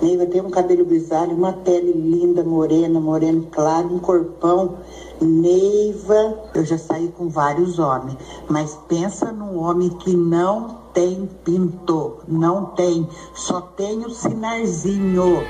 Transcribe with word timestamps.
Neiva 0.00 0.26
tem 0.26 0.40
um 0.40 0.50
cabelo 0.50 0.84
grisalho, 0.84 1.32
uma 1.32 1.52
pele 1.52 1.92
linda, 1.92 2.44
morena, 2.44 3.00
moreno 3.00 3.48
claro, 3.50 3.94
um 3.94 3.98
corpão. 3.98 4.78
Neiva, 5.20 6.38
eu 6.54 6.64
já 6.64 6.78
saí 6.78 7.08
com 7.08 7.28
vários 7.28 7.80
homens, 7.80 8.16
mas 8.48 8.78
pensa 8.88 9.32
num 9.32 9.58
homem 9.58 9.88
que 9.90 10.16
não 10.16 10.78
tem 10.94 11.28
pinto, 11.44 12.18
não 12.28 12.66
tem, 12.66 13.08
só 13.34 13.60
tem 13.60 14.04
o 14.04 14.10
sinarzinho, 14.10 15.42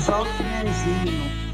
só 0.00 0.22
o 0.22 0.26
sinarzinho. 0.36 1.46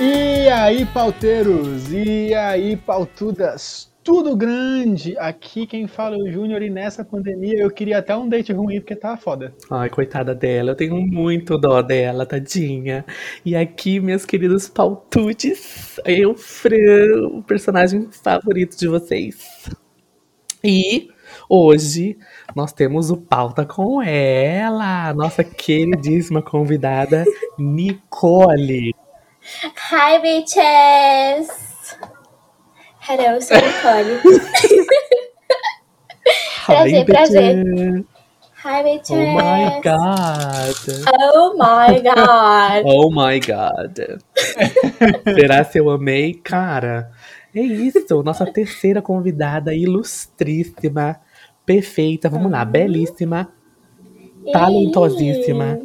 E 0.00 0.48
aí, 0.48 0.86
pauteiros? 0.86 1.92
E 1.92 2.34
aí, 2.34 2.76
pautudas? 2.76 3.88
Tudo 4.08 4.34
grande! 4.34 5.18
Aqui 5.18 5.66
quem 5.66 5.86
fala 5.86 6.16
é 6.16 6.18
o 6.18 6.32
Júnior 6.32 6.62
e 6.62 6.70
nessa 6.70 7.04
pandemia 7.04 7.60
eu 7.60 7.70
queria 7.70 7.98
até 7.98 8.16
um 8.16 8.26
date 8.26 8.54
ruim 8.54 8.80
porque 8.80 8.96
tava 8.96 9.18
foda. 9.18 9.52
Ai, 9.70 9.90
coitada 9.90 10.34
dela, 10.34 10.70
eu 10.70 10.74
tenho 10.74 10.96
muito 10.96 11.58
dó 11.58 11.82
dela, 11.82 12.24
tadinha. 12.24 13.04
E 13.44 13.54
aqui, 13.54 14.00
meus 14.00 14.24
queridos 14.24 14.66
pautudes, 14.66 16.00
eu, 16.06 16.34
Fran, 16.34 17.26
o 17.32 17.42
personagem 17.42 18.08
favorito 18.10 18.78
de 18.78 18.88
vocês. 18.88 19.68
E 20.64 21.10
hoje 21.46 22.16
nós 22.56 22.72
temos 22.72 23.10
o 23.10 23.16
pauta 23.18 23.66
com 23.66 24.00
ela, 24.00 25.12
nossa 25.12 25.44
queridíssima 25.44 26.40
convidada, 26.40 27.26
Nicole. 27.58 28.94
Hi, 29.92 30.18
bitches! 30.22 31.67
Hello, 33.10 33.22
eu 33.22 33.40
sou 33.40 33.56
Nicole. 33.56 34.20
prazer, 36.66 37.06
prazer. 37.06 37.64
Hi, 38.62 38.82
bitches! 38.82 39.16
Oh 39.16 39.32
my 39.32 39.80
god! 39.82 40.74
Oh 41.24 41.54
my 41.56 42.02
god! 42.02 42.84
Oh 42.92 43.08
my 43.10 43.40
god! 43.40 44.20
Será 45.24 45.64
se 45.64 45.78
eu 45.78 45.88
amei? 45.88 46.34
Cara, 46.34 47.10
é 47.54 47.62
isso, 47.62 48.22
nossa 48.22 48.44
terceira 48.44 49.00
convidada 49.00 49.74
ilustríssima, 49.74 51.18
perfeita, 51.64 52.28
vamos 52.28 52.52
lá, 52.52 52.62
belíssima, 52.62 53.50
talentosíssima, 54.52 55.80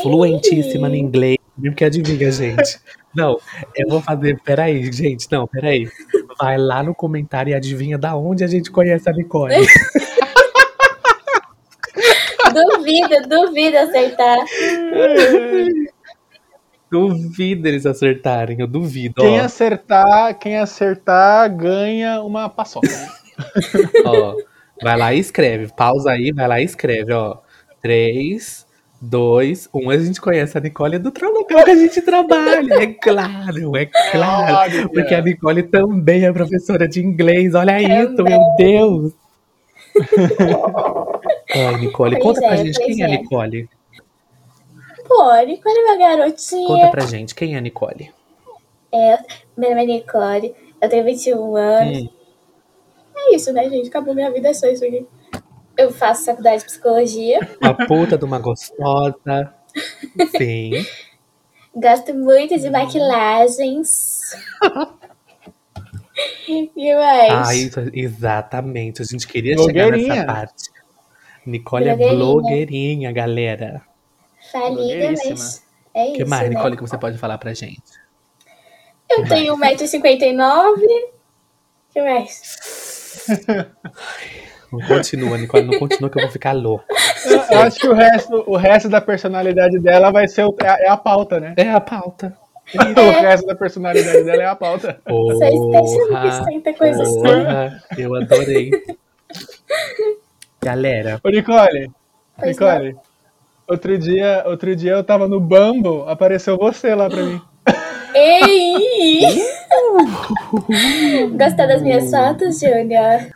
fluentíssima 0.00 0.88
no 0.88 0.96
inglês. 0.96 1.36
Mesmo 1.58 1.76
que 1.76 1.84
adivinha, 1.84 2.32
gente. 2.32 2.80
Não, 3.14 3.38
eu 3.76 3.88
vou 3.88 4.00
fazer. 4.00 4.40
Peraí, 4.42 4.90
gente. 4.90 5.28
Não, 5.30 5.46
peraí. 5.46 5.86
Vai 6.42 6.58
lá 6.58 6.82
no 6.82 6.92
comentário 6.92 7.52
e 7.52 7.54
adivinha 7.54 7.96
da 7.96 8.16
onde 8.16 8.42
a 8.42 8.48
gente 8.48 8.68
conhece 8.68 9.08
a 9.08 9.12
Nicole. 9.12 9.54
duvido, 12.52 13.28
duvido 13.28 13.78
acertar. 13.78 14.38
Duvido 16.90 17.68
eles 17.68 17.86
acertarem, 17.86 18.58
eu 18.58 18.66
duvido. 18.66 19.22
Quem 19.22 19.40
ó. 19.40 19.44
acertar, 19.44 20.36
quem 20.36 20.58
acertar 20.58 21.48
ganha 21.56 22.20
uma 22.22 22.48
paçoca. 22.48 22.88
ó, 24.04 24.34
vai 24.82 24.98
lá 24.98 25.14
e 25.14 25.20
escreve. 25.20 25.72
Pausa 25.72 26.10
aí, 26.10 26.32
vai 26.32 26.48
lá 26.48 26.60
e 26.60 26.64
escreve, 26.64 27.12
ó. 27.12 27.36
3, 27.80 28.66
2, 29.02 29.68
1. 29.74 29.90
A 29.90 29.98
gente 29.98 30.20
conhece 30.20 30.56
a 30.56 30.60
Nicole 30.60 30.96
do 30.96 31.12
local 31.20 31.64
que 31.64 31.70
a 31.70 31.74
gente 31.74 32.00
trabalha. 32.02 32.74
É 32.74 32.86
claro, 32.86 33.76
é 33.76 33.86
claro. 33.86 34.54
Olha. 34.54 34.88
Porque 34.88 35.12
a 35.12 35.20
Nicole 35.20 35.64
também 35.64 36.24
é 36.24 36.32
professora 36.32 36.86
de 36.86 37.04
inglês. 37.04 37.52
Olha 37.54 37.82
isso, 37.82 38.22
meu 38.22 38.40
Deus. 38.56 39.12
Ai, 41.54 41.80
Nicole, 41.80 42.16
Pois 42.20 42.22
conta 42.22 42.40
pra 42.40 42.54
é, 42.54 42.56
gente 42.58 42.76
pois 42.76 42.86
quem 42.86 43.02
é 43.02 43.06
a 43.06 43.08
é. 43.08 43.10
Nicole. 43.18 43.68
Pô, 45.06 45.34
Nicole 45.44 45.78
é 45.78 45.82
uma 45.84 45.96
garotinha. 45.98 46.66
Conta 46.68 46.88
pra 46.88 47.04
gente 47.04 47.34
quem 47.34 47.56
é 47.56 47.58
a 47.58 47.60
Nicole. 47.60 48.12
É, 48.92 49.18
meu 49.56 49.70
nome 49.70 49.82
é 49.82 49.86
Nicole, 49.86 50.54
eu 50.80 50.88
tenho 50.88 51.04
21 51.04 51.56
anos. 51.56 51.98
Hum, 52.02 52.08
É 53.16 53.34
isso, 53.34 53.52
né, 53.52 53.68
gente? 53.68 53.88
Acabou 53.88 54.14
minha 54.14 54.30
vida, 54.30 54.48
é 54.48 54.54
só 54.54 54.68
isso 54.68 54.84
aqui. 54.84 55.04
Eu 55.76 55.92
faço 55.92 56.24
faculdade 56.24 56.58
de 56.60 56.64
psicologia, 56.66 57.40
uma 57.60 57.74
puta 57.86 58.18
de 58.18 58.24
uma 58.24 58.38
gostosa. 58.38 59.54
Sim. 60.36 60.84
gosto 61.74 62.14
muito 62.14 62.58
de 62.58 62.70
maquilagens. 62.70 64.32
e 66.46 66.94
mais? 66.94 67.48
Ah, 67.48 67.54
isso, 67.54 67.80
exatamente. 67.92 69.02
A 69.02 69.04
gente 69.04 69.26
queria 69.26 69.56
chegar 69.56 69.90
nessa 69.92 70.24
parte. 70.24 70.70
Nicole 71.46 71.88
é 71.88 71.96
Blogueirinha. 71.96 72.24
blogueirinha, 72.24 73.12
galera. 73.12 73.82
Falida, 74.52 75.10
mas 75.10 75.62
é 75.94 76.04
O 76.04 76.06
isso, 76.06 76.14
que 76.14 76.24
mais, 76.24 76.48
né? 76.48 76.54
Nicole, 76.56 76.76
que 76.76 76.82
você 76.82 76.98
pode 76.98 77.18
falar 77.18 77.38
pra 77.38 77.54
gente? 77.54 77.82
Eu 79.10 79.26
tenho 79.26 79.56
1,59m. 79.56 80.78
O 80.78 81.92
que 81.92 82.02
mais? 82.02 83.26
Não 84.72 84.80
continua, 84.80 85.36
Nicole, 85.36 85.64
não 85.66 85.78
continua 85.78 86.08
que 86.08 86.16
eu 86.18 86.22
vou 86.22 86.30
ficar 86.30 86.52
louco. 86.52 86.84
Eu, 87.26 87.56
eu 87.56 87.62
acho 87.62 87.78
que 87.78 87.88
o 87.88 87.92
resto, 87.92 88.44
o 88.46 88.56
resto 88.56 88.88
da 88.88 89.00
personalidade 89.00 89.78
dela 89.78 90.10
vai 90.10 90.26
ser 90.26 90.44
o- 90.44 90.56
é, 90.62 90.68
a, 90.68 90.76
é 90.80 90.88
a 90.88 90.96
pauta, 90.96 91.38
né? 91.38 91.54
É 91.56 91.70
a 91.70 91.80
pauta. 91.80 92.36
O 92.74 93.10
resto 93.20 93.46
da 93.46 93.54
personalidade 93.54 94.24
dela 94.24 94.42
é 94.42 94.46
a 94.46 94.54
pauta. 94.56 94.98
Você 95.06 95.44
é 95.44 96.60
ter 96.60 96.72
coisas 96.74 97.00
assim. 97.00 97.22
porra, 97.22 97.82
eu 97.98 98.14
adorei. 98.14 98.70
Galera, 100.62 101.20
Ô, 101.22 101.28
Nicole, 101.28 101.90
Pois 102.38 102.56
Nicole, 102.58 102.96
outro 103.68 103.98
dia, 103.98 104.44
outro 104.46 104.74
dia 104.76 104.92
eu 104.92 105.04
tava 105.04 105.28
no 105.28 105.38
Bumble, 105.40 106.04
apareceu 106.06 106.56
você 106.56 106.94
lá 106.94 107.10
pra 107.10 107.22
mim. 107.22 107.40
Ei! 108.14 109.20
Gostou 111.36 111.66
das 111.66 111.82
minhas 111.82 112.10
fotos, 112.10 112.60
Júnior? 112.60 113.28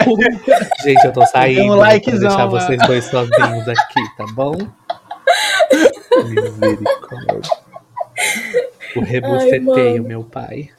gente, 0.82 1.04
eu 1.04 1.12
tô 1.12 1.24
saindo. 1.26 1.64
Um 1.64 1.68
vou 1.68 1.76
likezão 1.76 2.28
deixar 2.28 2.44
lá. 2.44 2.46
vocês 2.46 2.86
dois 2.86 3.04
sozinhos 3.04 3.68
aqui, 3.68 4.16
tá 4.16 4.26
bom? 4.32 4.54
Misericórdia. 6.24 7.64
O 8.96 9.00
rebuceteio, 9.00 10.02
mano. 10.02 10.08
meu 10.08 10.24
pai. 10.24 10.70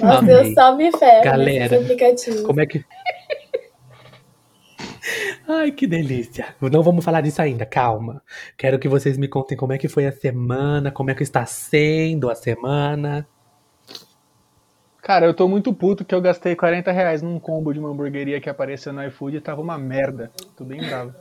Nossa, 0.00 0.18
Amei. 0.18 0.34
eu 0.34 0.54
só 0.54 0.76
me 0.76 0.90
ferro 0.96 1.24
Galera. 1.24 1.76
Como 2.46 2.60
é 2.60 2.66
que. 2.66 2.84
Ai, 5.46 5.72
que 5.72 5.86
delícia. 5.86 6.54
Não 6.60 6.82
vamos 6.82 7.04
falar 7.04 7.20
disso 7.20 7.42
ainda, 7.42 7.66
calma. 7.66 8.22
Quero 8.56 8.78
que 8.78 8.88
vocês 8.88 9.18
me 9.18 9.28
contem 9.28 9.56
como 9.56 9.72
é 9.72 9.78
que 9.78 9.88
foi 9.88 10.06
a 10.06 10.12
semana, 10.12 10.90
como 10.90 11.10
é 11.10 11.14
que 11.14 11.22
está 11.22 11.44
sendo 11.44 12.30
a 12.30 12.34
semana. 12.34 13.28
Cara, 15.04 15.26
eu 15.26 15.34
tô 15.34 15.46
muito 15.46 15.70
puto 15.74 16.02
que 16.02 16.14
eu 16.14 16.20
gastei 16.22 16.56
40 16.56 16.90
reais 16.90 17.20
num 17.20 17.38
combo 17.38 17.74
de 17.74 17.78
uma 17.78 17.90
hamburgueria 17.90 18.40
que 18.40 18.48
apareceu 18.48 18.90
no 18.90 19.04
iFood 19.04 19.36
e 19.36 19.40
tava 19.40 19.60
uma 19.60 19.76
merda. 19.76 20.30
Tô 20.56 20.64
bem 20.64 20.80
bravo. 20.82 21.14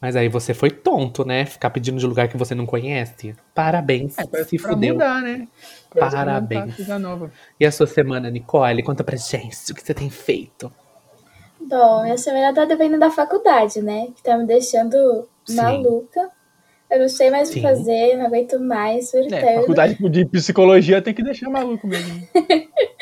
Mas 0.00 0.14
aí 0.14 0.28
você 0.28 0.54
foi 0.54 0.70
tonto, 0.70 1.24
né? 1.24 1.44
Ficar 1.44 1.70
pedindo 1.70 1.98
de 1.98 2.06
lugar 2.06 2.28
que 2.28 2.36
você 2.36 2.54
não 2.54 2.64
conhece. 2.64 3.34
Parabéns, 3.52 4.16
É, 4.16 4.44
se 4.44 4.56
pra 4.58 4.70
fudeu. 4.74 4.94
mudar, 4.94 5.22
né? 5.22 5.48
Pra 5.90 6.08
Parabéns. 6.08 6.76
coisa 6.76 7.00
nova. 7.00 7.32
E 7.58 7.66
a 7.66 7.72
sua 7.72 7.88
semana, 7.88 8.30
Nicole? 8.30 8.84
Conta 8.84 9.02
pra 9.02 9.16
gente 9.16 9.72
o 9.72 9.74
que 9.74 9.82
você 9.82 9.92
tem 9.92 10.08
feito. 10.08 10.70
Bom, 11.60 12.04
minha 12.04 12.18
semana 12.18 12.54
tá 12.54 12.64
dependendo 12.64 13.00
da 13.00 13.10
faculdade, 13.10 13.82
né? 13.82 14.06
Que 14.14 14.22
tá 14.22 14.38
me 14.38 14.46
deixando 14.46 15.26
Sim. 15.44 15.56
maluca. 15.56 16.30
Eu 16.88 17.00
não 17.00 17.08
sei 17.08 17.28
mais 17.30 17.50
o 17.50 17.52
que 17.54 17.60
fazer, 17.60 18.16
não 18.16 18.26
aguento 18.26 18.60
mais, 18.60 19.12
É, 19.12 19.22
surtando. 19.22 19.54
faculdade 19.62 19.96
de 20.10 20.24
psicologia 20.26 21.02
tem 21.02 21.12
que 21.12 21.24
deixar 21.24 21.50
maluco 21.50 21.88
mesmo. 21.88 22.22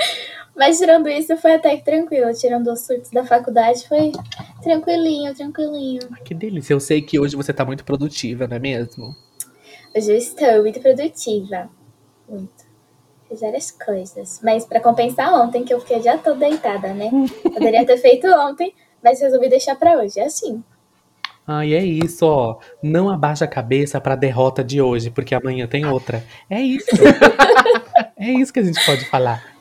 Mas 0.57 0.79
tirando 0.79 1.09
isso, 1.09 1.37
foi 1.37 1.55
até 1.55 1.77
que 1.77 1.85
tranquilo. 1.85 2.33
Tirando 2.33 2.73
os 2.73 2.81
surtos 2.81 3.11
da 3.11 3.25
faculdade, 3.25 3.87
foi 3.89 4.13
tranquilinho, 4.63 5.35
tranquilinho. 5.35 6.03
Ah, 6.13 6.21
que 6.25 6.33
delícia. 6.33 6.73
Eu 6.73 6.81
sei 6.81 7.03
que 7.03 7.19
hoje 7.19 7.35
você 7.35 7.53
tá 7.53 7.65
muito 7.65 7.85
produtiva, 7.85 8.47
não 8.47 8.57
é 8.57 8.61
mesmo? 8.61 9.15
Hoje 9.95 10.13
eu 10.13 10.17
estou 10.17 10.63
muito 10.63 10.81
produtiva. 10.81 11.69
Muito. 12.29 12.65
Fiz 13.29 13.41
várias 13.41 13.71
coisas. 13.73 14.41
Mas 14.43 14.65
pra 14.65 14.81
compensar 14.81 15.33
ontem, 15.35 15.65
que 15.65 15.75
eu 15.75 15.81
fiquei 15.81 16.01
já 16.03 16.17
toda 16.17 16.49
deitada, 16.49 16.95
né? 16.95 17.11
Poderia 17.43 17.85
ter 17.85 17.99
feito 17.99 18.27
ontem, 18.29 18.73
mas 19.03 19.21
resolvi 19.21 19.49
deixar 19.49 19.75
pra 19.75 19.99
hoje. 19.99 20.21
É 20.21 20.27
assim. 20.27 20.63
Ai, 21.47 21.75
é 21.75 21.85
isso, 21.85 22.25
ó. 22.27 22.59
Não 22.83 23.11
abaixa 23.11 23.45
a 23.45 23.49
cabeça 23.49 24.01
pra 24.01 24.17
derrota 24.17 24.65
de 24.65 24.81
hoje, 24.81 25.11
porque 25.11 25.35
amanhã 25.35 25.67
tem 25.67 25.85
outra. 25.85 26.25
É 26.49 26.61
isso. 26.61 26.89
é 28.17 28.31
isso 28.31 28.53
que 28.53 28.61
a 28.61 28.63
gente 28.63 28.85
pode 28.87 29.05
falar. 29.07 29.54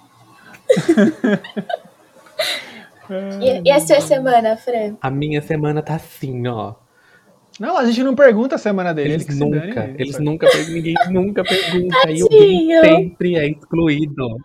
E, 3.41 3.61
e 3.67 3.71
a 3.71 3.79
sua 3.79 4.01
semana, 4.01 4.55
Fran? 4.57 4.95
A 5.01 5.09
minha 5.09 5.41
semana 5.41 5.81
tá 5.81 5.95
assim, 5.95 6.47
ó. 6.47 6.75
Não, 7.59 7.77
a 7.77 7.85
gente 7.85 8.01
não 8.01 8.15
pergunta 8.15 8.55
a 8.55 8.57
semana 8.57 8.93
dele. 8.93 9.13
Eles 9.13 9.29
ele 9.29 9.39
nunca, 9.39 9.81
dane, 9.81 9.95
eles 9.99 10.13
sabe? 10.13 10.25
nunca, 10.25 10.47
ninguém 10.69 10.95
nunca 11.11 11.43
pergunta. 11.43 12.09
E 12.09 12.21
alguém 12.21 12.69
Tadinho. 12.69 12.81
sempre 12.85 13.35
é 13.35 13.47
excluído. 13.47 14.37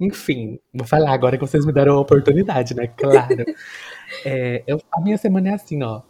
Enfim, 0.00 0.58
vou 0.74 0.86
falar 0.86 1.12
agora 1.12 1.36
que 1.38 1.46
vocês 1.46 1.64
me 1.64 1.72
deram 1.72 1.94
a 1.96 2.00
oportunidade, 2.00 2.74
né? 2.74 2.86
Claro. 2.88 3.44
É, 4.24 4.62
eu- 4.66 4.80
a 4.92 5.00
minha 5.00 5.16
semana 5.16 5.48
é 5.50 5.54
assim, 5.54 5.82
ó. 5.82 6.02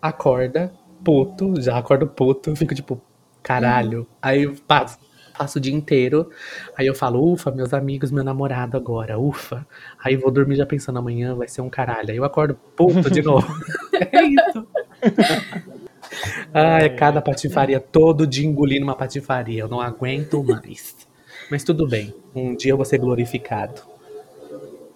Acorda, 0.00 0.72
puto, 1.04 1.60
já 1.60 1.76
acordo 1.76 2.06
puto, 2.06 2.54
fico 2.56 2.74
tipo, 2.74 3.00
caralho. 3.42 4.06
Aí 4.22 4.44
eu 4.44 4.54
passo, 4.66 4.98
passo 5.42 5.58
o 5.58 5.60
dia 5.60 5.74
inteiro. 5.74 6.30
Aí 6.76 6.86
eu 6.86 6.94
falo, 6.94 7.32
ufa, 7.32 7.50
meus 7.50 7.74
amigos, 7.74 8.12
meu 8.12 8.22
namorado 8.22 8.76
agora, 8.76 9.18
ufa. 9.18 9.66
Aí 10.02 10.16
vou 10.16 10.30
dormir 10.30 10.56
já 10.56 10.64
pensando, 10.64 10.98
amanhã 10.98 11.34
vai 11.34 11.48
ser 11.48 11.60
um 11.60 11.68
caralho. 11.68 12.10
Aí 12.10 12.16
eu 12.16 12.24
acordo 12.24 12.54
puto 12.76 13.10
de 13.10 13.22
novo. 13.22 13.46
é 13.92 14.22
isso. 14.22 14.66
Ah, 16.54 16.78
é 16.78 16.88
cada 16.88 17.20
patifaria, 17.20 17.80
todo 17.80 18.26
dia 18.26 18.46
engolindo 18.46 18.84
uma 18.84 18.94
patifaria. 18.94 19.62
Eu 19.62 19.68
não 19.68 19.80
aguento 19.80 20.42
mais. 20.44 20.96
Mas 21.50 21.64
tudo 21.64 21.88
bem, 21.88 22.14
um 22.34 22.54
dia 22.54 22.72
eu 22.72 22.76
vou 22.76 22.86
ser 22.86 22.98
glorificado. 22.98 23.82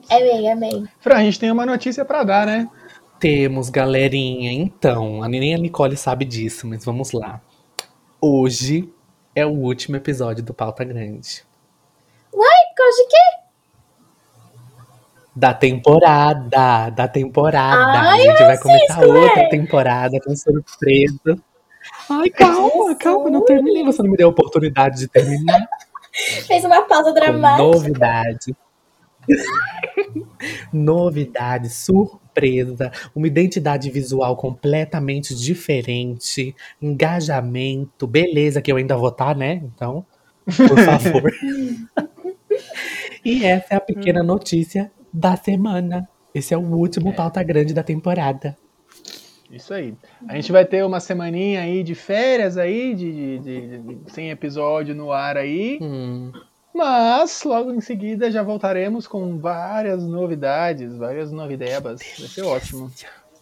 Amém, 0.09 0.53
amém. 0.53 0.87
Fran, 1.01 1.17
a 1.17 1.25
gente 1.25 1.41
tem 1.41 1.51
uma 1.51 1.67
notícia 1.67 2.05
pra 2.05 2.23
dar, 2.23 2.47
né? 2.47 2.69
Temos, 3.19 3.69
galerinha. 3.71 4.53
Então, 4.53 5.23
a 5.23 5.29
nem 5.29 5.55
a 5.55 5.59
Nicole 5.59 5.97
sabe 5.97 6.25
disso, 6.25 6.69
mas 6.69 6.85
vamos 6.85 7.11
lá. 7.11 7.41
Hoje 8.21 8.89
é 9.37 9.45
o 9.45 9.51
último 9.51 9.97
episódio 9.97 10.43
do 10.43 10.55
Pauta 10.55 10.83
Grande. 10.83 11.45
Por 12.33 12.83
causa 12.83 13.03
de 13.03 13.09
quê? 13.09 13.47
Da 15.35 15.53
temporada, 15.53 16.91
da 16.91 17.07
temporada. 17.07 18.01
Ai, 18.01 18.21
a 18.21 18.31
gente 18.31 18.43
vai 18.43 18.59
começar 18.59 19.01
outra 19.05 19.43
é. 19.43 19.49
temporada 19.49 20.19
com 20.25 20.35
surpresa. 20.35 21.39
Ai, 22.09 22.31
calma, 22.31 22.95
calma, 22.97 23.31
não 23.31 23.45
terminei. 23.45 23.85
Você 23.85 24.03
não 24.03 24.11
me 24.11 24.17
deu 24.17 24.29
a 24.29 24.31
oportunidade 24.31 24.99
de 24.99 25.09
terminar. 25.09 25.61
Fez 26.47 26.65
uma 26.65 26.83
pausa 26.83 27.11
com 27.11 27.15
dramática. 27.15 27.63
novidade. 27.63 28.57
novidade, 30.73 31.69
surpresa, 31.69 32.26
uma 33.15 33.27
identidade 33.27 33.91
visual 33.91 34.37
completamente 34.37 35.35
diferente, 35.35 36.55
engajamento, 36.81 38.07
beleza, 38.07 38.61
que 38.63 38.71
eu 38.71 38.77
ainda 38.77 38.97
vou 38.97 39.09
estar, 39.09 39.37
né? 39.37 39.63
Então, 39.75 40.05
por 40.45 40.79
favor. 40.79 41.33
e 43.25 43.45
essa 43.45 43.75
é 43.75 43.77
a 43.77 43.81
pequena 43.81 44.23
notícia 44.23 44.91
da 45.13 45.37
semana. 45.37 46.09
Esse 46.35 46.53
é 46.53 46.57
o 46.57 46.61
último 46.61 47.13
pauta 47.15 47.43
grande 47.43 47.73
da 47.73 47.83
temporada. 47.83 48.57
Isso 49.51 49.73
aí. 49.73 49.95
A 50.29 50.35
gente 50.35 50.51
vai 50.53 50.65
ter 50.65 50.85
uma 50.85 50.99
semaninha 51.01 51.61
aí 51.63 51.83
de 51.83 51.95
férias 51.95 52.59
aí, 52.59 52.95
de, 52.95 53.13
de, 53.13 53.39
de- 53.39 53.79
de- 53.79 54.13
sem 54.13 54.31
episódio 54.31 54.95
no 54.95 55.13
ar 55.13 55.37
aí. 55.37 55.79
Hum, 55.81 56.33
Mas 56.77 57.43
logo 57.43 57.73
em 57.73 57.81
seguida 57.81 58.31
já 58.31 58.43
voltaremos 58.43 59.07
com 59.09 59.39
várias 59.39 60.05
novidades, 60.05 60.95
várias 60.95 61.33
novidebas. 61.33 62.03
Vai 62.19 62.29
ser 62.29 62.43
ótimo. 62.43 62.91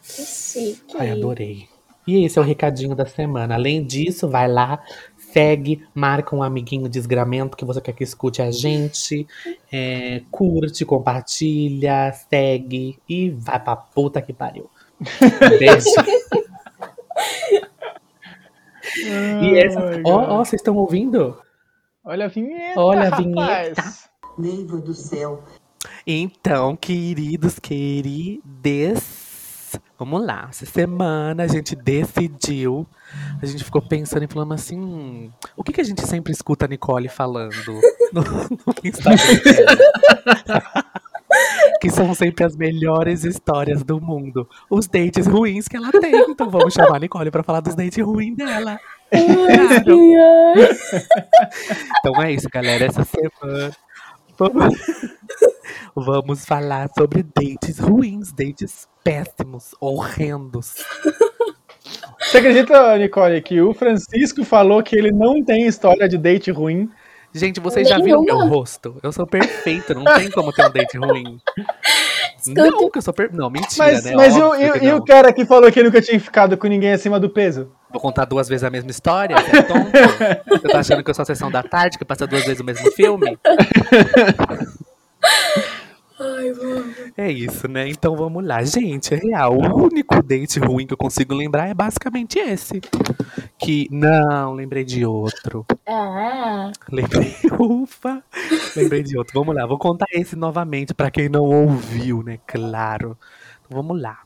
Que 0.02 0.22
chique. 0.22 0.96
ai, 0.96 1.10
adorei. 1.10 1.68
E 2.06 2.24
esse 2.24 2.38
é 2.38 2.40
o 2.42 2.44
recadinho 2.44 2.94
da 2.94 3.04
semana. 3.04 3.56
Além 3.56 3.84
disso, 3.84 4.28
vai 4.28 4.46
lá, 4.46 4.80
segue, 5.18 5.84
marca 5.92 6.36
um 6.36 6.44
amiguinho 6.44 6.88
desgramento 6.88 7.56
que 7.56 7.64
você 7.64 7.80
quer 7.80 7.94
que 7.94 8.04
escute 8.04 8.40
a 8.40 8.52
gente, 8.52 9.26
é, 9.72 10.22
curte, 10.30 10.84
compartilha, 10.84 12.12
segue 12.30 13.00
e 13.08 13.30
vai 13.30 13.58
pra 13.58 13.74
puta 13.74 14.22
que 14.22 14.32
pariu. 14.32 14.70
Beijo. 15.58 15.86
E 19.02 19.58
essa. 19.58 19.80
Ó, 20.04 20.34
ó, 20.34 20.44
vocês 20.44 20.60
estão 20.60 20.76
ouvindo? 20.76 21.36
Olha 22.04 22.26
a 22.26 22.28
vinheta, 22.28 22.80
Olha 22.80 23.02
a 23.02 23.04
rapaz. 23.04 23.24
vinheta. 23.24 23.94
Neiva 24.36 24.78
do 24.78 24.92
céu. 24.92 25.44
Então, 26.06 26.76
queridos, 26.76 27.58
querides, 27.58 29.00
vamos 29.98 30.26
lá. 30.26 30.48
Essa 30.50 30.66
semana 30.66 31.44
a 31.44 31.46
gente 31.46 31.74
decidiu, 31.74 32.86
a 33.40 33.46
gente 33.46 33.64
ficou 33.64 33.80
pensando 33.80 34.24
e 34.24 34.28
falando 34.28 34.52
assim: 34.52 34.78
hum, 34.78 35.30
o 35.56 35.64
que, 35.64 35.72
que 35.72 35.80
a 35.80 35.84
gente 35.84 36.06
sempre 36.06 36.30
escuta 36.32 36.66
a 36.66 36.68
Nicole 36.68 37.08
falando 37.08 37.80
no, 38.12 38.22
no 38.22 38.74
Instagram? 38.84 39.24
que 41.80 41.90
são 41.90 42.14
sempre 42.14 42.44
as 42.44 42.56
melhores 42.56 43.24
histórias 43.24 43.82
do 43.82 44.00
mundo. 44.00 44.48
Os 44.70 44.86
dates 44.86 45.26
ruins 45.26 45.66
que 45.68 45.76
ela 45.76 45.90
tem. 45.90 46.14
Então 46.30 46.48
vamos 46.50 46.74
chamar 46.74 46.96
a 46.96 47.00
Nicole 47.00 47.30
pra 47.30 47.42
falar 47.42 47.60
dos 47.60 47.74
dates 47.74 48.04
ruins 48.04 48.36
dela. 48.36 48.78
Então 51.98 52.22
é 52.22 52.32
isso, 52.32 52.48
galera. 52.50 52.84
Essa 52.84 53.04
semana 53.04 53.72
vamos, 54.38 54.76
vamos 55.94 56.44
falar 56.44 56.88
sobre 56.96 57.22
dates 57.22 57.78
ruins, 57.78 58.32
dates 58.32 58.88
péssimos, 59.02 59.74
horrendos. 59.80 60.74
Você 62.20 62.38
acredita, 62.38 62.96
Nicole, 62.98 63.40
que 63.42 63.60
o 63.60 63.74
Francisco 63.74 64.44
falou 64.44 64.82
que 64.82 64.96
ele 64.96 65.12
não 65.12 65.44
tem 65.44 65.66
história 65.66 66.08
de 66.08 66.16
date 66.16 66.50
ruim? 66.50 66.90
Gente, 67.32 67.60
vocês 67.60 67.88
já 67.88 67.98
viram 67.98 68.22
meu 68.22 68.46
rosto? 68.46 68.96
Eu 69.02 69.12
sou 69.12 69.26
perfeito, 69.26 69.94
não 69.94 70.04
tem 70.04 70.30
como 70.30 70.52
ter 70.52 70.66
um 70.66 70.70
date 70.70 70.96
ruim. 70.96 71.40
Que 72.92 72.98
eu 72.98 73.02
sou 73.02 73.14
per... 73.14 73.32
Não, 73.32 73.48
mentira, 73.48 73.74
Mas, 73.78 74.04
né? 74.04 74.12
mas 74.14 74.36
e, 74.36 74.40
o- 74.40 74.46
Óbvio 74.48 74.76
e 74.82 74.86
e 74.86 74.92
o 74.92 75.04
cara 75.04 75.32
que 75.32 75.44
falou 75.44 75.70
que 75.72 75.82
nunca 75.82 76.00
tinha 76.02 76.18
ficado 76.20 76.56
com 76.56 76.66
ninguém 76.66 76.92
acima 76.92 77.18
do 77.18 77.30
peso? 77.30 77.70
Vou 77.90 78.00
contar 78.00 78.24
duas 78.24 78.48
vezes 78.48 78.64
a 78.64 78.70
mesma 78.70 78.90
história? 78.90 79.36
Você 79.36 79.56
é 79.56 79.62
tonto? 79.62 79.90
Você 80.60 80.68
tá 80.68 80.78
achando 80.80 81.02
que 81.04 81.10
eu 81.10 81.14
sou 81.14 81.22
a 81.22 81.26
sessão 81.26 81.50
da 81.50 81.62
tarde, 81.62 81.96
que 81.96 82.04
passa 82.04 82.26
duas 82.26 82.44
vezes 82.44 82.60
o 82.60 82.64
mesmo 82.64 82.90
filme? 82.92 83.38
Ai, 86.24 86.50
mano. 86.52 86.94
É 87.16 87.30
isso, 87.30 87.68
né? 87.68 87.88
Então 87.88 88.16
vamos 88.16 88.44
lá. 88.44 88.62
Gente, 88.64 89.14
é 89.14 89.16
real. 89.18 89.52
O 89.58 89.84
único 89.84 90.22
date 90.22 90.58
ruim 90.58 90.86
que 90.86 90.92
eu 90.92 90.96
consigo 90.98 91.34
lembrar 91.34 91.68
é 91.68 91.74
basicamente 91.74 92.38
esse. 92.38 92.80
Que. 93.58 93.88
Não, 93.90 94.54
lembrei 94.54 94.84
de 94.84 95.04
outro. 95.04 95.66
Ah, 95.86 96.70
Lembrei. 96.90 97.34
Ufa! 97.58 98.22
Lembrei 98.76 99.02
de 99.02 99.16
outro. 99.18 99.38
Vamos 99.38 99.54
lá, 99.54 99.66
vou 99.66 99.78
contar 99.78 100.06
esse 100.12 100.36
novamente 100.36 100.94
pra 100.94 101.10
quem 101.10 101.28
não 101.28 101.42
ouviu, 101.44 102.22
né? 102.22 102.38
Claro. 102.46 103.18
Então, 103.66 103.82
vamos 103.82 104.00
lá. 104.00 104.20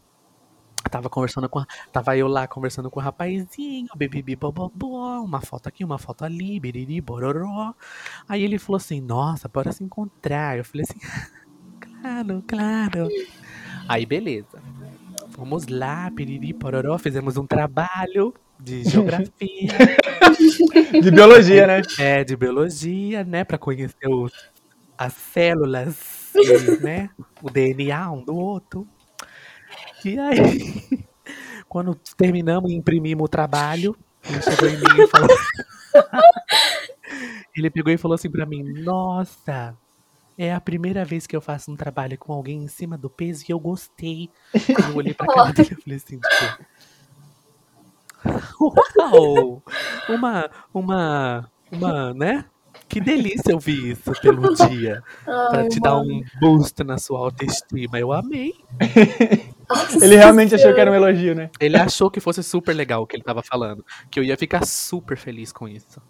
Tava 0.90 1.10
conversando 1.10 1.48
com. 1.48 1.58
a- 1.58 1.66
Tava 1.92 2.16
eu 2.16 2.26
lá 2.28 2.46
conversando 2.48 2.90
com 2.90 2.98
o 2.98 3.02
rapazinho, 3.02 3.88
bibibi, 3.96 4.36
bobobó, 4.36 5.20
uma 5.20 5.40
foto 5.40 5.68
aqui, 5.68 5.84
uma 5.84 5.98
foto 5.98 6.24
ali, 6.24 6.58
biriri, 6.58 7.00
bororó. 7.00 7.74
Aí 8.28 8.42
ele 8.42 8.58
falou 8.58 8.78
assim: 8.78 9.00
Nossa, 9.00 9.48
bora 9.48 9.70
se 9.72 9.84
encontrar. 9.84 10.56
Eu 10.56 10.64
falei 10.64 10.86
assim: 10.88 10.98
Claro, 12.00 12.44
claro. 12.46 13.08
Aí, 13.88 14.06
beleza. 14.06 14.62
Fomos 15.30 15.66
lá, 15.68 16.10
piriri, 16.10 16.52
pororó, 16.52 16.98
fizemos 16.98 17.36
um 17.36 17.46
trabalho 17.46 18.34
de 18.58 18.84
geografia. 18.84 19.30
De 21.02 21.10
biologia, 21.10 21.66
né? 21.66 21.82
É, 21.98 22.24
de 22.24 22.36
biologia, 22.36 23.22
né? 23.22 23.44
Pra 23.44 23.58
conhecer 23.58 24.08
os, 24.08 24.32
as 24.96 25.12
células, 25.12 26.32
e, 26.34 26.82
né? 26.82 27.10
O 27.42 27.50
DNA 27.50 28.10
um 28.10 28.24
do 28.24 28.34
outro. 28.34 28.86
E 30.04 30.18
aí, 30.18 31.04
quando 31.68 31.94
terminamos 32.16 32.70
e 32.70 32.74
imprimimos 32.74 33.24
o 33.24 33.28
trabalho, 33.28 33.96
ele 34.28 34.42
chegou 34.42 34.68
em 34.68 34.76
mim 34.76 35.02
e 35.02 35.06
falou. 35.06 35.28
ele 37.56 37.70
pegou 37.70 37.92
e 37.92 37.98
falou 37.98 38.14
assim 38.14 38.30
pra 38.30 38.46
mim: 38.46 38.62
Nossa, 38.82 39.76
é 40.38 40.54
a 40.54 40.60
primeira 40.60 41.04
vez 41.04 41.26
que 41.26 41.36
eu 41.36 41.40
faço 41.40 41.70
um 41.70 41.76
trabalho 41.76 42.16
com 42.16 42.32
alguém 42.32 42.62
em 42.62 42.68
cima 42.68 42.96
do 42.96 43.10
peso 43.10 43.44
e 43.48 43.52
eu 43.52 43.58
gostei. 43.58 44.30
Eu 44.54 44.96
olhei 44.96 45.12
pra 45.12 45.26
cara 45.34 45.52
dele 45.52 45.76
e 45.76 45.82
falei 45.82 45.96
assim: 45.96 46.20
tipo, 46.20 46.64
Uau! 48.60 49.62
Uma, 50.08 50.50
uma, 50.72 51.50
uma, 51.72 52.14
né? 52.14 52.44
Que 52.88 53.00
delícia 53.00 53.52
ouvir 53.52 53.92
isso 53.92 54.12
pelo 54.22 54.54
dia. 54.54 55.02
Pra 55.24 55.60
ai, 55.60 55.68
te 55.68 55.80
dar 55.80 55.96
mano. 55.96 56.14
um 56.14 56.22
boost 56.40 56.82
na 56.84 56.96
sua 56.98 57.18
autoestima. 57.18 57.98
Eu 57.98 58.12
amei. 58.12 58.54
Nossa 59.68 60.02
Ele 60.02 60.16
realmente 60.16 60.54
achou 60.54 60.72
que 60.72 60.80
era 60.80 60.90
um 60.90 60.94
elogio, 60.94 61.34
né? 61.34 61.50
Ele 61.60 61.76
achou 61.76 62.10
que 62.10 62.20
fosse 62.20 62.42
super 62.42 62.72
legal 62.72 63.02
o 63.02 63.06
que 63.06 63.14
ele 63.14 63.24
tava 63.24 63.42
falando. 63.42 63.84
Que 64.10 64.18
eu 64.18 64.24
ia 64.24 64.36
ficar 64.38 64.64
super 64.64 65.18
feliz 65.18 65.52
com 65.52 65.68
isso. 65.68 66.00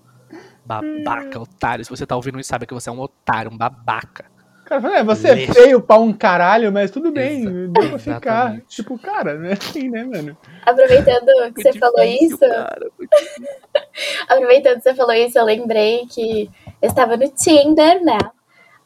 Babaca, 0.69 1.41
otário. 1.41 1.85
Se 1.85 1.91
você 1.91 2.07
tá 2.07 2.15
ouvindo 2.15 2.39
isso, 2.39 2.49
sabe 2.51 2.67
que 2.67 2.75
você 2.75 2.91
é 2.91 2.93
um 2.93 3.01
otário, 3.01 3.51
um 3.51 3.57
babaca. 3.57 4.27
Cara 4.67 4.99
é, 4.99 5.03
você 5.03 5.29
é 5.29 5.37
feio 5.47 5.81
pra 5.81 5.97
um 5.97 6.13
caralho, 6.13 6.71
mas 6.71 6.91
tudo 6.91 7.11
bem, 7.11 7.41
Exa- 7.43 7.69
deu 7.69 7.89
pra 7.89 7.99
ficar. 7.99 8.61
Tipo, 8.69 8.99
cara, 8.99 9.35
não 9.39 9.47
é 9.49 9.53
assim, 9.55 9.89
né, 9.89 10.05
mano? 10.05 10.37
Aproveitando 10.67 11.27
que 11.55 11.63
você 11.63 11.73
falou 11.73 12.05
isso, 12.05 12.39
cara. 12.39 12.87
aproveitando 14.29 14.77
que 14.77 14.83
você 14.83 14.95
falou 14.95 15.15
isso, 15.15 15.39
eu 15.39 15.45
lembrei 15.45 16.07
que 16.07 16.51
eu 16.83 16.89
estava 16.89 17.17
no 17.17 17.29
Tinder, 17.31 18.05
né? 18.05 18.19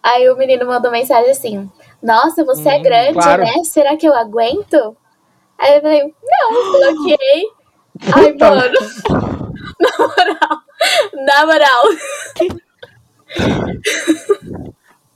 Aí 0.02 0.28
o 0.30 0.36
menino 0.36 0.66
mandou 0.66 0.90
mensagem 0.90 1.30
assim: 1.30 1.70
Nossa, 2.02 2.44
você 2.44 2.68
é 2.68 2.78
Hum, 2.78 2.82
grande, 2.82 3.14
claro. 3.14 3.42
né? 3.42 3.52
Será 3.64 3.96
que 3.96 4.06
eu 4.06 4.14
aguento? 4.14 4.96
Aí 5.58 5.76
eu 5.76 5.82
falei: 5.82 6.02
Não, 6.22 6.72
bloqueei. 6.72 7.44
Ai, 8.14 8.32
Puta 8.32 8.50
mano, 8.50 8.72
na 9.80 9.98
moral, 9.98 10.61
na 11.26 11.46
moral. 11.46 11.82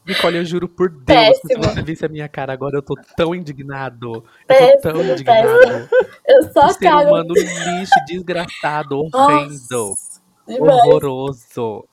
Nicole, 0.07 0.37
eu 0.37 0.45
juro 0.45 0.69
por 0.69 0.89
Deus, 0.89 1.41
que 1.41 1.49
se 1.49 1.55
Péssimo. 1.57 1.65
você 1.65 1.83
visse 1.83 2.07
a 2.07 2.09
minha 2.09 2.29
cara 2.29 2.53
agora, 2.53 2.77
eu 2.77 2.83
tô 2.83 2.95
tão 3.17 3.35
indignado. 3.35 4.13
Eu 4.15 4.23
Péssimo, 4.47 4.81
tô 4.83 4.93
tão 4.93 5.03
indignado. 5.05 5.89
Eu 6.27 6.43
só 6.53 6.69
Ser 6.69 6.79
cago. 6.85 7.09
humano 7.09 7.35
lixo, 7.35 7.93
desgraçado, 8.07 9.01
horrendo, 9.13 9.95
horroroso. 10.61 11.85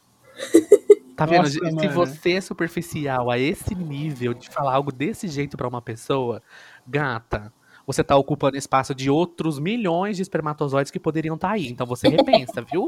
Tá 1.15 1.25
vendo? 1.25 1.43
Nossa, 1.43 1.51
Se 1.53 1.71
mano. 1.71 1.89
você 1.91 2.33
é 2.33 2.41
superficial 2.41 3.31
a 3.31 3.39
esse 3.39 3.73
nível 3.73 4.33
de 4.35 4.47
falar 4.49 4.75
algo 4.75 4.91
desse 4.91 5.27
jeito 5.27 5.57
pra 5.57 5.67
uma 5.67 5.81
pessoa, 5.81 6.41
gata, 6.87 7.51
você 7.85 8.03
tá 8.03 8.15
ocupando 8.15 8.57
espaço 8.57 8.93
de 8.93 9.09
outros 9.09 9.57
milhões 9.57 10.17
de 10.17 10.21
espermatozoides 10.21 10.91
que 10.91 10.99
poderiam 10.99 11.35
estar 11.35 11.49
aí. 11.51 11.67
Então 11.67 11.85
você 11.87 12.07
repensa, 12.09 12.61
viu? 12.61 12.87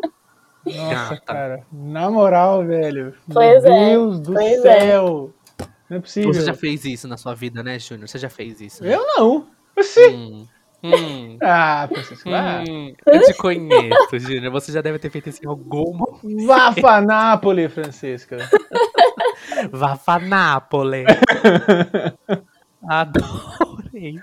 Nossa, 0.65 1.13
Gata. 1.15 1.21
cara. 1.25 1.63
Na 1.71 2.09
moral, 2.09 2.65
velho. 2.65 3.13
Pois 3.31 3.63
Meu 3.63 3.73
é, 3.73 3.89
Deus 3.91 4.19
do 4.19 4.33
pois 4.33 4.61
céu. 4.61 5.33
Não 5.89 5.97
é 5.97 5.99
possível. 5.99 6.33
Você 6.33 6.41
já 6.45 6.53
fez 6.53 6.83
isso 6.85 7.07
na 7.07 7.17
sua 7.17 7.35
vida, 7.35 7.61
né, 7.61 7.77
Júnior? 7.77 8.07
Você 8.07 8.17
já 8.17 8.29
fez 8.29 8.59
isso. 8.61 8.83
né? 8.83 8.95
Eu 8.95 9.05
não. 9.05 9.47
Você. 9.75 10.09
Hum, 10.09 10.47
hum, 10.83 11.37
Ah, 11.43 11.87
Francisco. 11.91 12.29
Ah. 12.31 12.63
hum. 12.67 12.93
Eu 13.05 13.21
te 13.25 13.33
conheço, 13.35 14.19
Júnior. 14.19 14.51
Você 14.51 14.71
já 14.71 14.81
deve 14.81 14.97
ter 14.97 15.09
feito 15.11 15.29
isso 15.29 15.41
em 15.43 15.47
algum 15.47 15.93
momento. 15.93 16.47
Vá 16.47 16.71
pra 16.73 17.01
Nápoles, 17.01 17.71
Francisca. 17.71 18.37
Vá 19.71 19.95
pra 19.95 20.19
Nápoles. 20.19 21.05
Adorei. 22.87 24.15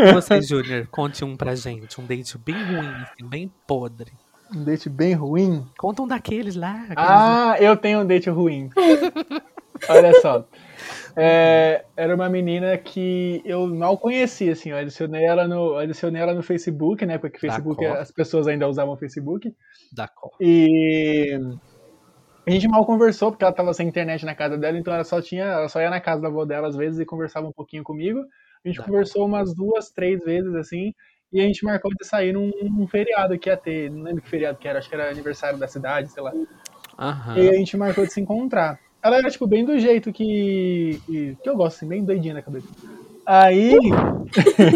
E 0.00 0.12
você, 0.12 0.42
Júnior, 0.42 0.86
conte 0.90 1.24
um 1.24 1.36
pra 1.36 1.54
gente. 1.54 2.00
Um 2.00 2.04
date 2.06 2.36
bem 2.38 2.54
ruim, 2.56 2.88
assim, 3.02 3.28
bem 3.28 3.52
podre. 3.66 4.12
Um 4.54 4.64
date 4.64 4.88
bem 4.88 5.14
ruim. 5.14 5.64
Conta 5.78 6.02
um 6.02 6.06
daqueles 6.08 6.56
lá. 6.56 6.72
aqueles- 6.82 6.94
Ah, 6.96 7.56
eu 7.60 7.76
tenho 7.76 8.00
um 8.00 8.06
date 8.06 8.28
ruim. 8.30 8.70
Olha 9.88 10.12
só. 10.20 10.46
É, 11.16 11.84
era 11.96 12.14
uma 12.14 12.28
menina 12.28 12.76
que 12.78 13.42
eu 13.44 13.66
mal 13.66 13.98
conhecia, 13.98 14.52
assim. 14.52 14.70
Eu 14.70 14.76
adicionei 14.76 15.24
ela 15.24 15.46
no, 15.46 15.54
eu 15.74 15.78
adicionei 15.78 16.20
ela 16.22 16.34
no 16.34 16.42
Facebook, 16.42 17.04
né? 17.06 17.18
Porque 17.18 17.38
Facebook, 17.38 17.84
as 17.84 18.10
pessoas 18.10 18.46
ainda 18.46 18.68
usavam 18.68 18.94
o 18.94 18.96
Facebook. 18.96 19.52
Da 19.92 20.08
cor. 20.08 20.32
E 20.40 21.38
a 22.46 22.50
gente 22.50 22.68
mal 22.68 22.84
conversou, 22.84 23.30
porque 23.30 23.44
ela 23.44 23.52
tava 23.52 23.72
sem 23.74 23.88
internet 23.88 24.24
na 24.24 24.34
casa 24.34 24.56
dela, 24.58 24.78
então 24.78 24.92
ela 24.94 25.04
só 25.04 25.20
tinha, 25.20 25.44
ela 25.44 25.68
só 25.68 25.80
ia 25.80 25.90
na 25.90 26.00
casa 26.00 26.20
da 26.22 26.28
avó 26.28 26.44
dela 26.44 26.68
às 26.68 26.76
vezes 26.76 27.00
e 27.00 27.04
conversava 27.06 27.46
um 27.46 27.52
pouquinho 27.52 27.82
comigo. 27.82 28.20
A 28.64 28.68
gente 28.68 28.78
Tá. 28.78 28.84
conversou 28.84 29.26
umas 29.26 29.54
duas, 29.54 29.90
três 29.90 30.22
vezes 30.24 30.54
assim, 30.54 30.92
e 31.34 31.40
a 31.40 31.42
gente 31.42 31.64
marcou 31.64 31.90
de 31.92 32.06
sair 32.06 32.32
num, 32.32 32.48
num 32.62 32.86
feriado 32.86 33.36
que 33.36 33.50
ia 33.50 33.56
ter, 33.56 33.90
não 33.90 34.04
lembro 34.04 34.22
que 34.22 34.28
feriado 34.28 34.56
que 34.56 34.68
era, 34.68 34.78
acho 34.78 34.88
que 34.88 34.94
era 34.94 35.10
aniversário 35.10 35.58
da 35.58 35.66
cidade, 35.66 36.08
sei 36.12 36.22
lá. 36.22 36.32
Aham. 36.96 37.36
E 37.36 37.50
a 37.50 37.54
gente 37.54 37.76
marcou 37.76 38.06
de 38.06 38.12
se 38.12 38.20
encontrar. 38.20 38.78
Ela 39.02 39.18
era, 39.18 39.28
tipo, 39.28 39.44
bem 39.44 39.64
do 39.64 39.76
jeito 39.76 40.12
que, 40.12 41.00
que, 41.04 41.36
que 41.42 41.48
eu 41.48 41.56
gosto, 41.56 41.78
assim, 41.78 41.88
bem 41.88 42.04
doidinha 42.04 42.34
na 42.34 42.42
cabeça. 42.42 42.68
Aí. 43.26 43.76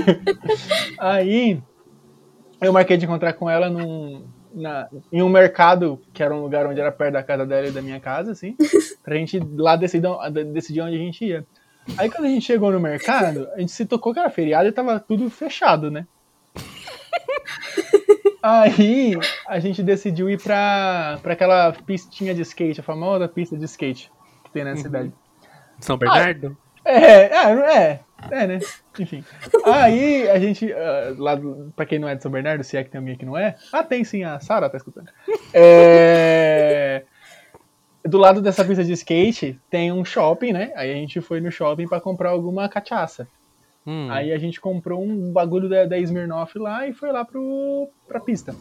aí. 0.99 1.63
Eu 2.61 2.73
marquei 2.73 2.97
de 2.97 3.05
encontrar 3.05 3.35
com 3.35 3.49
ela 3.49 3.71
num, 3.71 4.25
na, 4.53 4.89
em 5.13 5.23
um 5.23 5.29
mercado, 5.29 6.01
que 6.13 6.25
era 6.25 6.35
um 6.35 6.43
lugar 6.43 6.67
onde 6.67 6.81
era 6.81 6.91
perto 6.91 7.13
da 7.13 7.23
casa 7.23 7.47
dela 7.47 7.69
e 7.69 7.71
da 7.71 7.81
minha 7.81 8.01
casa, 8.01 8.33
assim, 8.33 8.57
pra 9.05 9.15
gente 9.15 9.39
lá 9.57 9.77
decidir, 9.77 10.11
decidir 10.53 10.81
onde 10.81 10.97
a 10.97 10.99
gente 10.99 11.25
ia. 11.25 11.47
Aí 11.97 12.11
quando 12.11 12.25
a 12.25 12.29
gente 12.29 12.45
chegou 12.45 12.73
no 12.73 12.81
mercado, 12.81 13.49
a 13.55 13.61
gente 13.61 13.71
se 13.71 13.87
tocou 13.87 14.13
que 14.13 14.19
era 14.19 14.29
feriado 14.29 14.69
e 14.69 14.73
tava 14.73 14.99
tudo 14.99 15.31
fechado, 15.31 15.89
né? 15.89 16.05
Aí 18.43 19.19
a 19.47 19.59
gente 19.59 19.83
decidiu 19.83 20.31
ir 20.31 20.41
pra, 20.41 21.19
pra 21.23 21.33
aquela 21.33 21.73
pistinha 21.73 22.35
de 22.35 22.43
skate, 22.43 22.81
a 22.81 22.85
famosa 22.85 23.29
pista 23.29 23.57
de 23.57 23.65
skate 23.65 24.11
que 24.45 24.51
tem 24.51 24.65
na 24.65 24.77
cidade. 24.77 25.13
São 25.81 25.97
Bernardo? 25.97 26.57
É, 26.85 26.95
é, 26.95 27.31
é, 27.31 28.01
é, 28.31 28.47
né? 28.47 28.59
Enfim. 28.99 29.23
Aí 29.65 30.29
a 30.31 30.39
gente, 30.39 30.73
ah, 30.73 31.15
lá, 31.19 31.39
pra 31.77 31.85
quem 31.85 31.99
não 31.99 32.09
é 32.09 32.15
de 32.15 32.23
São 32.23 32.33
Bernardo, 32.33 32.65
se 32.65 32.77
é 32.77 32.85
que 32.85 32.91
tem 32.91 32.99
alguém 32.99 33.17
que 33.17 33.27
não 33.27 33.37
é. 33.37 33.57
Ah, 33.73 33.83
tem 33.83 34.05
sim, 34.05 34.25
a 34.25 34.41
Sara 34.41 34.71
tá 34.71 34.77
escutando. 34.77 35.09
É, 35.53 37.05
do 38.05 38.19
lado 38.19 38.41
dessa 38.41 38.65
pista 38.65 38.85
de 38.85 38.93
skate 38.93 39.61
tem 39.69 39.93
um 39.93 40.05
shopping, 40.05 40.53
né? 40.53 40.73
Aí 40.75 40.91
a 40.91 40.95
gente 40.95 41.21
foi 41.21 41.41
no 41.41 41.51
shopping 41.51 41.87
pra 41.87 42.01
comprar 42.01 42.31
alguma 42.31 42.69
cachaça. 42.69 43.29
Hum. 43.91 44.07
Aí 44.11 44.35
a 44.35 44.39
gente 44.39 44.61
comprou 44.61 45.03
um 45.03 45.33
bagulho 45.33 45.67
da, 45.67 45.87
da 45.87 45.99
Smirnoff 45.99 46.59
lá 46.59 46.87
e 46.87 46.93
foi 46.93 47.11
lá 47.11 47.25
pro, 47.25 47.89
pra 48.07 48.21
pista. 48.21 48.55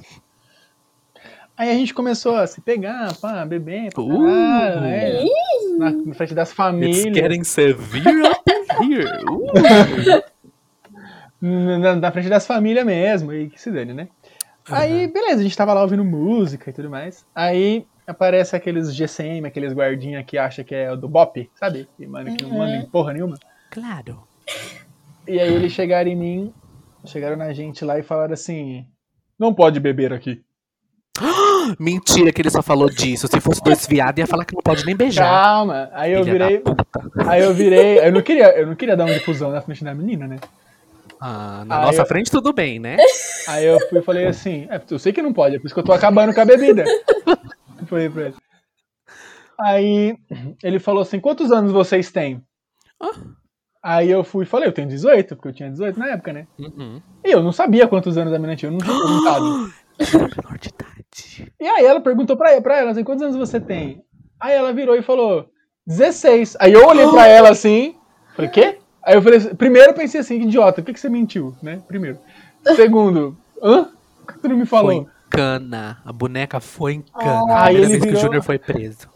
Aí 1.57 1.69
a 1.69 1.73
gente 1.73 1.93
começou 1.93 2.37
a 2.37 2.47
se 2.47 2.61
pegar, 2.61 3.13
pá, 3.19 3.43
beber, 3.43 3.91
pra 3.91 4.01
Uh! 4.03 4.79
né? 4.79 5.25
Na, 5.77 5.91
na 5.91 6.13
frente 6.15 6.33
das 6.33 6.47
It's 6.47 6.55
famílias. 6.55 7.13
getting 7.13 7.43
severe 7.43 8.21
up 8.25 8.49
here. 8.81 9.05
Uh. 9.29 10.23
na, 11.81 11.95
na 11.97 12.11
frente 12.11 12.29
das 12.29 12.47
famílias 12.47 12.85
mesmo, 12.85 13.33
e 13.33 13.49
que 13.49 13.59
se 13.59 13.69
dane, 13.69 13.93
né? 13.93 14.07
Aí, 14.69 15.07
beleza, 15.07 15.41
a 15.41 15.43
gente 15.43 15.57
tava 15.57 15.73
lá 15.73 15.81
ouvindo 15.81 16.05
música 16.05 16.69
e 16.69 16.73
tudo 16.73 16.89
mais. 16.89 17.25
Aí 17.35 17.85
aparece 18.05 18.55
aqueles 18.55 18.95
GCM, 18.95 19.45
aqueles 19.45 19.73
guardinha 19.73 20.23
que 20.23 20.37
acha 20.37 20.63
que 20.63 20.73
é 20.73 20.89
o 20.89 20.95
do 20.95 21.09
Bop, 21.09 21.49
sabe? 21.53 21.89
Que, 21.97 22.07
mano, 22.07 22.33
que 22.33 22.45
não 22.45 22.57
manda 22.57 22.77
em 22.77 22.85
porra 22.85 23.11
nenhuma. 23.11 23.37
Claro. 23.71 24.25
E 25.27 25.39
aí 25.39 25.53
eles 25.53 25.71
chegaram 25.73 26.09
em 26.09 26.15
mim, 26.15 26.53
chegaram 27.05 27.35
na 27.35 27.51
gente 27.53 27.83
lá 27.83 27.99
e 27.99 28.03
falaram 28.03 28.33
assim: 28.33 28.85
Não 29.37 29.53
pode 29.53 29.79
beber 29.79 30.13
aqui. 30.13 30.41
Mentira 31.79 32.31
que 32.31 32.41
ele 32.41 32.49
só 32.49 32.61
falou 32.61 32.89
disso. 32.89 33.27
Se 33.27 33.39
fosse 33.41 33.61
dois 33.63 33.85
viados, 33.87 34.19
ia 34.19 34.27
falar 34.27 34.45
que 34.45 34.53
não 34.55 34.61
pode 34.61 34.85
nem 34.85 34.95
beijar. 34.95 35.29
Calma. 35.29 35.89
Aí 35.93 36.13
eu 36.13 36.23
Filha 36.23 36.47
virei. 36.47 36.63
Aí 37.27 37.43
eu 37.43 37.53
virei. 37.53 37.99
Eu 37.99 38.11
não 38.11 38.21
queria, 38.21 38.57
eu 38.57 38.67
não 38.67 38.75
queria 38.75 38.95
dar 38.95 39.05
um 39.05 39.13
difusão 39.13 39.51
na 39.51 39.61
frente 39.61 39.83
da 39.83 39.93
menina, 39.93 40.27
né? 40.27 40.37
Ah, 41.19 41.63
na 41.65 41.79
Aí 41.79 41.85
nossa 41.87 42.01
eu- 42.03 42.05
frente 42.05 42.29
tudo 42.29 42.53
bem, 42.53 42.79
né? 42.79 42.95
Aí 43.49 43.65
eu 43.65 43.79
fui 43.89 43.99
e 43.99 44.03
falei 44.03 44.27
assim, 44.27 44.67
é, 44.69 44.79
eu 44.89 44.99
sei 44.99 45.11
que 45.11 45.21
não 45.21 45.33
pode, 45.33 45.55
é 45.55 45.59
por 45.59 45.65
isso 45.65 45.73
que 45.73 45.79
eu 45.79 45.83
tô 45.85 45.91
acabando 45.91 46.33
com 46.33 46.41
a 46.41 46.45
bebida. 46.45 46.83
Eu 47.79 47.87
falei 47.87 48.09
pra 48.09 48.23
ele. 48.27 48.35
Aí 49.59 50.15
ele 50.63 50.77
falou 50.77 51.01
assim, 51.01 51.19
quantos 51.19 51.51
anos 51.51 51.71
vocês 51.71 52.11
têm? 52.11 52.43
Ah. 53.01 53.11
Aí 53.89 54.11
eu 54.11 54.21
fui 54.21 54.43
e 54.43 54.47
falei, 54.47 54.67
eu 54.67 54.73
tenho 54.73 54.89
18, 54.89 55.33
porque 55.37 55.47
eu 55.47 55.53
tinha 55.53 55.69
18 55.71 55.97
na 55.97 56.07
época, 56.09 56.33
né? 56.33 56.45
Uhum. 56.59 57.01
E 57.23 57.31
eu 57.31 57.41
não 57.41 57.53
sabia 57.53 57.87
quantos 57.87 58.17
anos 58.17 58.33
a 58.33 58.37
menina 58.37 58.53
tinha, 58.57 58.67
eu 58.69 58.73
não 58.73 58.79
tinha 58.79 58.93
perguntado. 58.99 59.45
Menor 60.13 60.57
de 60.59 60.67
idade. 60.69 61.53
E 61.57 61.65
aí 61.65 61.85
ela 61.85 62.01
perguntou 62.01 62.35
pra, 62.35 62.59
pra 62.61 62.79
ela 62.79 62.91
assim, 62.91 63.05
quantos 63.05 63.23
anos 63.23 63.37
você 63.37 63.61
tem? 63.61 64.03
Aí 64.41 64.53
ela 64.53 64.73
virou 64.73 64.93
e 64.93 65.01
falou, 65.01 65.49
16. 65.85 66.57
Aí 66.59 66.73
eu 66.73 66.85
olhei 66.85 67.07
pra 67.07 67.27
ela 67.27 67.49
assim, 67.49 67.95
falei, 68.35 68.51
quê? 68.51 68.77
Aí 69.05 69.15
eu 69.15 69.21
falei, 69.21 69.39
primeiro 69.55 69.91
eu 69.91 69.93
pensei 69.95 70.19
assim, 70.19 70.41
idiota, 70.41 70.81
por 70.81 70.87
que, 70.87 70.93
que 70.93 70.99
você 70.99 71.07
mentiu, 71.07 71.55
né? 71.63 71.79
Primeiro. 71.87 72.19
Segundo, 72.75 73.37
hã? 73.63 73.87
Por 74.25 74.33
que 74.33 74.39
tu 74.41 74.49
não 74.49 74.57
me 74.57 74.65
falou? 74.65 74.91
Foi 74.91 74.95
em 74.97 75.07
cana. 75.29 75.97
A 76.03 76.11
boneca 76.11 76.59
foi 76.59 76.95
em 76.95 77.01
cana. 77.01 77.45
Aí 77.63 77.77
a 77.77 77.79
primeira 77.79 77.85
ele 77.85 77.87
vez 77.87 78.01
que 78.01 78.07
o 78.09 78.11
virou- 78.11 78.21
Júnior 78.21 78.43
foi 78.43 78.59
preso. 78.59 79.07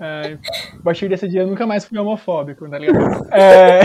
É, 0.00 0.38
a 0.78 0.82
partir 0.82 1.08
desse 1.08 1.28
dia 1.28 1.42
eu 1.42 1.46
nunca 1.46 1.66
mais 1.66 1.84
fui 1.84 1.98
homofóbico, 1.98 2.68
tá 2.68 2.78
ligado? 2.78 3.26
É, 3.32 3.80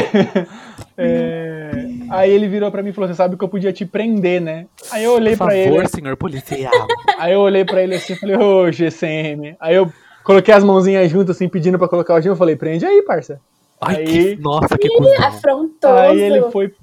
é, 0.97 1.71
aí 2.09 2.29
ele 2.31 2.47
virou 2.47 2.69
pra 2.71 2.83
mim 2.83 2.89
e 2.89 2.93
falou: 2.93 3.07
Você 3.07 3.13
sabe 3.15 3.37
que 3.37 3.43
eu 3.43 3.47
podia 3.49 3.71
te 3.71 3.85
prender, 3.85 4.41
né? 4.41 4.65
Aí 4.91 5.03
eu 5.03 5.13
olhei 5.13 5.35
Por 5.35 5.47
pra 5.47 5.55
favor, 5.55 5.79
ele. 5.79 5.87
senhor 5.87 6.17
policial. 6.17 6.71
Aí 7.17 7.33
eu 7.33 7.39
olhei 7.41 7.63
pra 7.65 7.81
ele 7.81 7.95
assim 7.95 8.13
e 8.13 8.15
falei: 8.17 8.35
Ô, 8.37 8.71
GCM. 8.71 9.55
Aí 9.59 9.75
eu 9.75 9.91
coloquei 10.23 10.53
as 10.53 10.63
mãozinhas 10.63 11.09
juntas, 11.09 11.35
assim, 11.35 11.47
pedindo 11.49 11.77
pra 11.79 11.87
colocar 11.87 12.15
o 12.15 12.21
gelo. 12.21 12.33
Eu 12.33 12.37
falei: 12.37 12.55
Prende 12.55 12.85
aí, 12.85 13.01
parça. 13.03 13.39
Ai, 13.81 13.97
Aí- 13.97 14.05
que. 14.05 14.35
Nossa, 14.41 14.77
que 14.77 14.87
cuzão. 14.89 15.25
Afrontoso. 15.25 15.93
Aí 15.93 16.19
ele 16.21 16.51
foi. 16.51 16.73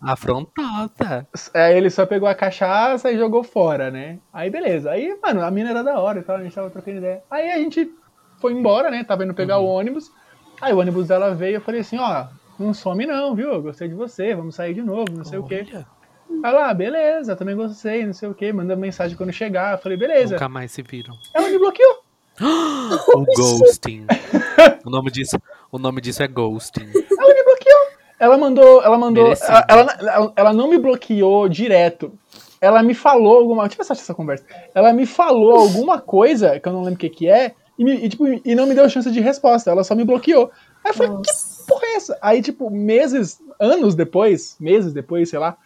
Afrontosa. 0.00 1.26
Aí 1.52 1.76
ele 1.76 1.90
só 1.90 2.06
pegou 2.06 2.26
a 2.28 2.34
cachaça 2.34 3.10
e 3.12 3.18
jogou 3.18 3.44
fora, 3.44 3.90
né? 3.90 4.18
Aí 4.32 4.48
beleza. 4.48 4.90
Aí, 4.90 5.14
mano, 5.22 5.42
a 5.42 5.50
mina 5.50 5.70
era 5.70 5.84
da 5.84 5.98
hora 5.98 6.20
e 6.20 6.22
tal, 6.22 6.36
a 6.36 6.42
gente 6.42 6.54
tava 6.54 6.70
trocando 6.70 6.96
ideia. 6.98 7.20
Aí 7.30 7.50
a 7.50 7.58
gente 7.58 7.90
foi 8.40 8.52
embora, 8.52 8.90
né? 8.90 9.04
Tava 9.04 9.24
indo 9.24 9.34
pegar 9.34 9.58
o 9.58 9.66
ônibus. 9.66 10.10
Aí 10.60 10.72
o 10.72 10.78
ônibus 10.78 11.08
dela 11.08 11.34
veio 11.34 11.56
eu 11.56 11.60
falei 11.60 11.80
assim, 11.80 11.98
ó, 11.98 12.26
não 12.58 12.74
some 12.74 13.06
não, 13.06 13.34
viu? 13.34 13.52
Eu 13.52 13.62
gostei 13.62 13.88
de 13.88 13.94
você, 13.94 14.34
vamos 14.34 14.54
sair 14.54 14.74
de 14.74 14.82
novo, 14.82 15.12
não 15.16 15.24
sei 15.24 15.38
o 15.38 15.42
quê. 15.44 15.66
Olha, 15.72 15.86
Aí 16.42 16.52
lá, 16.52 16.72
beleza, 16.72 17.34
também 17.34 17.56
gostei, 17.56 18.06
não 18.06 18.12
sei 18.12 18.28
o 18.28 18.34
quê. 18.34 18.52
Manda 18.52 18.76
mensagem 18.76 19.16
quando 19.16 19.32
chegar. 19.32 19.72
Eu 19.72 19.78
falei, 19.78 19.98
beleza. 19.98 20.34
Nunca 20.34 20.48
mais 20.48 20.70
se 20.70 20.82
viram. 20.82 21.14
Ela 21.34 21.48
me 21.48 21.58
bloqueou. 21.58 22.02
O 23.14 23.24
ghosting. 23.36 24.06
o, 24.84 24.90
nome 24.90 25.10
disso, 25.10 25.36
o 25.70 25.78
nome 25.78 26.00
disso 26.00 26.22
é 26.22 26.28
ghosting. 26.28 26.88
Ela 27.18 27.34
me 27.34 27.44
bloqueou. 27.44 27.86
Ela 28.18 28.38
mandou. 28.38 28.82
Ela 28.82 28.98
mandou. 28.98 29.26
Ela, 29.26 29.66
ela, 29.68 30.32
ela- 30.34 30.52
não 30.52 30.68
me 30.68 30.78
bloqueou 30.78 31.48
direto. 31.48 32.12
Ela 32.60 32.82
me 32.82 32.94
falou 32.94 33.38
alguma. 33.38 33.64
Deixa 33.68 33.82
eu 33.82 33.86
ver 33.86 33.94
se 33.94 34.02
essa 34.02 34.14
conversa. 34.14 34.44
Ela 34.74 34.92
me 34.92 35.06
falou 35.06 35.52
alguma 35.58 36.00
coisa, 36.00 36.58
que 36.58 36.68
eu 36.68 36.72
não 36.72 36.80
lembro 36.80 36.94
o 36.94 36.98
que, 36.98 37.08
que 37.10 37.28
é, 37.28 37.54
e, 37.80 37.84
me- 37.84 37.96
e, 37.96 38.08
tipo, 38.10 38.26
e 38.28 38.54
não 38.54 38.66
me 38.66 38.74
deu 38.74 38.88
chance 38.90 39.10
de 39.10 39.20
resposta. 39.20 39.70
Ela 39.70 39.82
só 39.82 39.94
me 39.94 40.04
bloqueou. 40.04 40.50
Aí 40.84 40.90
eu 40.90 40.94
falei, 40.94 41.12
que 41.22 41.32
porra 41.66 41.86
é 41.86 41.96
essa? 41.96 42.18
Aí, 42.20 42.42
tipo, 42.42 42.68
meses, 42.70 43.40
anos 43.58 43.94
depois, 43.94 44.54
meses 44.60 44.92
depois, 44.92 45.30
sei 45.30 45.38
lá, 45.38 45.56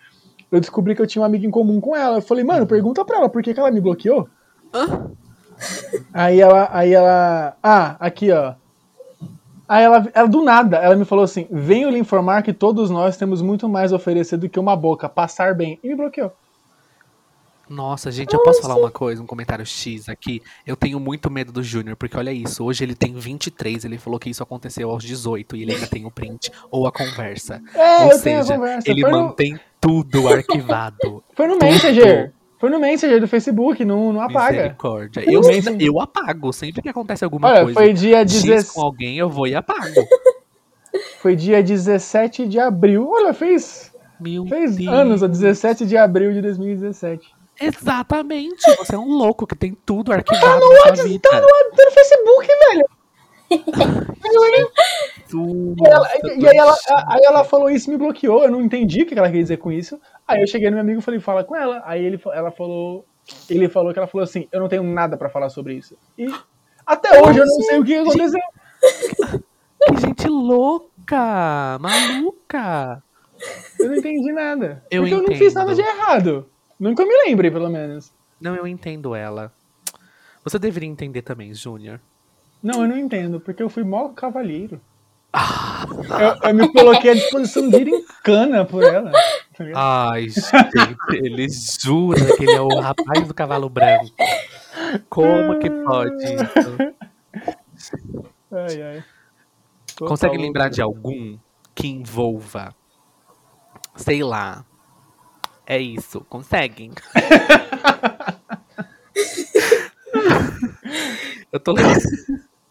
eu 0.52 0.60
descobri 0.60 0.94
que 0.94 1.02
eu 1.02 1.06
tinha 1.08 1.20
um 1.22 1.24
amigo 1.24 1.44
em 1.44 1.50
comum 1.50 1.80
com 1.80 1.96
ela. 1.96 2.18
Eu 2.18 2.22
falei, 2.22 2.44
mano, 2.44 2.66
pergunta 2.66 3.04
pra 3.04 3.16
ela 3.18 3.28
por 3.28 3.42
que, 3.42 3.52
que 3.52 3.58
ela 3.58 3.70
me 3.72 3.80
bloqueou. 3.80 4.28
Hã? 4.72 5.10
Aí 6.12 6.40
ela, 6.40 6.68
aí 6.72 6.92
ela. 6.94 7.56
Ah, 7.62 7.96
aqui, 7.98 8.30
ó. 8.30 8.54
Aí 9.68 9.82
ela, 9.82 10.06
ela, 10.14 10.28
do 10.28 10.42
nada, 10.42 10.76
ela 10.76 10.94
me 10.94 11.04
falou 11.04 11.24
assim: 11.24 11.46
venho 11.50 11.90
lhe 11.90 11.98
informar 11.98 12.42
que 12.42 12.52
todos 12.52 12.90
nós 12.90 13.16
temos 13.16 13.42
muito 13.42 13.68
mais 13.68 13.92
a 13.92 13.96
oferecer 13.96 14.36
do 14.36 14.48
que 14.48 14.60
uma 14.60 14.76
boca, 14.76 15.08
passar 15.08 15.54
bem. 15.54 15.78
E 15.82 15.88
me 15.88 15.94
bloqueou. 15.96 16.32
Nossa, 17.68 18.10
gente, 18.12 18.34
eu 18.34 18.42
posso 18.42 18.60
falar 18.60 18.76
uma 18.76 18.90
coisa, 18.90 19.22
um 19.22 19.26
comentário 19.26 19.64
X 19.64 20.08
aqui? 20.08 20.42
Eu 20.66 20.76
tenho 20.76 21.00
muito 21.00 21.30
medo 21.30 21.50
do 21.50 21.62
Júnior, 21.62 21.96
porque 21.96 22.16
olha 22.16 22.30
isso, 22.32 22.62
hoje 22.64 22.84
ele 22.84 22.94
tem 22.94 23.14
23, 23.14 23.84
ele 23.84 23.96
falou 23.98 24.18
que 24.18 24.28
isso 24.28 24.42
aconteceu 24.42 24.90
aos 24.90 25.02
18 25.02 25.56
e 25.56 25.62
ele 25.62 25.72
ainda 25.74 25.86
tem 25.86 26.04
o 26.04 26.10
print 26.10 26.50
ou 26.70 26.86
a 26.86 26.92
conversa. 26.92 27.62
É, 27.74 28.04
ou 28.04 28.12
eu 28.12 28.20
tenho 28.22 28.40
a 28.40 28.42
seja, 28.42 28.54
conversa. 28.56 28.90
ele 28.90 29.00
Foi 29.00 29.10
no- 29.10 29.18
mantém 29.22 29.60
tudo 29.80 30.28
arquivado. 30.28 31.24
Foi 31.34 31.46
no 31.46 31.58
Messenger. 31.58 32.32
Foi 32.58 32.70
no 32.70 32.78
Messenger 32.80 33.20
do 33.20 33.28
Facebook, 33.28 33.84
não, 33.84 34.12
não 34.12 34.20
apaga. 34.20 34.56
Misericórdia. 34.56 35.24
Eu, 35.30 35.40
Messenger. 35.42 35.86
eu 35.86 36.00
apago, 36.00 36.52
sempre 36.52 36.80
que 36.82 36.88
acontece 36.88 37.24
alguma 37.24 37.48
Olha, 37.48 37.62
coisa. 37.64 37.74
foi 37.80 37.92
dia, 37.92 38.24
16 38.24 38.70
com 38.70 38.80
alguém, 38.82 39.18
eu 39.18 39.28
vou 39.28 39.46
e 39.46 39.54
apago. 39.54 40.06
foi 41.20 41.34
dia 41.36 41.62
17 41.62 42.46
de 42.46 42.58
abril. 42.58 43.08
Olha, 43.10 43.34
fez, 43.34 43.92
Meu 44.20 44.46
fez 44.46 44.76
Deus. 44.76 44.88
anos, 44.88 45.22
ó, 45.22 45.26
17 45.26 45.84
de 45.86 45.96
abril 45.96 46.32
de 46.32 46.40
2017. 46.40 47.34
Exatamente. 47.66 48.76
Você 48.76 48.94
é 48.94 48.98
um 48.98 49.10
louco 49.12 49.46
que 49.46 49.54
tem 49.56 49.76
tudo 49.86 50.12
arquivado 50.12 50.60
na 50.68 50.76
sua 50.94 51.04
vida. 51.04 51.28
Tá 51.28 51.40
no 51.40 51.90
Facebook, 51.92 52.46
velho. 52.46 52.86
E, 55.80 55.88
ela- 55.88 56.08
e 56.36 56.48
aí, 56.48 56.56
ela, 56.56 56.76
aí 57.08 57.20
ela 57.24 57.44
falou 57.44 57.70
isso 57.70 57.88
e 57.88 57.92
me 57.92 57.98
bloqueou. 57.98 58.42
Eu 58.44 58.50
não 58.50 58.62
entendi 58.62 59.02
o 59.02 59.06
que 59.06 59.14
ela 59.16 59.26
queria 59.28 59.42
dizer 59.42 59.56
com 59.58 59.70
isso. 59.72 60.00
Aí 60.26 60.40
eu 60.40 60.46
cheguei 60.46 60.68
no 60.70 60.74
meu 60.76 60.82
amigo 60.82 61.00
e 61.00 61.02
falei, 61.02 61.20
fala 61.20 61.44
com 61.44 61.54
ela. 61.54 61.82
Aí 61.84 62.04
ele, 62.04 62.20
ela 62.32 62.50
falou. 62.50 63.04
Ele 63.48 63.68
falou 63.68 63.92
que 63.92 63.98
ela 63.98 64.08
falou 64.08 64.22
assim, 64.24 64.46
eu 64.52 64.60
não 64.60 64.68
tenho 64.68 64.82
nada 64.82 65.16
pra 65.16 65.30
falar 65.30 65.48
sobre 65.48 65.74
isso. 65.74 65.96
E 66.18 66.26
até 66.86 67.22
hoje 67.22 67.38
eu 67.38 67.46
não 67.46 67.60
sei 67.62 67.78
o 67.78 67.84
que 67.84 67.94
aconteceu. 67.96 68.40
Que 69.86 69.96
gente 70.00 70.28
louca, 70.28 71.78
maluca. 71.80 73.02
Eu 73.78 73.88
não 73.88 73.96
entendi 73.96 74.30
nada. 74.32 74.82
Eu 74.90 75.02
porque 75.02 75.14
eu 75.14 75.18
não 75.18 75.24
entendo. 75.24 75.38
fiz 75.38 75.54
nada 75.54 75.74
de 75.74 75.80
errado. 75.80 76.46
Nunca 76.78 77.04
me 77.04 77.14
lembrei, 77.24 77.50
pelo 77.50 77.68
menos. 77.70 78.12
Não, 78.40 78.54
eu 78.54 78.66
entendo 78.66 79.14
ela. 79.14 79.52
Você 80.42 80.58
deveria 80.58 80.88
entender 80.88 81.22
também, 81.22 81.54
Júnior. 81.54 82.00
Não, 82.62 82.82
eu 82.82 82.88
não 82.88 82.96
entendo, 82.96 83.40
porque 83.40 83.62
eu 83.62 83.68
fui 83.68 83.84
mó 83.84 84.08
cavalheiro. 84.10 84.80
Eu, 86.08 86.48
eu 86.48 86.54
me 86.54 86.72
coloquei 86.72 87.10
à 87.10 87.14
disposição 87.14 87.68
de 87.68 87.76
ir 87.76 87.88
em 87.88 88.04
cana 88.22 88.64
por 88.64 88.82
ela. 88.82 89.10
Ai, 89.74 90.28
gente, 90.28 91.24
ele 91.24 91.48
jura 91.48 92.36
que 92.36 92.44
ele 92.44 92.52
é 92.52 92.60
o 92.60 92.80
rapaz 92.80 93.26
do 93.26 93.34
cavalo 93.34 93.68
branco. 93.68 94.12
Como 95.08 95.58
que 95.58 95.70
pode 95.70 96.24
isso? 96.24 97.98
Ai, 98.52 98.82
ai. 98.82 99.04
Consegue 99.98 100.38
lembrar 100.38 100.68
de 100.68 100.80
algum 100.80 101.38
que 101.74 101.88
envolva, 101.88 102.74
sei 103.96 104.22
lá, 104.22 104.64
é 105.66 105.78
isso, 105.78 106.20
conseguem? 106.22 106.92
eu, 111.52 111.60
tô, 111.60 111.74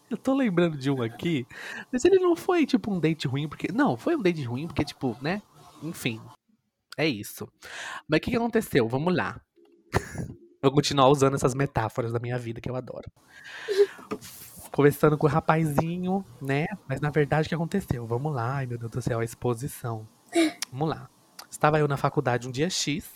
eu 0.10 0.18
tô 0.18 0.34
lembrando 0.34 0.78
de 0.78 0.92
um 0.92 1.02
aqui, 1.02 1.48
mas 1.92 2.06
ele 2.06 2.20
não 2.20 2.36
foi 2.36 2.66
tipo 2.66 2.94
um 2.94 3.00
date 3.00 3.28
ruim, 3.28 3.48
porque. 3.48 3.72
Não, 3.72 3.98
foi 3.98 4.16
um 4.16 4.22
date 4.22 4.44
ruim, 4.44 4.68
porque, 4.68 4.86
tipo, 4.86 5.18
né? 5.22 5.42
Enfim, 5.82 6.22
é 6.98 7.08
isso. 7.08 7.48
Mas 8.08 8.20
o 8.20 8.22
que, 8.22 8.32
que 8.32 8.38
aconteceu? 8.38 8.88
Vamos 8.88 9.16
lá. 9.16 9.42
Vou 10.62 10.72
continuar 10.72 11.10
usando 11.10 11.36
essas 11.36 11.54
metáforas 11.54 12.14
da 12.14 12.20
minha 12.20 12.38
vida 12.38 12.62
que 12.62 12.70
eu 12.70 12.76
adoro. 12.76 13.12
Conversando 14.72 15.18
com 15.18 15.28
o 15.28 15.30
rapazinho, 15.30 16.24
né? 16.42 16.68
Mas 16.88 17.02
na 17.02 17.10
verdade 17.10 17.48
o 17.48 17.50
que 17.50 17.56
aconteceu? 17.56 18.08
Vamos 18.08 18.34
lá, 18.34 18.56
ai 18.56 18.66
meu 18.66 18.78
Deus 18.78 18.92
do 18.92 19.02
céu, 19.02 19.20
a 19.20 19.26
exposição. 19.26 20.08
Vamos 20.72 20.90
lá. 20.90 21.10
Estava 21.54 21.78
eu 21.78 21.88
na 21.88 21.98
faculdade 21.98 22.48
um 22.48 22.52
dia 22.52 22.68
X, 22.68 23.08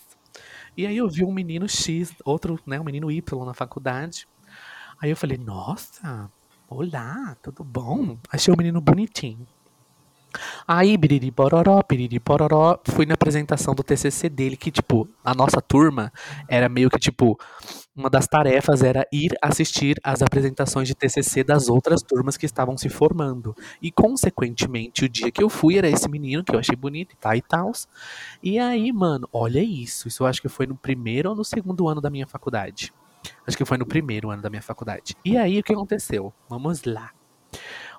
e 0.76 0.86
aí 0.86 0.96
eu 0.96 1.08
vi 1.08 1.24
um 1.24 1.32
menino 1.32 1.68
X, 1.68 2.14
outro, 2.24 2.56
né, 2.64 2.78
um 2.80 2.84
menino 2.84 3.10
Y 3.10 3.44
na 3.44 3.52
faculdade. 3.52 4.28
Aí 5.02 5.10
eu 5.10 5.16
falei, 5.16 5.36
nossa, 5.36 6.30
olá, 6.68 7.36
tudo 7.42 7.64
bom? 7.64 8.16
Achei 8.30 8.54
o 8.54 8.56
menino 8.56 8.80
bonitinho. 8.80 9.44
Aí, 10.66 10.96
biriri 10.96 11.30
pororó, 11.30 11.82
biriri 11.88 12.20
pororó, 12.20 12.78
fui 12.84 13.06
na 13.06 13.14
apresentação 13.14 13.74
do 13.74 13.82
TCC 13.82 14.28
dele, 14.28 14.56
que, 14.56 14.70
tipo, 14.70 15.08
a 15.24 15.34
nossa 15.34 15.60
turma 15.60 16.12
era 16.48 16.68
meio 16.68 16.90
que, 16.90 16.98
tipo, 16.98 17.38
uma 17.96 18.08
das 18.08 18.26
tarefas 18.28 18.82
era 18.82 19.06
ir 19.12 19.36
assistir 19.42 19.98
às 20.04 20.22
apresentações 20.22 20.86
de 20.86 20.94
TCC 20.94 21.42
das 21.42 21.68
outras 21.68 22.02
turmas 22.02 22.36
que 22.36 22.46
estavam 22.46 22.76
se 22.76 22.88
formando. 22.88 23.56
E, 23.82 23.90
consequentemente, 23.90 25.04
o 25.04 25.08
dia 25.08 25.30
que 25.30 25.42
eu 25.42 25.48
fui 25.48 25.78
era 25.78 25.88
esse 25.88 26.08
menino, 26.08 26.44
que 26.44 26.54
eu 26.54 26.60
achei 26.60 26.76
bonito 26.76 27.12
e 27.12 27.16
tal 27.16 27.34
e 27.34 27.42
tal. 27.42 27.72
E 28.42 28.58
aí, 28.58 28.92
mano, 28.92 29.28
olha 29.32 29.62
isso. 29.62 30.06
Isso 30.06 30.22
eu 30.22 30.26
acho 30.26 30.40
que 30.40 30.48
foi 30.48 30.66
no 30.66 30.76
primeiro 30.76 31.30
ou 31.30 31.36
no 31.36 31.44
segundo 31.44 31.88
ano 31.88 32.00
da 32.00 32.10
minha 32.10 32.26
faculdade. 32.26 32.92
Acho 33.46 33.56
que 33.56 33.64
foi 33.64 33.78
no 33.78 33.86
primeiro 33.86 34.30
ano 34.30 34.42
da 34.42 34.50
minha 34.50 34.62
faculdade. 34.62 35.16
E 35.24 35.36
aí, 35.36 35.58
o 35.58 35.62
que 35.62 35.72
aconteceu? 35.72 36.32
Vamos 36.48 36.84
lá. 36.84 37.10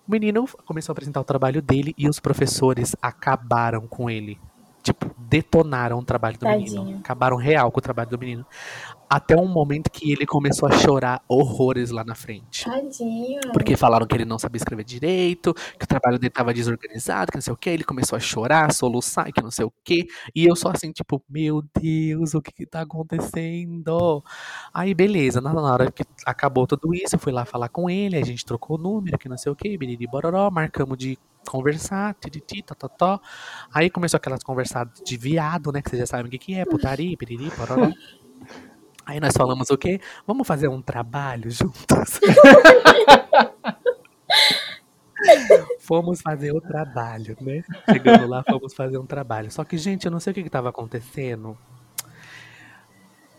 O 0.10 0.12
menino 0.12 0.43
começou 0.65 0.91
a 0.91 0.93
apresentar 0.93 1.22
o 1.22 1.24
trabalho 1.24 1.62
dele 1.62 1.93
e 1.95 2.10
os 2.10 2.19
professores 2.19 2.95
acabaram 3.00 3.86
com 3.86 4.10
ele. 4.10 4.39
Tipo, 4.82 5.13
detonaram 5.19 6.00
o 6.00 6.04
trabalho 6.04 6.36
do 6.36 6.48
menino. 6.48 6.78
Tadinho. 6.78 6.98
Acabaram 6.98 7.38
real 7.38 7.72
com 7.72 7.78
o 7.78 7.82
trabalho 7.82 8.10
do 8.10 8.17
menino. 8.17 8.43
Até 9.10 9.36
um 9.36 9.48
momento 9.48 9.89
que 9.89 10.12
ele 10.12 10.26
começou 10.26 10.69
a 10.69 10.72
chorar 10.72 11.24
horrores 11.28 11.89
lá 11.89 12.04
na 12.04 12.13
frente. 12.13 12.65
Tadinho. 12.65 13.41
Porque 13.52 13.76
falaram 13.76 14.06
que 14.06 14.15
ele 14.15 14.26
não 14.26 14.38
sabia 14.38 14.58
escrever 14.58 14.84
direito, 14.84 15.54
que 15.54 15.84
o 15.86 15.88
trabalho 15.88 16.19
dele 16.19 16.30
tava 16.30 16.54
desorganizado, 16.54 17.32
que 17.32 17.38
não 17.38 17.41
sei 17.41 17.54
o 17.54 17.58
que. 17.58 17.69
Ele 17.69 17.84
começou 17.84 18.15
a 18.15 18.19
chorar, 18.19 18.72
soluçar, 18.72 19.32
que 19.32 19.41
não 19.41 19.50
sei 19.50 19.65
o 19.65 19.74
que. 19.84 20.08
E 20.36 20.45
eu 20.45 20.56
só 20.56 20.69
assim, 20.69 20.91
tipo, 20.91 21.24
meu 21.28 21.63
Deus, 21.82 22.36
o 22.36 22.41
que 22.41 22.52
que 22.52 22.65
tá 22.65 22.82
acontecendo? 22.82 24.24
Aí, 24.74 24.93
beleza, 24.93 25.41
na, 25.41 25.54
hora 25.60 25.91
que 25.91 26.04
acabou 26.26 26.67
tudo 26.67 26.93
isso, 26.93 27.15
eu 27.15 27.19
fui 27.19 27.32
lá 27.32 27.45
falar 27.45 27.69
com 27.69 27.89
ele, 27.89 28.15
a 28.15 28.26
gente 28.26 28.45
trocou 28.45 28.78
o 28.78 28.82
número, 28.82 29.17
que 29.17 29.28
não 29.28 29.38
sei 29.38 29.52
o 29.52 29.56
que, 29.56 29.78
biriri 29.78 30.06
bororó, 30.06 30.52
marcamos 30.52 30.98
de 30.98 31.17
conversar, 31.48 32.13
tititi, 32.15 32.62
totó. 32.62 33.19
Aí 33.74 33.89
começou 33.89 34.17
aquelas 34.17 34.43
conversadas 34.43 35.02
de 35.04 35.17
viado, 35.17 35.72
né, 35.72 35.82
que 35.82 35.89
vocês 35.89 36.02
já 36.02 36.06
sabem 36.06 36.28
o 36.28 36.30
que 36.30 36.38
que 36.38 36.54
é, 36.54 36.65
putaria, 36.65 37.17
biriri, 37.17 37.50
bororó. 37.58 37.89
Aí 39.10 39.19
nós 39.19 39.34
falamos 39.36 39.72
o 39.72 39.78
quê? 39.78 40.00
Vamos 40.28 40.48
fazer 40.48 40.67
um 40.67 40.84
trabalho 40.84 41.50
juntos? 41.50 42.19
fomos 45.82 46.22
fazer 46.22 46.52
o 46.52 46.62
trabalho, 46.62 47.36
né? 47.41 47.63
Chegando 47.89 48.28
lá, 48.28 48.43
fomos 48.43 48.76
fazer 48.76 49.00
um 49.00 49.08
trabalho. 49.08 49.50
Só 49.50 49.63
que, 49.63 49.80
gente, 49.80 50.06
eu 50.06 50.12
não 50.12 50.19
sei 50.19 50.30
o 50.30 50.34
que 50.36 50.43
que 50.43 50.50
tava 50.50 50.69
acontecendo. 50.69 51.58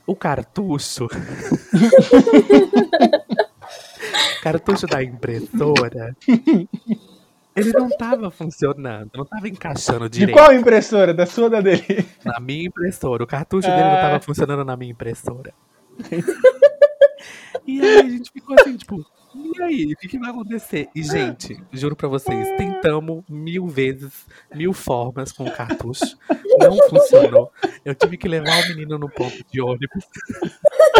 O 0.05 0.17
cartucho. 0.17 1.07
cartucho 4.43 4.89
da 4.89 5.05
impressora. 5.05 6.17
Ele 7.57 7.73
não 7.73 7.89
tava 7.91 8.31
funcionando, 8.31 9.11
não 9.15 9.25
tava 9.25 9.49
encaixando 9.49 10.09
De 10.09 10.21
direito 10.21 10.37
qual 10.39 10.53
impressora? 10.53 11.13
Da 11.13 11.27
sua 11.27 11.45
ou 11.45 11.51
da 11.51 11.61
dele? 11.61 12.07
na 12.25 12.39
minha 12.41 12.67
impressora. 12.69 13.25
O 13.25 13.27
cartucho 13.27 13.69
dele 13.69 13.83
não 13.83 13.97
Ah. 13.97 14.01
tava 14.03 14.21
funcionando 14.21 14.65
na 14.65 14.77
minha 14.77 14.93
impressora. 14.93 15.53
e 17.67 17.81
aí 17.81 17.99
a 17.99 18.09
gente 18.09 18.31
ficou 18.33 18.57
assim, 18.59 18.77
tipo, 18.77 19.05
e 19.35 19.63
aí, 19.63 19.93
o 19.93 19.97
que, 19.97 20.09
que 20.09 20.19
vai 20.19 20.31
acontecer? 20.31 20.89
E, 20.95 21.03
gente, 21.05 21.57
juro 21.73 21.95
pra 21.95 22.09
vocês, 22.09 22.49
tentamos 22.57 23.23
mil 23.29 23.67
vezes, 23.69 24.27
mil 24.55 24.73
formas 24.73 25.31
com 25.31 25.45
o 25.45 25.51
cartucho. 25.53 26.17
Não 26.59 26.77
funcionou. 26.89 27.53
Eu 27.85 27.95
tive 27.95 28.17
que 28.17 28.27
levar 28.29 28.65
o 28.65 28.69
menino 28.69 28.99
no 28.99 29.09
ponto 29.09 29.37
de 29.53 29.61
ônibus. 29.61 30.05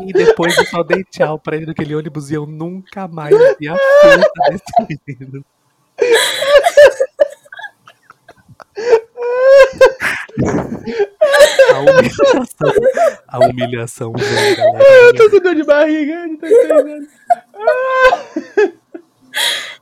E 0.00 0.12
depois 0.12 0.56
eu 0.58 0.66
só 0.66 0.82
dei 0.82 1.04
tchau 1.04 1.38
pra 1.38 1.56
ele 1.56 1.66
naquele 1.66 1.94
ônibus 1.94 2.30
e 2.30 2.34
eu 2.34 2.46
nunca 2.46 3.08
mais 3.08 3.34
vi 3.58 3.68
a 3.68 3.76
força 3.76 4.30
desse 4.88 5.02
menino. 5.06 5.44
A 11.72 11.80
humilhação, 11.80 12.72
a 13.26 13.38
humilhação 13.38 14.12
vem, 14.12 14.56
galera. 14.56 14.84
Eu 14.84 15.14
tô 15.14 15.30
com 15.30 15.40
dor 15.40 15.54
de 15.54 15.64
barriga, 15.64 16.26
não 16.26 16.36
tô 16.36 16.46
entendendo. 16.46 17.08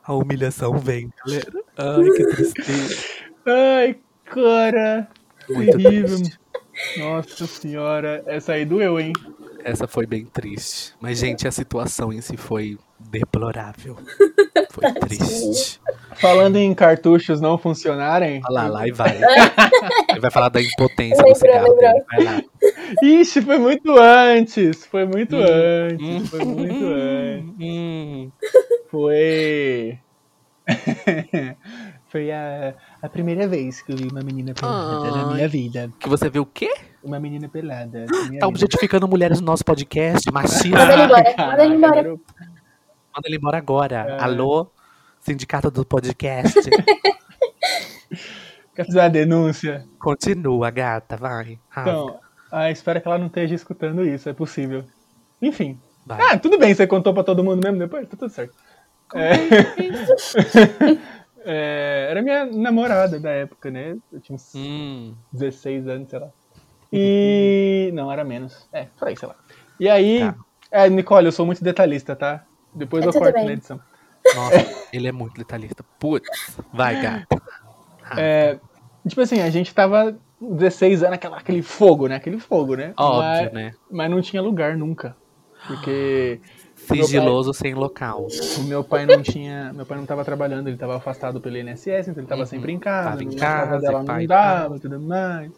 A 0.05 0.15
humilhação 0.15 0.79
vem, 0.79 1.11
galera. 1.25 1.53
Ai, 1.77 2.05
que 2.17 2.27
tristeza. 2.27 3.05
Ai, 3.47 3.97
cara. 4.25 5.09
Muito 5.49 5.77
Terrível. 5.77 6.17
triste. 6.19 6.41
Nossa 6.99 7.47
senhora, 7.47 8.23
essa 8.27 8.53
aí 8.55 8.65
doeu, 8.65 8.99
hein? 8.99 9.13
Essa 9.65 9.89
foi 9.89 10.07
bem 10.07 10.27
triste. 10.27 10.93
Mas, 11.01 11.19
gente, 11.19 11.49
a 11.49 11.51
situação 11.51 12.13
em 12.13 12.21
si 12.21 12.37
foi 12.37 12.79
deplorável. 12.99 13.97
Foi 14.71 14.93
triste. 14.95 15.81
Falando 16.17 16.57
em 16.57 16.75
cartuchos 16.75 17.41
não 17.41 17.57
funcionarem. 17.57 18.41
Olha 18.45 18.63
lá, 18.63 18.69
lá 18.69 18.89
e 18.89 18.91
vai. 18.91 19.17
Ele 20.11 20.19
vai 20.21 20.31
falar 20.33 20.49
da 20.49 20.61
impotência 20.61 21.23
do 21.23 21.33
cigarro 21.37 21.75
dele. 21.75 22.05
Vai 22.11 22.25
lá. 22.25 22.43
Ixi, 23.01 23.41
foi 23.43 23.59
muito 23.59 23.97
antes. 23.97 24.85
Foi 24.87 25.05
muito 25.07 25.37
Hum, 25.37 25.45
antes. 25.45 26.29
Foi 26.29 26.45
muito 26.45 26.87
antes. 26.87 27.55
Hum, 27.61 28.31
Foi. 28.91 29.99
Foi 32.09 32.31
a, 32.31 32.75
a 33.05 33.09
primeira 33.09 33.47
vez 33.47 33.83
que 33.83 33.93
eu 33.93 33.97
vi 33.97 34.09
uma 34.09 34.23
menina 34.23 34.55
pelada 34.55 35.11
na 35.11 35.29
Ai. 35.29 35.35
minha 35.35 35.49
vida. 35.49 35.91
Que 36.01 36.09
você 36.09 36.31
viu 36.31 36.43
o 36.43 36.47
quê? 36.47 36.73
Uma 37.03 37.21
menina 37.21 37.49
pelada. 37.49 38.07
na 38.07 38.17
Tá 38.17 38.23
vida. 38.31 38.47
objetificando 38.47 39.07
mulheres 39.07 39.41
no 39.41 39.47
nosso 39.47 39.65
podcast, 39.65 40.31
machista. 40.33 40.79
Manda 40.79 40.95
ele 40.95 41.03
embora, 41.05 41.35
manda 41.37 41.65
ele 41.65 41.75
embora. 41.75 42.03
Manda 42.03 43.27
ele 43.27 43.37
embora 43.37 43.59
agora. 43.59 43.97
É. 44.09 44.23
Alô, 44.23 44.69
sindicato 45.21 45.71
do 45.71 45.85
podcast. 45.85 46.59
Quer 48.75 48.87
fazer 48.87 49.01
uma 49.01 49.11
denúncia? 49.11 49.85
Continua, 50.01 50.71
gata, 50.71 51.17
vai. 51.17 51.59
Rasga. 51.69 51.91
Então, 51.91 52.19
ah, 52.51 52.71
espero 52.71 53.01
que 53.03 53.07
ela 53.07 53.19
não 53.19 53.27
esteja 53.27 53.55
escutando 53.55 54.03
isso, 54.05 54.29
é 54.29 54.33
possível. 54.33 54.83
Enfim. 55.43 55.79
vai. 56.07 56.21
Ah, 56.23 56.39
tudo 56.39 56.59
bem, 56.59 56.75
você 56.75 56.87
contou 56.87 57.13
pra 57.13 57.23
todo 57.23 57.45
mundo 57.45 57.63
mesmo 57.63 57.79
depois? 57.79 58.09
Tá 58.09 58.17
tudo 58.17 58.31
certo. 58.31 58.55
É. 59.15 59.35
É, 61.45 62.07
era 62.11 62.23
minha 62.23 62.47
namorada 62.47 63.21
da 63.21 63.31
época, 63.31 63.71
né? 63.71 63.97
Eu 64.13 64.21
tinha 64.21 64.35
uns 64.35 64.53
Hum, 64.55 65.15
16 65.33 65.87
anos, 65.89 66.09
sei 66.11 66.19
lá. 66.19 66.29
E. 66.93 67.91
Não, 67.93 68.11
era 68.11 68.23
menos. 68.25 68.69
É, 68.73 68.85
por 68.97 69.09
aí, 69.09 69.17
sei 69.17 69.27
lá. 69.29 69.35
E 69.81 69.89
aí. 69.89 70.21
Tá. 70.21 70.37
É, 70.71 70.89
Nicole, 70.89 71.27
eu 71.27 71.33
sou 71.33 71.45
muito 71.45 71.63
detalhista, 71.63 72.15
tá? 72.15 72.45
Depois 72.73 73.05
É 73.05 73.09
eu 73.09 73.13
corto 73.13 73.33
bem. 73.35 73.45
na 73.47 73.53
edição. 73.53 73.81
nossa, 74.35 74.57
ele 74.93 75.09
é 75.09 75.13
muito 75.13 75.37
detalhista. 75.37 75.85
Putz, 75.99 76.57
vai, 76.73 77.01
gata. 77.01 77.41
É, 78.17 78.59
tipo 79.09 79.21
assim, 79.21 79.41
a 79.41 79.51
gente 79.51 79.75
tava 79.75 80.17
16 80.41 81.03
anos, 81.03 81.15
aquela, 81.15 81.37
aquele 81.37 81.63
fogo, 81.63 82.07
né? 82.07 82.17
Aquele 82.17 82.39
fogo, 82.39 82.77
né? 82.77 82.93
Óbvio, 82.97 83.23
mas, 83.23 83.53
né? 83.53 83.75
mas 83.91 84.11
não 84.11 84.21
tinha 84.21 84.43
lugar 84.43 84.77
nunca. 84.77 85.17
Porque 85.67 86.41
Sigiloso 86.87 87.53
sem 87.55 87.75
local. 87.75 88.27
o 88.59 88.63
meu 88.65 88.83
pai 88.85 89.07
não 89.07 89.23
tinha. 89.23 89.73
Meu 89.73 89.87
pai 89.87 89.99
não 89.99 90.07
tava 90.07 90.25
trabalhando, 90.25 90.69
ele 90.69 90.77
tava 90.77 90.97
afastado 90.97 91.41
pelo 91.41 91.57
INSS, 91.57 92.09
então 92.09 92.19
ele 92.23 92.27
tava 92.27 92.43
Uhum. 92.43 92.47
sempre 92.47 92.73
em 92.73 92.79
casa. 92.79 93.11
Tava 93.11 93.23
em 93.25 93.37
casa, 93.37 93.79
dela 93.81 94.05
pai 94.05 94.17
não 94.17 94.23
e 94.23 94.27
dava 94.27 94.77
e 94.77 94.81
tudo 94.81 95.01
mais. 95.01 95.53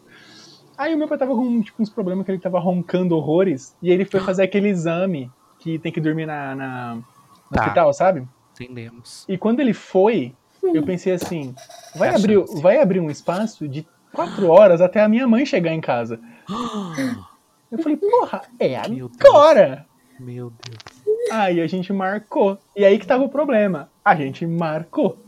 Aí 0.77 0.93
o 0.93 0.97
meu 0.97 1.07
pai 1.07 1.17
tava 1.17 1.33
com 1.35 1.61
tipo, 1.61 1.81
uns 1.81 1.89
problemas 1.89 2.25
que 2.25 2.31
ele 2.31 2.39
tava 2.39 2.59
roncando 2.59 3.15
horrores. 3.15 3.75
E 3.81 3.89
ele 3.91 4.05
foi 4.05 4.19
fazer 4.19 4.43
aquele 4.43 4.69
exame 4.69 5.31
que 5.59 5.79
tem 5.79 5.91
que 5.91 5.99
dormir 5.99 6.25
na, 6.25 6.55
na- 6.55 6.95
no 6.95 7.03
Tá. 7.51 7.61
hospital, 7.63 7.93
sabe? 7.93 8.27
Entendemos. 8.53 9.25
E 9.27 9.37
quando 9.37 9.59
ele 9.59 9.73
foi, 9.73 10.33
eu 10.63 10.83
pensei 10.83 11.13
assim, 11.13 11.53
vai 11.95 12.09
É 12.09 12.15
abrir, 12.15 12.35
chance. 12.35 12.61
vai 12.61 12.79
abrir 12.81 12.99
um 12.99 13.09
espaço 13.09 13.67
de 13.67 13.87
quatro 14.13 14.49
horas 14.49 14.81
até 14.81 15.01
a 15.01 15.07
minha 15.09 15.27
mãe 15.27 15.45
chegar 15.45 15.73
em 15.73 15.81
casa. 15.81 16.19
Eu 17.69 17.79
falei, 17.79 17.97
porra, 17.97 18.41
é 18.59 18.87
Meu 18.87 19.09
Deus. 19.09 19.11
agora! 19.19 19.85
Meu 20.19 20.49
Deus. 20.49 20.96
Aí 21.31 21.61
a 21.61 21.67
gente 21.67 21.91
marcou. 21.93 22.57
E 22.75 22.85
aí 22.85 22.97
que 22.97 23.07
tava 23.07 23.23
o 23.23 23.29
problema. 23.29 23.89
A 24.03 24.15
gente 24.15 24.45
marcou. 24.45 25.23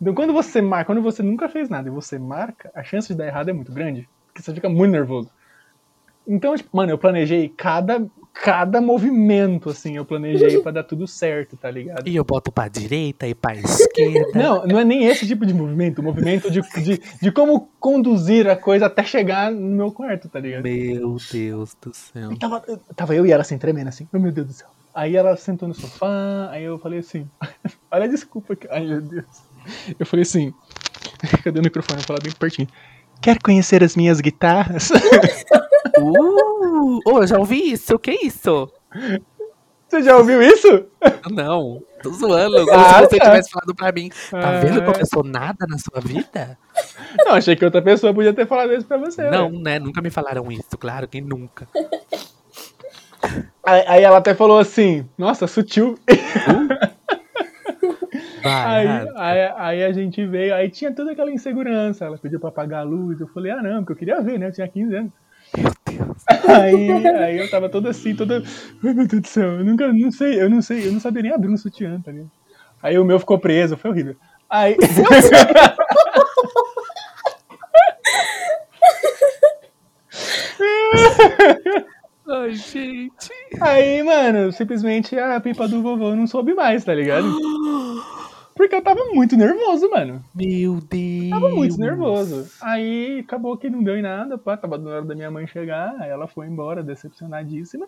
Então 0.00 0.14
quando 0.14 0.32
você 0.32 0.62
marca, 0.62 0.86
quando 0.86 1.02
você 1.02 1.22
nunca 1.22 1.48
fez 1.48 1.68
nada 1.68 1.88
e 1.88 1.92
você 1.92 2.18
marca, 2.18 2.70
a 2.74 2.82
chance 2.82 3.08
de 3.08 3.14
dar 3.14 3.26
errado 3.26 3.48
é 3.48 3.52
muito 3.52 3.72
grande. 3.72 4.08
Porque 4.26 4.42
você 4.42 4.54
fica 4.54 4.68
muito 4.68 4.92
nervoso. 4.92 5.30
Então, 6.28 6.54
tipo, 6.54 6.68
mano, 6.76 6.92
eu 6.92 6.98
planejei 6.98 7.48
cada, 7.48 8.06
cada 8.34 8.82
movimento, 8.82 9.70
assim, 9.70 9.96
eu 9.96 10.04
planejei 10.04 10.60
pra 10.60 10.70
dar 10.70 10.84
tudo 10.84 11.06
certo, 11.06 11.56
tá 11.56 11.70
ligado? 11.70 12.06
E 12.06 12.14
eu 12.14 12.22
boto 12.22 12.52
pra 12.52 12.68
direita 12.68 13.26
e 13.26 13.34
pra 13.34 13.54
esquerda. 13.54 14.38
Não, 14.38 14.66
não 14.66 14.78
é 14.78 14.84
nem 14.84 15.06
esse 15.06 15.26
tipo 15.26 15.46
de 15.46 15.54
movimento. 15.54 16.00
O 16.00 16.04
movimento 16.04 16.50
de, 16.50 16.60
de, 16.60 17.00
de 17.22 17.32
como 17.32 17.70
conduzir 17.80 18.46
a 18.46 18.54
coisa 18.54 18.86
até 18.86 19.02
chegar 19.02 19.50
no 19.50 19.76
meu 19.76 19.90
quarto, 19.90 20.28
tá 20.28 20.38
ligado? 20.38 20.64
Meu 20.64 21.16
Deus 21.32 21.74
do 21.80 21.94
céu. 21.94 22.30
E 22.30 22.38
tava, 22.38 22.60
tava 22.94 23.14
eu 23.14 23.24
e 23.24 23.32
ela 23.32 23.40
assim, 23.40 23.56
tremendo 23.56 23.88
assim. 23.88 24.06
Oh, 24.12 24.18
meu 24.18 24.30
Deus 24.30 24.46
do 24.48 24.52
céu. 24.52 24.68
Aí 24.94 25.14
ela 25.16 25.36
sentou 25.36 25.68
no 25.68 25.74
sofá, 25.74 26.48
aí 26.50 26.64
eu 26.64 26.78
falei 26.78 26.98
assim. 27.00 27.28
Olha 27.90 28.04
a 28.04 28.08
desculpa 28.08 28.56
que. 28.56 28.66
Ai, 28.70 28.84
meu 28.84 29.00
Deus. 29.00 29.24
Eu 29.98 30.06
falei 30.06 30.22
assim. 30.22 30.52
Cadê 31.44 31.60
o 31.60 31.62
microfone? 31.62 32.00
Eu 32.00 32.06
falar 32.06 32.20
bem 32.22 32.32
pertinho. 32.32 32.68
Quer 33.20 33.38
conhecer 33.42 33.82
as 33.82 33.96
minhas 33.96 34.20
guitarras? 34.20 34.90
Uh! 36.00 37.00
Oh, 37.06 37.18
eu 37.22 37.26
já 37.26 37.38
ouvi 37.38 37.72
isso. 37.72 37.94
O 37.94 37.98
que 37.98 38.10
é 38.12 38.24
isso? 38.26 38.70
Você 39.88 40.02
já 40.02 40.16
ouviu 40.16 40.40
isso? 40.42 40.84
Não, 41.30 41.82
tô 42.02 42.12
zoando. 42.12 42.64
Como 42.66 42.78
Ah, 42.78 43.00
se 43.02 43.08
você 43.10 43.18
tá. 43.18 43.24
tivesse 43.24 43.50
falado 43.50 43.74
pra 43.74 43.90
mim. 43.90 44.08
Tá 44.30 44.58
Ah. 44.58 44.60
vendo 44.60 44.84
como 44.84 44.96
eu 44.96 45.06
sou 45.06 45.24
nada 45.24 45.66
na 45.68 45.76
sua 45.78 46.00
vida? 46.00 46.56
Não, 47.24 47.32
achei 47.32 47.56
que 47.56 47.64
outra 47.64 47.82
pessoa 47.82 48.14
podia 48.14 48.32
ter 48.32 48.46
falado 48.46 48.72
isso 48.74 48.86
pra 48.86 48.96
você. 48.98 49.28
Não, 49.28 49.46
ué. 49.50 49.58
né? 49.58 49.78
Nunca 49.80 50.00
me 50.00 50.10
falaram 50.10 50.50
isso. 50.52 50.76
Claro 50.78 51.08
que 51.08 51.20
nunca. 51.20 51.66
Aí, 53.64 53.84
aí 53.86 54.02
ela 54.02 54.18
até 54.18 54.34
falou 54.34 54.58
assim: 54.58 55.06
Nossa, 55.16 55.46
sutil. 55.46 55.98
Vai, 58.42 58.86
Aí, 58.86 59.08
aí, 59.16 59.52
aí 59.56 59.84
a 59.84 59.92
gente 59.92 60.24
veio, 60.26 60.54
aí 60.54 60.70
tinha 60.70 60.92
toda 60.92 61.12
aquela 61.12 61.30
insegurança. 61.30 62.04
Ela 62.04 62.18
pediu 62.18 62.40
pra 62.40 62.48
apagar 62.48 62.80
a 62.80 62.84
luz. 62.84 63.20
Eu 63.20 63.28
falei, 63.28 63.52
ah, 63.52 63.62
não, 63.62 63.78
porque 63.78 63.92
eu 63.92 63.96
queria 63.96 64.22
ver, 64.22 64.38
né? 64.38 64.48
Eu 64.48 64.52
tinha 64.52 64.68
15 64.68 64.94
anos. 64.94 65.12
Meu 65.56 65.72
Deus. 65.86 66.24
Aí, 66.48 67.06
aí 67.06 67.38
eu 67.38 67.50
tava 67.50 67.68
todo 67.68 67.88
assim, 67.88 68.14
toda. 68.14 68.42
Ai 68.84 68.94
meu 68.94 69.06
Deus 69.06 69.22
do 69.22 69.28
céu, 69.28 69.58
eu 69.58 69.64
nunca, 69.64 69.92
não 69.92 70.10
sei, 70.10 70.40
eu 70.40 70.50
não 70.50 70.62
sei, 70.62 70.86
eu 70.86 70.92
não 70.92 71.00
sabia 71.00 71.22
nem 71.22 71.32
abrir 71.32 71.48
um 71.48 71.56
sutiã, 71.56 72.00
tá 72.00 72.12
ligado? 72.12 72.30
Aí 72.82 72.98
o 72.98 73.04
meu 73.04 73.18
ficou 73.18 73.38
preso, 73.38 73.76
foi 73.76 73.90
horrível. 73.90 74.16
Aí. 74.48 74.76
Ai, 82.48 82.54
gente. 82.54 83.30
Aí, 83.60 84.02
mano, 84.02 84.50
simplesmente 84.52 85.18
a 85.18 85.38
pipa 85.40 85.68
do 85.68 85.82
vovô 85.82 86.14
não 86.14 86.26
soube 86.26 86.54
mais, 86.54 86.84
tá 86.84 86.94
ligado? 86.94 87.28
Porque 88.56 88.74
eu 88.74 88.82
tava 88.82 89.04
muito 89.12 89.36
nervoso, 89.36 89.88
mano. 89.88 90.24
Meu 90.34 90.80
Deus. 90.80 91.30
Tava 91.30 91.48
muito 91.50 91.78
nervoso. 91.78 92.50
Aí 92.60 93.20
acabou 93.20 93.56
que 93.56 93.70
não 93.70 93.82
deu 93.84 93.96
em 93.96 94.02
nada, 94.02 94.36
pá, 94.36 94.56
tava 94.56 94.76
na 94.78 94.90
hora 94.90 95.04
da 95.04 95.14
minha 95.14 95.30
mãe 95.30 95.46
chegar, 95.46 95.94
aí 96.00 96.10
ela 96.10 96.26
foi 96.26 96.46
embora, 96.48 96.82
decepcionadíssima. 96.82 97.86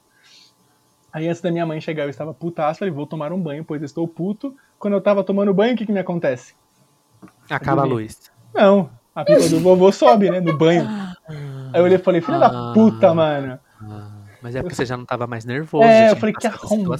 Aí 1.13 1.27
antes 1.27 1.41
da 1.41 1.51
minha 1.51 1.67
mãe 1.67 1.81
chegar, 1.81 2.05
eu 2.05 2.11
estava 2.11 2.33
putaço, 2.33 2.79
falei, 2.79 2.95
vou 2.95 3.05
tomar 3.05 3.33
um 3.33 3.41
banho, 3.41 3.65
pois 3.65 3.83
estou 3.83 4.07
puto. 4.07 4.55
Quando 4.79 4.95
eu 4.95 5.01
tava 5.01 5.25
tomando 5.25 5.53
banho, 5.53 5.75
o 5.75 5.77
que 5.77 5.87
que 5.87 5.93
me 5.93 5.99
acontece? 5.99 6.55
Acaba 7.51 7.83
a 7.83 7.85
luz. 7.85 8.31
Não, 8.55 8.91
a 9.13 9.25
pipa 9.25 9.49
do 9.49 9.59
vovô 9.59 9.91
sobe, 9.91 10.31
né, 10.31 10.39
no 10.41 10.57
banho. 10.57 10.87
Aí 11.73 11.81
eu 11.81 11.85
olhei 11.85 11.97
e 11.97 12.01
falei, 12.01 12.21
filha 12.21 12.39
da 12.39 12.47
Ah. 12.47 12.73
puta, 12.75 13.13
mano. 13.13 13.59
Ah, 13.83 14.11
mas 14.43 14.55
é 14.57 14.63
porque 14.63 14.75
você 14.75 14.85
já 14.87 14.97
não 14.97 15.05
tava 15.05 15.27
mais 15.27 15.45
nervoso. 15.45 15.89
É, 15.89 16.11
eu 16.11 16.17
falei, 16.17 16.35
que 16.35 16.47
arromba. 16.47 16.97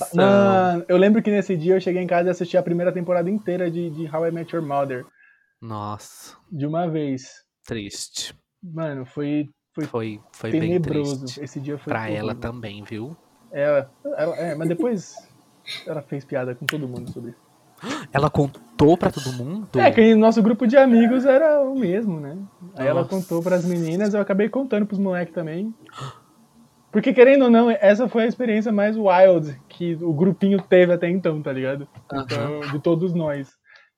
eu 0.89 0.97
lembro 0.97 1.23
que 1.23 1.31
nesse 1.31 1.57
dia 1.57 1.75
eu 1.77 1.81
cheguei 1.81 2.03
em 2.03 2.07
casa 2.07 2.29
e 2.29 2.31
assisti 2.31 2.57
a 2.57 2.63
primeira 2.63 2.93
temporada 2.93 3.31
inteira 3.31 3.71
de, 3.71 3.91
de 3.91 4.07
How 4.15 4.27
I 4.27 4.31
Met 4.31 4.55
Your 4.55 4.65
Mother, 4.65 5.05
Nossa, 5.61 6.37
de 6.51 6.67
uma 6.67 6.89
vez. 6.89 7.45
triste. 7.67 8.35
Mano, 8.63 9.07
foi, 9.07 9.49
foi 9.75 9.85
Foi, 9.87 10.21
foi 10.33 10.51
bem 10.53 10.81
triste. 10.81 11.41
Esse 11.43 11.61
dia 11.61 11.79
foi 11.79 11.93
Pra 11.93 12.09
ela 12.11 12.35
também, 12.35 12.83
viu? 12.85 13.17
Ela, 13.53 13.91
ela- 14.17 14.37
é, 14.37 14.55
mas 14.55 14.69
depois 14.69 15.17
ela 15.87 16.03
fez 16.03 16.25
piada 16.25 16.55
com 16.55 16.67
todo 16.67 16.87
mundo 16.87 17.11
sobre 17.13 17.31
isso. 17.31 17.51
Ela 18.13 18.29
contou 18.29 18.97
pra 18.99 19.11
todo 19.11 19.33
mundo? 19.33 19.67
É, 19.79 19.91
que 19.91 20.15
nosso 20.15 20.43
grupo 20.43 20.67
de 20.67 20.77
amigos 20.77 21.25
era 21.25 21.61
o 21.63 21.75
mesmo, 21.79 22.21
né? 22.21 22.37
Aí 22.77 22.87
ela 22.87 23.01
Nossa. 23.03 23.17
contou 23.17 23.43
pras 23.43 23.65
meninas, 23.65 24.13
eu 24.13 24.21
acabei 24.21 24.49
contando 24.49 24.85
pros 24.87 24.99
moleques 24.99 25.35
também. 25.35 25.75
Porque, 26.93 27.13
querendo 27.13 27.45
ou 27.45 27.51
não, 27.51 27.71
essa 27.71 28.09
foi 28.09 28.25
a 28.25 28.27
experiência 28.27 28.73
mais 28.73 28.97
wild 28.97 29.61
que 29.69 29.95
o 29.97 30.13
grupinho 30.13 30.61
teve 30.61 30.93
até 30.93 31.09
então, 31.09 31.41
tá 31.41 31.53
ligado? 31.53 31.89
Então, 32.07 32.61
de 32.73 32.81
todos 32.81 33.15
nós. 33.15 33.51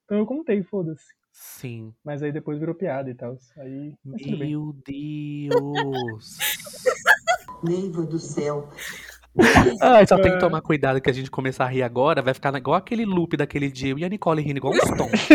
Então 0.05 0.19
eu 0.19 0.27
contei, 0.27 0.63
foda-se. 0.63 1.07
Sim. 1.33 1.95
Mas 2.05 2.23
aí 2.23 2.31
depois 2.31 2.59
virou 2.59 2.75
piada 2.75 3.11
e 3.11 3.15
tal. 3.15 3.37
Aí. 3.57 3.95
Meu 4.05 4.77
Deus. 4.87 6.39
Neiva 7.65 8.03
do 8.03 8.19
céu. 8.19 8.69
Ai, 9.81 10.07
só 10.07 10.17
É. 10.17 10.23
tem 10.23 10.33
que 10.33 10.39
tomar 10.39 10.61
cuidado 10.61 11.01
que 11.01 11.09
a 11.09 11.13
gente 11.13 11.31
começar 11.31 11.65
a 11.65 11.69
rir 11.69 11.83
agora, 11.83 12.21
vai 12.21 12.35
ficar 12.35 12.55
igual 12.55 12.77
aquele 12.77 13.05
loop 13.05 13.37
daquele 13.37 13.71
dia. 13.71 13.91
Eu 13.93 13.99
e 13.99 14.05
a 14.05 14.09
Nicole 14.09 14.43
rindo 14.43 14.59
igual 14.59 14.75
uns 14.75 14.81
tons. 14.81 15.11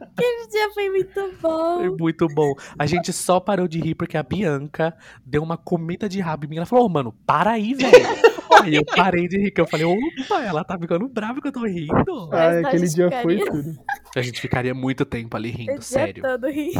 Aquele 0.00 0.48
dia 0.48 0.70
foi 0.72 0.88
muito 0.90 1.32
bom. 1.42 1.76
Foi 1.78 1.90
muito 1.98 2.26
bom. 2.28 2.52
A 2.78 2.86
gente 2.86 3.12
só 3.12 3.40
parou 3.40 3.66
de 3.66 3.80
rir 3.80 3.94
porque 3.94 4.16
a 4.16 4.22
Bianca 4.22 4.94
deu 5.24 5.42
uma 5.42 5.56
comida 5.56 6.08
de 6.08 6.20
rabo 6.20 6.44
em 6.44 6.48
mim. 6.50 6.56
Ela 6.58 6.66
falou, 6.66 6.86
ô, 6.86 6.88
mano, 6.88 7.12
para 7.26 7.50
aí, 7.52 7.74
velho. 7.74 7.92
Aí 8.62 8.76
eu 8.76 8.84
parei 8.84 9.26
de 9.26 9.36
rir, 9.36 9.50
que 9.50 9.60
eu 9.60 9.66
falei, 9.66 9.84
opa, 9.84 10.40
ela 10.42 10.62
tá 10.62 10.78
ficando 10.78 11.08
brava 11.08 11.40
que 11.40 11.48
eu 11.48 11.52
tô 11.52 11.66
rindo. 11.66 12.30
Ai, 12.32 12.64
aquele 12.64 12.86
dia 12.86 13.10
foi 13.20 13.38
ficaria- 13.38 13.50
tudo. 13.62 13.78
A 14.16 14.22
gente 14.22 14.40
ficaria 14.40 14.72
muito 14.72 15.04
tempo 15.04 15.36
ali 15.36 15.50
rindo, 15.50 15.72
dia 15.72 15.80
sério. 15.82 16.22
todo 16.22 16.46
ri. 16.48 16.70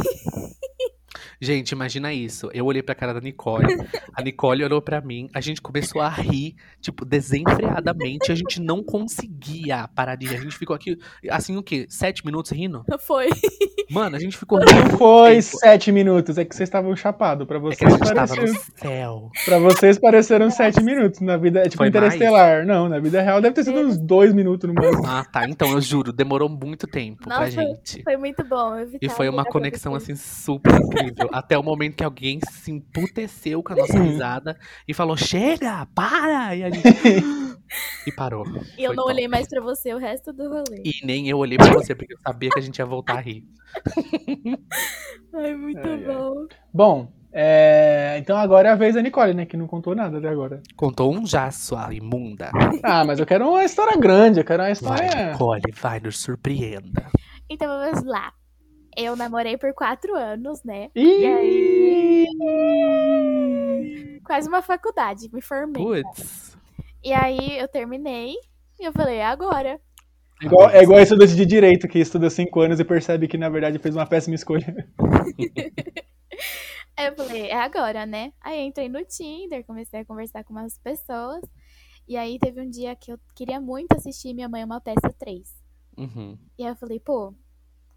Gente, 1.40 1.70
imagina 1.72 2.12
isso. 2.12 2.50
Eu 2.52 2.64
olhei 2.66 2.82
pra 2.82 2.94
cara 2.94 3.14
da 3.14 3.20
Nicole, 3.20 3.66
a 4.14 4.22
Nicole 4.22 4.64
olhou 4.64 4.80
pra 4.82 5.00
mim, 5.00 5.28
a 5.34 5.40
gente 5.40 5.60
começou 5.60 6.00
a 6.00 6.08
rir, 6.08 6.54
tipo, 6.80 7.04
desenfreadamente. 7.04 8.30
A 8.32 8.34
gente 8.34 8.60
não 8.60 8.82
conseguia 8.82 9.88
parar 9.94 10.16
de 10.16 10.26
rir. 10.26 10.36
A 10.36 10.40
gente 10.40 10.56
ficou 10.56 10.74
aqui, 10.74 10.98
assim, 11.30 11.56
o 11.56 11.62
quê? 11.62 11.86
Sete 11.88 12.24
minutos 12.24 12.50
rindo? 12.50 12.84
Foi. 13.06 13.28
Mano, 13.90 14.16
a 14.16 14.18
gente 14.18 14.36
ficou 14.36 14.58
rindo. 14.58 14.96
Foi 14.96 15.34
tempo. 15.42 15.58
sete 15.58 15.92
minutos, 15.92 16.38
é 16.38 16.44
que 16.44 16.54
vocês 16.54 16.68
estavam 16.68 16.94
chapados. 16.96 17.46
Pra 17.46 17.56
É 17.56 17.60
vocês, 17.60 17.78
que 17.78 17.84
a 17.84 17.90
gente 17.90 17.98
tava 18.14 18.14
pareceram, 18.14 18.52
no 18.52 18.60
céu. 18.76 19.30
pra 19.44 19.58
vocês 19.58 19.98
pareceram 19.98 20.50
sete 20.50 20.82
minutos. 20.82 21.20
Na 21.20 21.36
vida 21.36 21.60
é 21.60 21.64
tipo 21.64 21.76
Foi 21.78 21.90
mais? 21.90 22.14
interestelar. 22.14 22.64
Não, 22.66 22.88
na 22.88 22.98
vida 22.98 23.20
real 23.20 23.40
deve 23.40 23.54
ter 23.54 23.64
sido 23.64 23.78
uns 23.80 23.98
dois 23.98 24.32
minutos 24.32 24.68
no 24.68 24.74
máximo. 24.74 25.06
Ah, 25.06 25.24
tá. 25.24 25.48
Então, 25.48 25.70
eu 25.72 25.80
juro, 25.80 26.12
demorou 26.12 26.48
muito 26.48 26.86
tempo 26.86 27.24
pra 27.24 27.40
Nossa, 27.40 27.50
gente. 27.50 28.02
Foi 28.02 28.16
muito 28.16 28.44
bom. 28.44 28.76
eu 28.76 28.98
E 29.00 29.08
foi 29.08 29.28
uma 29.28 29.42
pra 29.42 29.52
conexão, 29.52 29.94
assim, 29.94 30.14
super 30.16 30.74
incrível. 30.74 31.03
Até 31.32 31.58
o 31.58 31.62
momento 31.62 31.96
que 31.96 32.04
alguém 32.04 32.38
se 32.50 32.70
emputeceu 32.70 33.62
com 33.62 33.72
a 33.72 33.76
nossa 33.76 33.98
risada 33.98 34.58
e 34.86 34.94
falou, 34.94 35.16
chega, 35.16 35.86
para! 35.94 36.54
E 36.54 36.64
a 36.64 36.70
gente... 36.70 36.84
e 38.06 38.12
parou. 38.12 38.44
E 38.78 38.82
eu 38.84 38.88
Foi 38.88 38.96
não 38.96 39.04
top. 39.04 39.10
olhei 39.14 39.28
mais 39.28 39.48
pra 39.48 39.60
você 39.60 39.94
o 39.94 39.98
resto 39.98 40.32
do 40.32 40.48
rolê. 40.48 40.82
E 40.84 41.04
nem 41.04 41.28
eu 41.28 41.38
olhei 41.38 41.56
pra 41.58 41.72
você, 41.72 41.94
porque 41.94 42.14
eu 42.14 42.18
sabia 42.18 42.50
que 42.50 42.58
a 42.58 42.62
gente 42.62 42.78
ia 42.78 42.86
voltar 42.86 43.18
a 43.18 43.20
rir. 43.20 43.44
Ai, 45.34 45.54
muito 45.56 45.80
Ai, 45.84 45.92
ai. 45.94 46.14
bom. 46.14 46.46
Bom, 46.72 47.12
é, 47.32 48.16
então 48.20 48.36
agora 48.36 48.68
é 48.68 48.72
a 48.72 48.76
vez 48.76 48.94
da 48.94 49.02
Nicole, 49.02 49.34
né? 49.34 49.44
Que 49.44 49.56
não 49.56 49.66
contou 49.66 49.94
nada 49.94 50.18
até 50.18 50.28
agora. 50.28 50.62
Contou 50.76 51.12
um 51.12 51.26
já, 51.26 51.50
sua 51.50 51.92
imunda. 51.92 52.50
Ah, 52.84 53.04
mas 53.04 53.18
eu 53.18 53.26
quero 53.26 53.48
uma 53.48 53.64
história 53.64 53.96
grande, 53.98 54.38
eu 54.38 54.44
quero 54.44 54.62
uma 54.62 54.66
Vai, 54.66 54.72
história. 54.72 55.32
Nicole, 55.32 55.62
vai, 55.80 55.98
nos 55.98 56.20
surpreenda. 56.20 57.06
Então 57.50 57.66
vamos 57.68 58.04
lá. 58.04 58.32
Eu 58.96 59.16
namorei 59.16 59.56
por 59.56 59.72
quatro 59.74 60.14
anos, 60.14 60.62
né? 60.62 60.90
Ih! 60.94 62.26
Quase 64.24 64.48
uma 64.48 64.62
faculdade, 64.62 65.28
me 65.32 65.40
formei. 65.40 65.82
Putz. 65.82 66.56
E 67.02 67.12
aí 67.12 67.58
eu 67.58 67.68
terminei 67.68 68.34
e 68.80 68.84
eu 68.84 68.92
falei, 68.92 69.16
é 69.16 69.26
agora. 69.26 69.80
Igual, 70.40 70.70
é 70.70 70.82
igual 70.82 71.00
estudante 71.00 71.34
de 71.34 71.46
direito 71.46 71.86
que 71.86 71.98
estuda 71.98 72.28
cinco 72.30 72.60
anos 72.60 72.80
e 72.80 72.84
percebe 72.84 73.28
que 73.28 73.38
na 73.38 73.48
verdade 73.48 73.78
fez 73.78 73.94
uma 73.94 74.06
péssima 74.06 74.34
escolha. 74.34 74.74
Aí 76.96 77.06
eu 77.08 77.16
falei, 77.16 77.48
é 77.48 77.56
agora, 77.56 78.06
né? 78.06 78.32
Aí 78.40 78.60
eu 78.60 78.66
entrei 78.66 78.88
no 78.88 79.04
Tinder, 79.04 79.64
comecei 79.64 80.00
a 80.00 80.04
conversar 80.04 80.44
com 80.44 80.52
umas 80.52 80.78
pessoas. 80.78 81.42
E 82.06 82.16
aí 82.16 82.38
teve 82.38 82.60
um 82.60 82.68
dia 82.68 82.94
que 82.94 83.10
eu 83.10 83.18
queria 83.34 83.60
muito 83.60 83.96
assistir 83.96 84.32
Minha 84.32 84.48
Mãe 84.48 84.62
é 84.62 84.64
uma 84.64 84.80
Peça 84.80 85.12
3. 85.18 85.42
Uhum. 85.96 86.38
E 86.58 86.62
aí 86.62 86.68
eu 86.68 86.76
falei, 86.76 87.00
pô, 87.00 87.34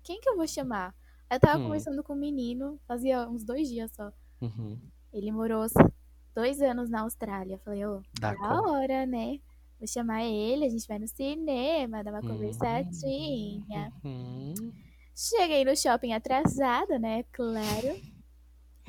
quem 0.07 0.21
que 0.21 0.29
eu 0.29 0.37
vou 0.37 0.47
chamar? 0.47 0.95
Aí 1.29 1.35
eu 1.35 1.39
tava 1.41 1.59
Hum. 1.59 1.63
conversando 1.63 2.01
com 2.01 2.13
um 2.13 2.17
menino, 2.17 2.79
fazia 2.87 3.27
uns 3.29 3.43
dois 3.43 3.67
dias 3.67 3.91
só. 3.93 4.09
Uhum. 4.41 4.79
Ele 5.11 5.31
morou 5.31 5.65
dois 6.33 6.61
anos 6.61 6.89
na 6.89 7.01
Austrália. 7.01 7.55
Eu 7.55 7.59
falei, 7.59 7.85
ô, 7.85 8.01
Dá 8.19 8.31
da 8.31 8.37
conta. 8.37 8.69
hora, 8.71 9.05
né? 9.05 9.39
Vou 9.79 9.87
chamar 9.87 10.23
ele, 10.23 10.65
a 10.65 10.69
gente 10.69 10.87
vai 10.87 10.97
no 10.97 11.07
cinema, 11.07 12.03
dar 12.03 12.11
uma 12.11 12.19
Hum. 12.19 12.27
conversadinha. 12.29 13.91
Uhum. 14.03 14.53
Cheguei 15.15 15.65
no 15.65 15.75
shopping 15.75 16.13
atrasada, 16.13 16.97
né? 16.97 17.23
Claro. 17.33 17.99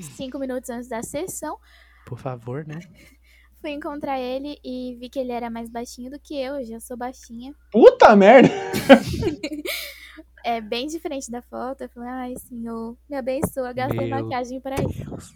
Cinco 0.01 0.39
minutos 0.39 0.71
antes 0.71 0.89
da 0.89 1.03
sessão. 1.03 1.59
Por 2.07 2.19
favor, 2.19 2.65
né? 2.67 2.79
Fui 3.61 3.71
encontrar 3.73 4.21
ele 4.21 4.57
e 4.63 4.97
vi 5.01 5.09
que 5.11 5.19
ele 5.19 5.33
era 5.33 5.51
mais 5.51 5.69
baixinho 5.69 6.11
do 6.13 6.21
que 6.21 6.35
eu. 6.41 6.55
Eu 6.57 6.65
já 6.65 6.79
sou 6.79 6.97
baixinha. 6.97 7.53
Puta 7.73 8.15
merda! 8.15 8.49
É 10.45 10.61
bem 10.61 10.87
diferente 10.87 11.31
da 11.31 11.43
foto. 11.43 11.83
Eu 11.83 11.89
falei, 11.89 12.09
ai, 12.09 12.35
senhor, 12.37 12.97
me 13.09 13.17
abençoa. 13.17 13.73
Gastei 13.73 14.09
Meu 14.09 14.23
maquiagem 14.23 14.61
pra 14.61 14.77
isso. 14.77 15.05
Deus. 15.05 15.35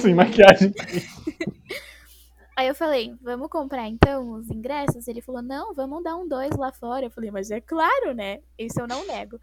Sem 0.00 0.14
maquiagem. 0.14 0.72
Aí 2.56 2.68
eu 2.68 2.74
falei, 2.74 3.14
vamos 3.20 3.50
comprar 3.50 3.86
então 3.86 4.32
os 4.32 4.48
ingressos? 4.48 5.06
Ele 5.06 5.20
falou, 5.20 5.42
não, 5.42 5.74
vamos 5.74 6.02
dar 6.02 6.16
um 6.16 6.26
dois 6.26 6.56
lá 6.56 6.72
fora. 6.72 7.04
Eu 7.04 7.10
falei, 7.10 7.30
mas 7.30 7.50
é 7.50 7.60
claro, 7.60 8.14
né? 8.14 8.40
Isso 8.58 8.80
eu 8.80 8.86
não 8.86 9.06
nego. 9.06 9.38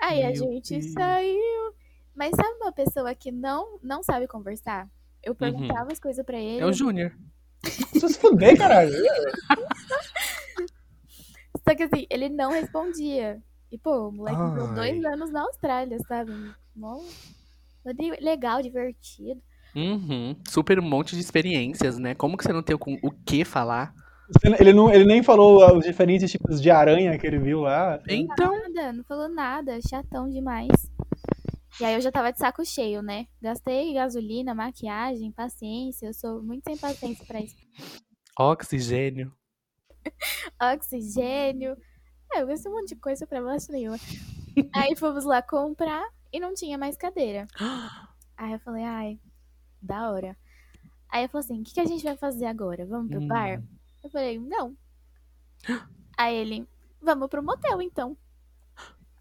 Aí 0.00 0.22
a 0.22 0.28
Meu 0.28 0.36
gente 0.36 0.78
Deus. 0.78 0.92
saiu. 0.92 1.74
Mas 2.14 2.30
sabe 2.36 2.56
uma 2.60 2.70
pessoa 2.70 3.12
que 3.14 3.32
não, 3.32 3.80
não 3.82 4.04
sabe 4.04 4.28
conversar? 4.28 4.88
Eu 5.22 5.34
perguntava 5.34 5.90
as 5.90 5.98
coisas 5.98 6.24
pra 6.24 6.38
ele. 6.38 6.62
Uhum. 6.62 6.68
É 6.68 6.70
o 6.70 6.72
Júnior. 6.72 7.12
Precisa 7.60 8.08
se 8.08 8.20
fuder, 8.20 8.56
caralho. 8.56 8.92
Só 11.68 11.74
que 11.74 11.82
assim, 11.82 12.06
ele 12.08 12.28
não 12.28 12.52
respondia. 12.52 13.42
E, 13.70 13.78
pô, 13.78 14.08
o 14.08 14.12
moleque 14.12 14.36
ficou 14.36 14.74
dois 14.74 15.04
anos 15.04 15.30
na 15.30 15.42
Austrália, 15.42 15.98
sabe? 16.06 16.32
Mó 16.74 17.00
legal, 18.20 18.62
divertido. 18.62 19.40
Uhum. 19.74 20.36
Super 20.48 20.78
um 20.78 20.82
monte 20.82 21.14
de 21.14 21.20
experiências, 21.20 21.98
né? 21.98 22.14
Como 22.14 22.36
que 22.36 22.44
você 22.44 22.52
não 22.52 22.62
tem 22.62 22.76
com 22.76 22.98
o 23.02 23.10
que 23.10 23.44
falar? 23.44 23.94
Ele, 24.60 24.72
não, 24.72 24.92
ele 24.92 25.04
nem 25.04 25.22
falou 25.22 25.76
os 25.76 25.84
diferentes 25.84 26.30
tipos 26.30 26.60
de 26.60 26.70
aranha 26.70 27.18
que 27.18 27.26
ele 27.26 27.38
viu 27.38 27.60
lá. 27.60 27.98
Então, 28.08 28.52
Nada, 28.68 28.92
não 28.92 29.04
falou 29.04 29.28
nada, 29.28 29.78
chatão 29.88 30.28
demais. 30.28 30.68
E 31.80 31.84
aí 31.84 31.94
eu 31.94 32.00
já 32.00 32.10
tava 32.10 32.32
de 32.32 32.38
saco 32.38 32.64
cheio, 32.64 33.00
né? 33.02 33.26
Gastei 33.40 33.94
gasolina, 33.94 34.54
maquiagem, 34.54 35.32
paciência. 35.32 36.06
Eu 36.06 36.12
sou 36.12 36.42
muito 36.42 36.64
sem 36.64 36.76
paciência 36.76 37.24
pra 37.24 37.40
isso. 37.40 37.56
oxigênio. 38.38 39.32
Oxigênio. 40.60 41.76
É, 42.32 42.42
eu 42.42 42.46
gastei 42.46 42.70
um 42.70 42.74
monte 42.74 42.88
de 42.88 42.96
coisa 42.96 43.26
pra 43.26 43.42
bosta 43.42 43.72
nenhuma. 43.72 43.98
aí 44.74 44.94
fomos 44.96 45.24
lá 45.24 45.40
comprar 45.42 46.06
e 46.32 46.38
não 46.40 46.54
tinha 46.54 46.76
mais 46.78 46.96
cadeira. 46.96 47.46
Aí 48.36 48.52
eu 48.52 48.58
falei, 48.60 48.84
ai, 48.84 49.20
da 49.80 50.10
hora. 50.10 50.36
Aí 51.08 51.24
eu 51.24 51.28
falei 51.28 51.44
assim, 51.44 51.60
o 51.60 51.64
que, 51.64 51.74
que 51.74 51.80
a 51.80 51.86
gente 51.86 52.04
vai 52.04 52.16
fazer 52.16 52.46
agora? 52.46 52.84
Vamos 52.86 53.10
pro 53.10 53.20
Hum. 53.20 53.28
bar? 53.28 53.62
Eu 54.04 54.10
falei, 54.10 54.38
não. 54.38 54.76
Aí 56.16 56.36
ele, 56.36 56.68
vamos 57.00 57.28
pro 57.28 57.42
motel 57.42 57.80
então. 57.82 58.16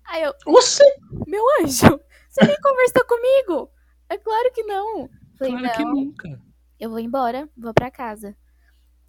Aí 0.06 0.24
eu, 0.24 0.34
Oxi! 0.46 0.84
meu 1.26 1.44
anjo, 1.62 2.00
você 2.30 2.46
nem 2.46 2.56
conversou 2.62 3.06
comigo? 3.06 3.70
É 4.10 4.18
claro 4.18 4.52
que 4.54 4.64
não. 4.64 5.10
Falei, 5.38 5.54
Claro 5.54 5.72
que 5.78 5.84
não, 5.84 5.96
nunca. 5.96 6.42
eu 6.80 6.90
vou 6.90 7.00
embora, 7.00 7.50
vou 7.58 7.74
pra 7.74 7.92
casa. 7.92 8.36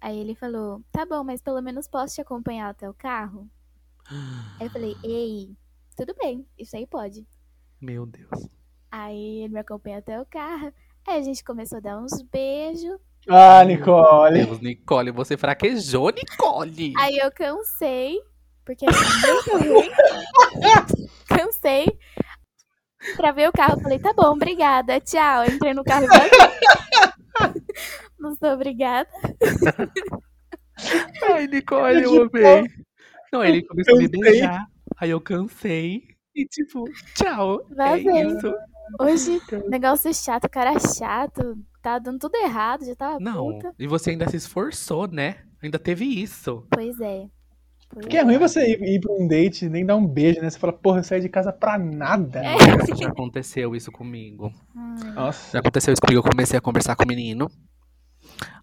Aí 0.01 0.17
ele 0.17 0.35
falou, 0.35 0.83
tá 0.91 1.05
bom, 1.05 1.23
mas 1.23 1.41
pelo 1.41 1.61
menos 1.61 1.87
posso 1.87 2.15
te 2.15 2.21
acompanhar 2.21 2.69
até 2.69 2.89
o 2.89 2.93
carro? 2.93 3.49
Aí 4.59 4.67
eu 4.67 4.71
falei, 4.71 4.95
ei, 5.03 5.55
tudo 5.95 6.15
bem, 6.19 6.45
isso 6.57 6.75
aí 6.75 6.87
pode. 6.87 7.25
Meu 7.79 8.05
Deus. 8.05 8.49
Aí 8.91 9.43
ele 9.43 9.53
me 9.53 9.59
acompanhou 9.59 9.99
até 9.99 10.19
o 10.19 10.25
carro. 10.25 10.73
Aí 11.07 11.19
a 11.19 11.21
gente 11.21 11.43
começou 11.43 11.77
a 11.77 11.81
dar 11.81 11.99
uns 11.99 12.21
beijos. 12.23 12.99
Ah, 13.27 13.63
Nicole. 13.63 14.45
Deus, 14.45 14.59
Nicole, 14.59 15.11
você 15.11 15.37
fraquejou, 15.37 16.09
Nicole. 16.09 16.93
Aí 16.97 17.17
eu 17.17 17.31
cansei, 17.31 18.19
porque 18.65 18.85
é 18.85 18.89
muito 18.89 19.73
ruim. 19.73 19.91
cansei. 21.27 21.85
Travei 23.15 23.47
o 23.47 23.51
carro, 23.51 23.79
falei, 23.79 23.99
tá 23.99 24.11
bom, 24.13 24.31
obrigada, 24.31 24.99
tchau. 24.99 25.45
Entrei 25.45 25.73
no 25.73 25.83
carro 25.83 26.05
e. 26.05 26.09
Não 28.19 28.35
sou 28.35 28.49
obrigada. 28.53 29.09
Ai, 31.31 31.47
Nicole, 31.47 32.03
eu 32.03 32.23
amei. 32.23 32.67
Não, 33.31 33.43
ele 33.43 33.63
começou 33.63 33.95
a 33.95 33.97
me 33.99 34.07
beijar. 34.07 34.65
Aí 34.97 35.09
eu 35.09 35.21
cansei. 35.21 36.03
E 36.35 36.45
tipo, 36.45 36.83
tchau. 37.15 37.61
É 37.71 37.75
Vazei. 37.75 38.27
isso. 38.27 38.53
Hoje, 38.99 39.39
negócio 39.69 40.13
chato, 40.13 40.49
cara 40.49 40.73
chato. 40.79 41.57
Tá 41.81 41.97
dando 41.99 42.19
tudo 42.19 42.35
errado, 42.35 42.83
já 42.85 42.95
tava 42.95 43.19
Não, 43.19 43.53
puta. 43.53 43.73
e 43.79 43.87
você 43.87 44.09
ainda 44.11 44.27
se 44.27 44.35
esforçou, 44.35 45.07
né? 45.07 45.37
Ainda 45.63 45.79
teve 45.79 46.05
isso. 46.05 46.65
Pois 46.71 46.99
é. 46.99 47.25
Pois 47.89 48.03
Porque 48.05 48.17
é 48.17 48.21
ruim 48.21 48.37
você 48.37 48.71
ir, 48.73 48.81
ir 48.83 48.99
pra 48.99 49.13
um 49.13 49.27
date 49.27 49.65
e 49.65 49.69
nem 49.69 49.85
dar 49.85 49.95
um 49.95 50.05
beijo, 50.05 50.41
né? 50.41 50.49
Você 50.49 50.59
fala, 50.59 50.73
porra, 50.73 50.99
eu 50.99 51.03
saí 51.03 51.21
de 51.21 51.29
casa 51.29 51.51
pra 51.53 51.77
nada. 51.77 52.41
É. 52.43 52.95
Já 52.95 53.07
aconteceu 53.07 53.75
isso 53.75 53.91
comigo. 53.91 54.51
Ai, 54.75 55.11
Nossa. 55.13 55.53
Já 55.53 55.59
aconteceu 55.59 55.93
isso 55.93 56.01
comigo, 56.01 56.19
eu 56.25 56.31
comecei 56.31 56.57
a 56.57 56.61
conversar 56.61 56.95
com 56.95 57.03
o 57.03 57.07
menino. 57.07 57.49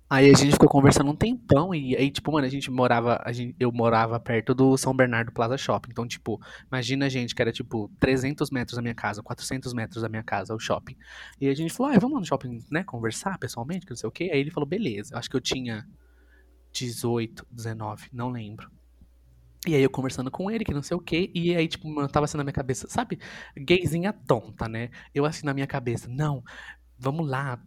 Aí 0.09 0.31
a 0.31 0.35
gente 0.35 0.53
ficou 0.53 0.69
conversando 0.69 1.11
um 1.11 1.17
tempão 1.17 1.75
e 1.75 1.97
aí, 1.97 2.13
tipo, 2.13 2.31
mano, 2.31 2.47
a 2.47 2.51
gente 2.51 2.71
morava, 2.71 3.21
a 3.25 3.33
gente, 3.33 3.57
eu 3.59 3.73
morava 3.73 4.21
perto 4.21 4.55
do 4.55 4.77
São 4.77 4.95
Bernardo 4.95 5.33
Plaza 5.33 5.59
Shopping. 5.59 5.91
Então, 5.91 6.07
tipo, 6.07 6.41
imagina 6.69 7.07
a 7.07 7.09
gente 7.09 7.35
que 7.35 7.43
era, 7.43 7.51
tipo, 7.51 7.91
300 7.99 8.51
metros 8.51 8.77
da 8.77 8.83
minha 8.83 8.95
casa, 8.95 9.21
400 9.21 9.75
metros 9.75 10.03
da 10.03 10.09
minha 10.09 10.23
casa, 10.23 10.55
o 10.55 10.61
shopping. 10.61 10.97
E 11.41 11.49
a 11.49 11.55
gente 11.55 11.73
falou, 11.73 11.93
ah, 11.93 11.99
vamos 11.99 12.21
no 12.21 12.25
shopping, 12.25 12.65
né, 12.71 12.85
conversar 12.85 13.37
pessoalmente, 13.39 13.85
que 13.85 13.91
não 13.91 13.97
sei 13.97 14.09
o 14.09 14.13
quê. 14.13 14.31
Aí 14.33 14.39
ele 14.39 14.53
falou, 14.53 14.69
beleza. 14.69 15.19
Acho 15.19 15.29
que 15.29 15.37
eu 15.37 15.41
tinha 15.41 15.85
18, 16.73 17.45
19, 17.51 18.09
não 18.13 18.31
lembro. 18.31 18.71
E 19.67 19.75
aí 19.75 19.83
eu 19.83 19.91
conversando 19.91 20.31
com 20.31 20.49
ele, 20.49 20.65
que 20.65 20.73
não 20.73 20.83
sei 20.83 20.97
o 20.97 21.01
quê, 21.01 21.33
e 21.35 21.57
aí, 21.57 21.67
tipo, 21.67 21.89
mano, 21.89 22.09
tava 22.09 22.25
assim 22.25 22.37
na 22.37 22.45
minha 22.45 22.53
cabeça, 22.53 22.87
sabe? 22.89 23.19
Gayzinha 23.57 24.13
tonta, 24.13 24.69
né? 24.69 24.91
Eu 25.13 25.25
assim 25.25 25.45
na 25.45 25.53
minha 25.53 25.67
cabeça, 25.67 26.09
não, 26.09 26.45
vamos 26.97 27.29
lá, 27.29 27.61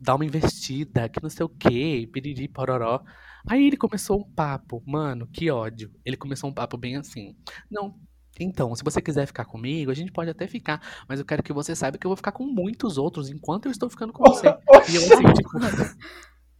dar 0.00 0.14
uma 0.14 0.24
investida, 0.24 1.08
que 1.08 1.22
não 1.22 1.28
sei 1.28 1.44
o 1.44 1.48
quê, 1.48 2.08
piriri, 2.12 2.48
pororó. 2.48 3.02
Aí 3.46 3.66
ele 3.66 3.76
começou 3.76 4.18
um 4.18 4.24
papo, 4.24 4.82
mano, 4.86 5.26
que 5.26 5.50
ódio. 5.50 5.90
Ele 6.04 6.16
começou 6.16 6.48
um 6.48 6.54
papo 6.54 6.76
bem 6.76 6.96
assim, 6.96 7.36
não, 7.70 7.94
Então, 8.38 8.74
se 8.74 8.82
você 8.82 9.02
quiser 9.02 9.26
ficar 9.26 9.44
comigo, 9.44 9.90
a 9.90 9.94
gente 9.94 10.12
pode 10.12 10.30
até 10.30 10.46
ficar, 10.46 10.80
mas 11.08 11.18
eu 11.18 11.26
quero 11.26 11.42
que 11.42 11.52
você 11.52 11.74
saiba 11.76 11.98
que 11.98 12.06
eu 12.06 12.08
vou 12.08 12.16
ficar 12.16 12.32
com 12.32 12.44
muitos 12.46 12.96
outros 12.96 13.28
enquanto 13.28 13.66
eu 13.66 13.72
estou 13.72 13.90
ficando 13.90 14.12
com 14.12 14.24
você. 14.24 14.46
E 14.90 14.96
eu 14.96 15.02
assim, 15.02 15.32
tipo, 15.34 15.50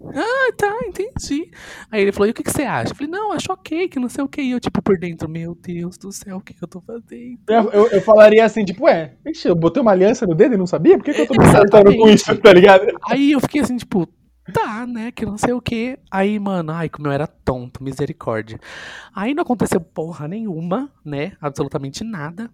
ah, 0.02 0.52
tá, 0.56 0.78
entendi. 0.86 1.50
Aí 1.90 2.02
ele 2.02 2.12
falou, 2.12 2.28
e 2.28 2.30
o 2.30 2.34
que, 2.34 2.42
que 2.42 2.50
você 2.50 2.62
acha? 2.62 2.92
Eu 2.92 2.96
falei, 2.96 3.10
não, 3.10 3.32
acho 3.32 3.52
ok, 3.52 3.88
que 3.88 4.00
não 4.00 4.08
sei 4.08 4.24
o 4.24 4.28
que. 4.28 4.40
E 4.40 4.52
eu, 4.52 4.60
tipo, 4.60 4.80
por 4.80 4.98
dentro, 4.98 5.28
meu 5.28 5.54
Deus 5.54 5.98
do 5.98 6.10
céu, 6.10 6.38
o 6.38 6.40
que, 6.40 6.54
que 6.54 6.64
eu 6.64 6.68
tô 6.68 6.80
fazendo? 6.80 7.38
Eu, 7.48 7.70
eu, 7.70 7.86
eu 7.88 8.00
falaria 8.00 8.44
assim, 8.44 8.64
tipo, 8.64 8.84
ué, 8.84 9.14
ixi, 9.26 9.48
eu 9.48 9.54
botei 9.54 9.82
uma 9.82 9.92
aliança 9.92 10.26
no 10.26 10.34
dedo 10.34 10.54
e 10.54 10.58
não 10.58 10.66
sabia? 10.66 10.96
Por 10.96 11.04
que, 11.04 11.12
que 11.12 11.20
eu 11.20 11.26
tô 11.26 11.34
me 11.34 11.46
importando 11.46 11.96
com 11.96 12.08
isso, 12.08 12.34
tá 12.40 12.52
ligado? 12.52 12.86
Aí 13.10 13.32
eu 13.32 13.40
fiquei 13.40 13.60
assim, 13.60 13.76
tipo, 13.76 14.08
tá, 14.52 14.86
né, 14.86 15.12
que 15.12 15.26
não 15.26 15.36
sei 15.36 15.52
o 15.52 15.60
que. 15.60 15.98
Aí, 16.10 16.38
mano, 16.38 16.72
ai, 16.72 16.88
como 16.88 17.08
eu 17.08 17.12
era 17.12 17.26
tonto, 17.26 17.84
misericórdia. 17.84 18.58
Aí 19.14 19.34
não 19.34 19.42
aconteceu 19.42 19.80
porra 19.80 20.26
nenhuma, 20.26 20.90
né, 21.04 21.32
absolutamente 21.40 22.02
nada. 22.02 22.50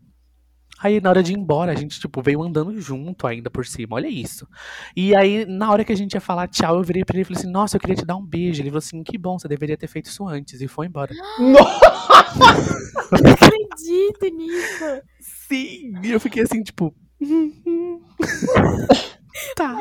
Aí, 0.78 1.00
na 1.00 1.10
hora 1.10 1.22
de 1.22 1.32
ir 1.32 1.38
embora, 1.38 1.72
a 1.72 1.74
gente, 1.74 1.98
tipo, 1.98 2.20
veio 2.20 2.42
andando 2.42 2.78
junto 2.80 3.26
ainda 3.26 3.50
por 3.50 3.64
cima, 3.64 3.96
olha 3.96 4.08
isso. 4.08 4.46
E 4.94 5.14
aí, 5.16 5.46
na 5.46 5.70
hora 5.70 5.84
que 5.84 5.92
a 5.92 5.96
gente 5.96 6.14
ia 6.14 6.20
falar 6.20 6.48
tchau, 6.48 6.76
eu 6.76 6.82
virei 6.82 7.04
pra 7.04 7.16
ele 7.16 7.22
e 7.22 7.24
falei 7.24 7.40
assim, 7.40 7.50
nossa, 7.50 7.76
eu 7.76 7.80
queria 7.80 7.96
te 7.96 8.04
dar 8.04 8.16
um 8.16 8.24
beijo. 8.24 8.60
Ele 8.60 8.68
falou 8.68 8.78
assim, 8.78 9.02
que 9.02 9.16
bom, 9.16 9.38
você 9.38 9.48
deveria 9.48 9.76
ter 9.76 9.86
feito 9.86 10.06
isso 10.06 10.26
antes. 10.26 10.60
E 10.60 10.68
foi 10.68 10.86
embora. 10.86 11.14
Nossa, 11.38 12.36
Não 13.22 13.32
acredito 13.32 14.36
nisso. 14.36 15.02
Sim! 15.20 15.92
E 16.02 16.10
eu 16.10 16.20
fiquei 16.20 16.42
assim, 16.42 16.62
tipo... 16.62 16.94
tá. 19.56 19.78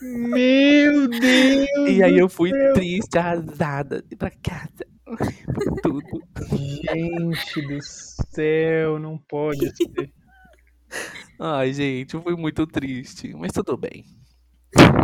Meu 0.00 1.08
Deus. 1.08 1.90
E 1.90 2.02
aí 2.02 2.18
eu 2.18 2.28
fui 2.28 2.50
Deus. 2.50 2.74
triste, 2.74 3.18
arrasada, 3.18 4.04
pra 4.18 4.30
casa. 4.30 4.86
Foi 5.16 5.80
tudo. 5.82 6.22
Gente 6.50 7.62
do 7.66 7.78
céu, 7.82 8.98
não 8.98 9.18
pode 9.18 9.70
ser. 9.76 10.12
Ai, 11.38 11.72
gente, 11.72 12.14
eu 12.14 12.22
fui 12.22 12.36
muito 12.36 12.66
triste, 12.66 13.34
mas 13.34 13.52
tudo 13.52 13.76
bem. 13.76 14.04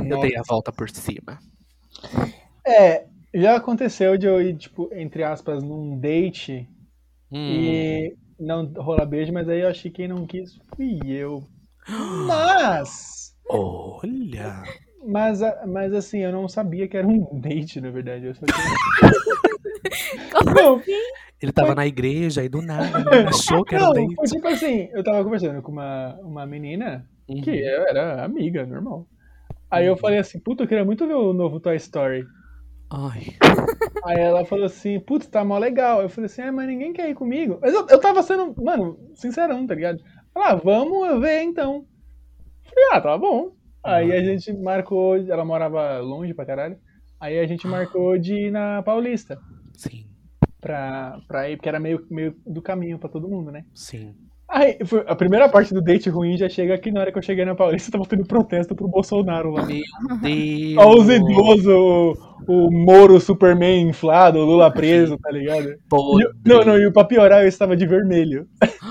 Eu 0.09 0.21
dei 0.21 0.37
a 0.37 0.43
volta 0.43 0.71
por 0.73 0.89
cima. 0.91 1.39
É, 2.67 3.07
já 3.35 3.57
aconteceu 3.57 4.17
de 4.17 4.27
eu 4.27 4.41
ir, 4.41 4.57
tipo, 4.57 4.89
entre 4.93 5.23
aspas, 5.23 5.63
num 5.63 5.99
date 5.99 6.69
Hum. 7.33 7.39
e 7.39 8.17
não 8.39 8.73
rolar 8.75 9.05
beijo, 9.07 9.33
mas 9.33 9.49
aí 9.49 9.61
eu 9.61 9.69
achei 9.69 9.91
que 9.91 9.97
quem 9.97 10.09
não 10.09 10.27
quis 10.27 10.59
fui 10.77 11.01
eu. 11.07 11.43
Mas, 12.27 13.35
Olha! 13.49 14.63
mas, 15.07 15.41
mas 15.67 15.93
assim, 15.93 16.19
eu 16.19 16.33
não 16.33 16.49
sabia 16.49 16.87
que 16.89 16.97
era 16.97 17.07
um 17.07 17.25
date, 17.41 17.81
na 17.81 17.91
verdade. 17.91 18.27
Eu 18.27 18.35
só 18.35 18.45
tinha... 18.47 18.57
Como 20.45 20.55
Não, 20.55 20.77
assim? 20.77 20.93
Ele 21.41 21.53
tava 21.53 21.75
na 21.75 21.87
igreja 21.87 22.43
e 22.45 22.49
do 22.49 22.63
nada 22.63 23.07
achou 23.29 23.65
que 23.65 23.75
era 23.75 23.85
um 23.85 23.89
não, 23.89 23.93
date. 23.93 24.15
foi 24.15 24.27
tipo 24.27 24.49
assim, 24.49 24.89
eu 24.93 25.05
tava 25.05 25.23
conversando 25.25 25.61
com 25.63 25.73
uma, 25.73 26.15
uma 26.23 26.47
menina 26.47 27.07
Uhum. 27.29 27.41
que 27.41 27.51
eu 27.51 27.83
era 27.89 28.25
amiga, 28.25 28.65
normal. 28.65 29.09
Aí 29.71 29.87
eu 29.87 29.97
falei 29.97 30.19
assim, 30.19 30.39
puta, 30.41 30.63
eu 30.65 30.69
queria 30.69 30.85
muito 30.85 31.07
ver 31.07 31.15
o 31.15 31.33
novo 31.33 31.61
Toy 31.61 31.77
Story. 31.77 32.25
Ai. 32.91 33.35
Aí 34.05 34.21
ela 34.21 34.45
falou 34.45 34.67
assim, 34.67 35.01
putz, 35.01 35.27
tá 35.29 35.45
mó 35.45 35.59
legal. 35.59 36.03
Eu 36.03 36.09
falei 36.09 36.27
assim, 36.27 36.43
ah, 36.43 36.53
mas 36.53 36.69
ninguém 36.69 36.93
quer 36.93 37.11
ir 37.11 37.15
comigo. 37.15 37.59
Mas 37.61 37.75
eu, 37.75 37.87
eu 37.89 38.01
tava 38.01 38.23
sendo, 38.23 38.55
mano, 38.63 38.99
sincerão, 39.15 39.67
tá 39.67 39.75
ligado? 39.75 40.01
Ela, 40.35 40.51
ah, 40.51 40.55
vamos 40.57 41.21
ver 41.21 41.43
então. 41.43 41.85
Eu 42.65 42.71
Falei, 42.71 42.89
ah, 42.93 43.01
tá 43.01 43.19
bom. 43.19 43.53
Aí 43.83 44.13
a 44.13 44.23
gente 44.25 44.53
marcou, 44.53 45.17
ela 45.17 45.45
morava 45.45 45.99
longe 45.99 46.35
pra 46.35 46.47
caralho. 46.47 46.79
Aí 47.21 47.39
a 47.39 47.47
gente 47.47 47.67
marcou 47.67 48.19
de 48.19 48.35
ir 48.49 48.51
na 48.51 48.83
Paulista 48.83 49.39
Sim, 49.75 50.06
pra, 50.61 51.19
pra 51.29 51.51
ir, 51.51 51.57
porque 51.57 51.69
era 51.69 51.81
meio, 51.81 52.05
meio 52.11 52.35
do 52.47 52.63
caminho 52.63 52.99
pra 52.99 53.09
todo 53.09 53.29
mundo, 53.29 53.51
né? 53.51 53.65
sim. 53.75 54.15
Aí 54.49 54.79
a 55.09 55.15
primeira 55.17 55.49
parte 55.49 55.75
do 55.75 55.83
date 55.83 56.09
ruim 56.09 56.37
já 56.37 56.49
chega 56.49 56.73
aqui 56.73 56.93
na 56.93 57.01
hora 57.01 57.11
que 57.11 57.19
eu 57.19 57.23
cheguei 57.23 57.45
na 57.45 57.57
Paulista, 57.57 57.91
tava 57.91 58.07
tendo 58.07 58.25
protesto 58.25 58.77
pro 58.77 58.87
Bolsonaro 58.87 59.51
lá. 59.51 59.67
Meu 59.67 59.77
Deus. 60.23 60.77
Olha 60.79 61.01
os 61.01 61.09
idosos, 61.11 61.67
o, 61.67 62.15
o 62.47 62.71
Moro 62.71 63.19
Superman 63.19 63.89
inflado, 63.89 64.39
o 64.39 64.45
Lula 64.45 64.71
preso, 64.71 65.19
tá 65.19 65.33
ligado? 65.33 65.71
E 65.71 66.49
não, 66.49 66.65
não, 66.65 66.79
e 66.79 66.93
pra 66.93 67.05
piorar 67.05 67.43
eu 67.43 67.49
estava 67.49 67.77
de 67.77 67.87
vermelho. 67.87 68.47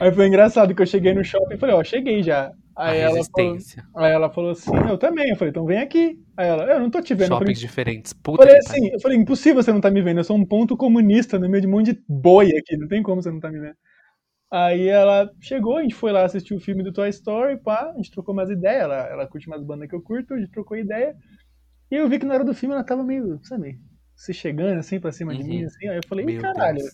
Aí 0.00 0.12
foi 0.12 0.26
engraçado 0.26 0.74
que 0.74 0.82
eu 0.82 0.86
cheguei 0.86 1.12
no 1.12 1.22
shopping 1.24 1.54
e 1.54 1.58
falei, 1.58 1.74
ó, 1.74 1.84
cheguei 1.84 2.22
já. 2.22 2.52
A 2.76 2.90
Aí 2.90 2.98
ela, 3.00 3.22
falou, 3.24 3.58
aí 3.96 4.12
ela 4.12 4.30
falou 4.30 4.50
assim, 4.52 4.70
eu 4.88 4.96
também. 4.96 5.28
Eu 5.28 5.36
falei, 5.36 5.50
então 5.50 5.66
vem 5.66 5.78
aqui. 5.78 6.18
Aí 6.36 6.48
ela, 6.48 6.64
eu 6.64 6.80
não 6.80 6.88
tô 6.90 7.02
te 7.02 7.12
vendo. 7.12 7.32
Eu 7.32 7.38
falei, 7.38 7.54
Shoppings 7.54 7.60
diferentes. 7.60 8.12
Puta 8.14 8.42
falei 8.42 8.58
pariu. 8.62 8.70
assim, 8.84 8.94
eu 8.94 9.00
falei, 9.00 9.18
impossível 9.18 9.62
você 9.62 9.70
não 9.72 9.80
tá 9.80 9.90
me 9.90 10.00
vendo. 10.00 10.18
Eu 10.18 10.24
sou 10.24 10.36
um 10.36 10.46
ponto 10.46 10.76
comunista 10.76 11.38
no 11.38 11.48
meio 11.48 11.60
de 11.60 11.66
um 11.66 11.70
monte 11.72 11.92
de 11.92 12.02
boi 12.08 12.46
aqui. 12.56 12.76
Não 12.78 12.88
tem 12.88 13.02
como 13.02 13.22
você 13.22 13.30
não 13.30 13.40
tá 13.40 13.50
me 13.50 13.60
vendo. 13.60 13.74
Aí 14.50 14.88
ela 14.88 15.30
chegou, 15.40 15.76
a 15.76 15.82
gente 15.82 15.94
foi 15.94 16.10
lá 16.10 16.24
assistir 16.24 16.54
o 16.54 16.60
filme 16.60 16.82
do 16.82 16.92
Toy 16.92 17.08
Story, 17.10 17.56
pá, 17.62 17.92
a 17.92 17.96
gente 17.96 18.10
trocou 18.10 18.32
umas 18.34 18.50
ideias, 18.50 18.82
ela, 18.82 19.06
ela 19.06 19.26
curte 19.28 19.46
umas 19.46 19.62
bandas 19.62 19.88
que 19.88 19.94
eu 19.94 20.02
curto, 20.02 20.34
a 20.34 20.38
gente 20.38 20.50
trocou 20.50 20.76
ideia. 20.76 21.14
E 21.88 21.94
eu 21.94 22.08
vi 22.08 22.18
que 22.18 22.26
na 22.26 22.34
hora 22.34 22.44
do 22.44 22.52
filme 22.54 22.74
ela 22.74 22.82
tava 22.82 23.04
meio, 23.04 23.38
sabe, 23.44 23.78
se 24.16 24.32
chegando 24.34 24.78
assim 24.78 24.98
pra 24.98 25.12
cima 25.12 25.36
de 25.36 25.42
Uhum. 25.42 25.48
mim, 25.48 25.64
assim, 25.64 25.86
aí 25.86 25.96
eu 25.98 26.02
falei, 26.08 26.24
Meu 26.26 26.40
caralho. 26.42 26.78
Deus. 26.78 26.90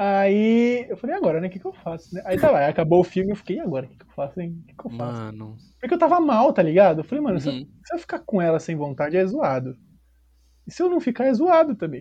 Aí 0.00 0.86
eu 0.88 0.96
falei, 0.96 1.16
e 1.16 1.18
agora, 1.18 1.40
né? 1.40 1.48
O 1.48 1.50
que, 1.50 1.58
que 1.58 1.66
eu 1.66 1.72
faço? 1.72 2.14
Né? 2.14 2.22
Aí 2.24 2.38
tá 2.38 2.52
lá, 2.52 2.68
acabou 2.68 3.00
o 3.00 3.04
filme, 3.04 3.32
eu 3.32 3.36
fiquei, 3.36 3.56
e 3.56 3.60
agora? 3.60 3.86
O 3.86 3.88
que, 3.88 3.96
que 3.96 4.04
eu 4.04 4.14
faço, 4.14 4.40
hein? 4.40 4.56
O 4.62 4.66
que, 4.68 4.74
que 4.76 4.86
eu 4.86 4.90
faço? 4.90 5.20
Mano. 5.20 5.56
Porque 5.80 5.92
eu 5.92 5.98
tava 5.98 6.20
mal, 6.20 6.52
tá 6.52 6.62
ligado? 6.62 7.00
Eu 7.00 7.04
falei, 7.04 7.24
mano, 7.24 7.40
se, 7.40 7.48
eu, 7.48 7.52
Uhum. 7.54 7.66
se 7.84 7.94
eu 7.94 7.98
ficar 7.98 8.20
com 8.20 8.40
ela 8.40 8.60
sem 8.60 8.76
vontade 8.76 9.16
é 9.16 9.26
zoado. 9.26 9.74
E 10.68 10.72
se 10.72 10.80
eu 10.80 10.88
não 10.88 11.00
ficar, 11.00 11.24
é 11.24 11.34
zoado 11.34 11.74
também. 11.74 12.00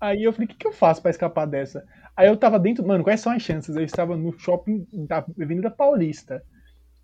Aí 0.00 0.22
eu 0.22 0.32
falei, 0.32 0.46
o 0.46 0.48
que, 0.48 0.56
que 0.56 0.66
eu 0.66 0.72
faço 0.72 1.02
pra 1.02 1.10
escapar 1.10 1.44
dessa? 1.44 1.84
Aí 2.16 2.28
eu 2.28 2.36
tava 2.36 2.56
dentro, 2.56 2.86
mano, 2.86 3.02
quais 3.02 3.20
são 3.20 3.32
as 3.32 3.42
chances? 3.42 3.74
Eu 3.74 3.82
estava 3.82 4.16
no 4.16 4.38
shopping 4.38 4.86
da 5.08 5.18
Avenida 5.42 5.72
Paulista. 5.72 6.40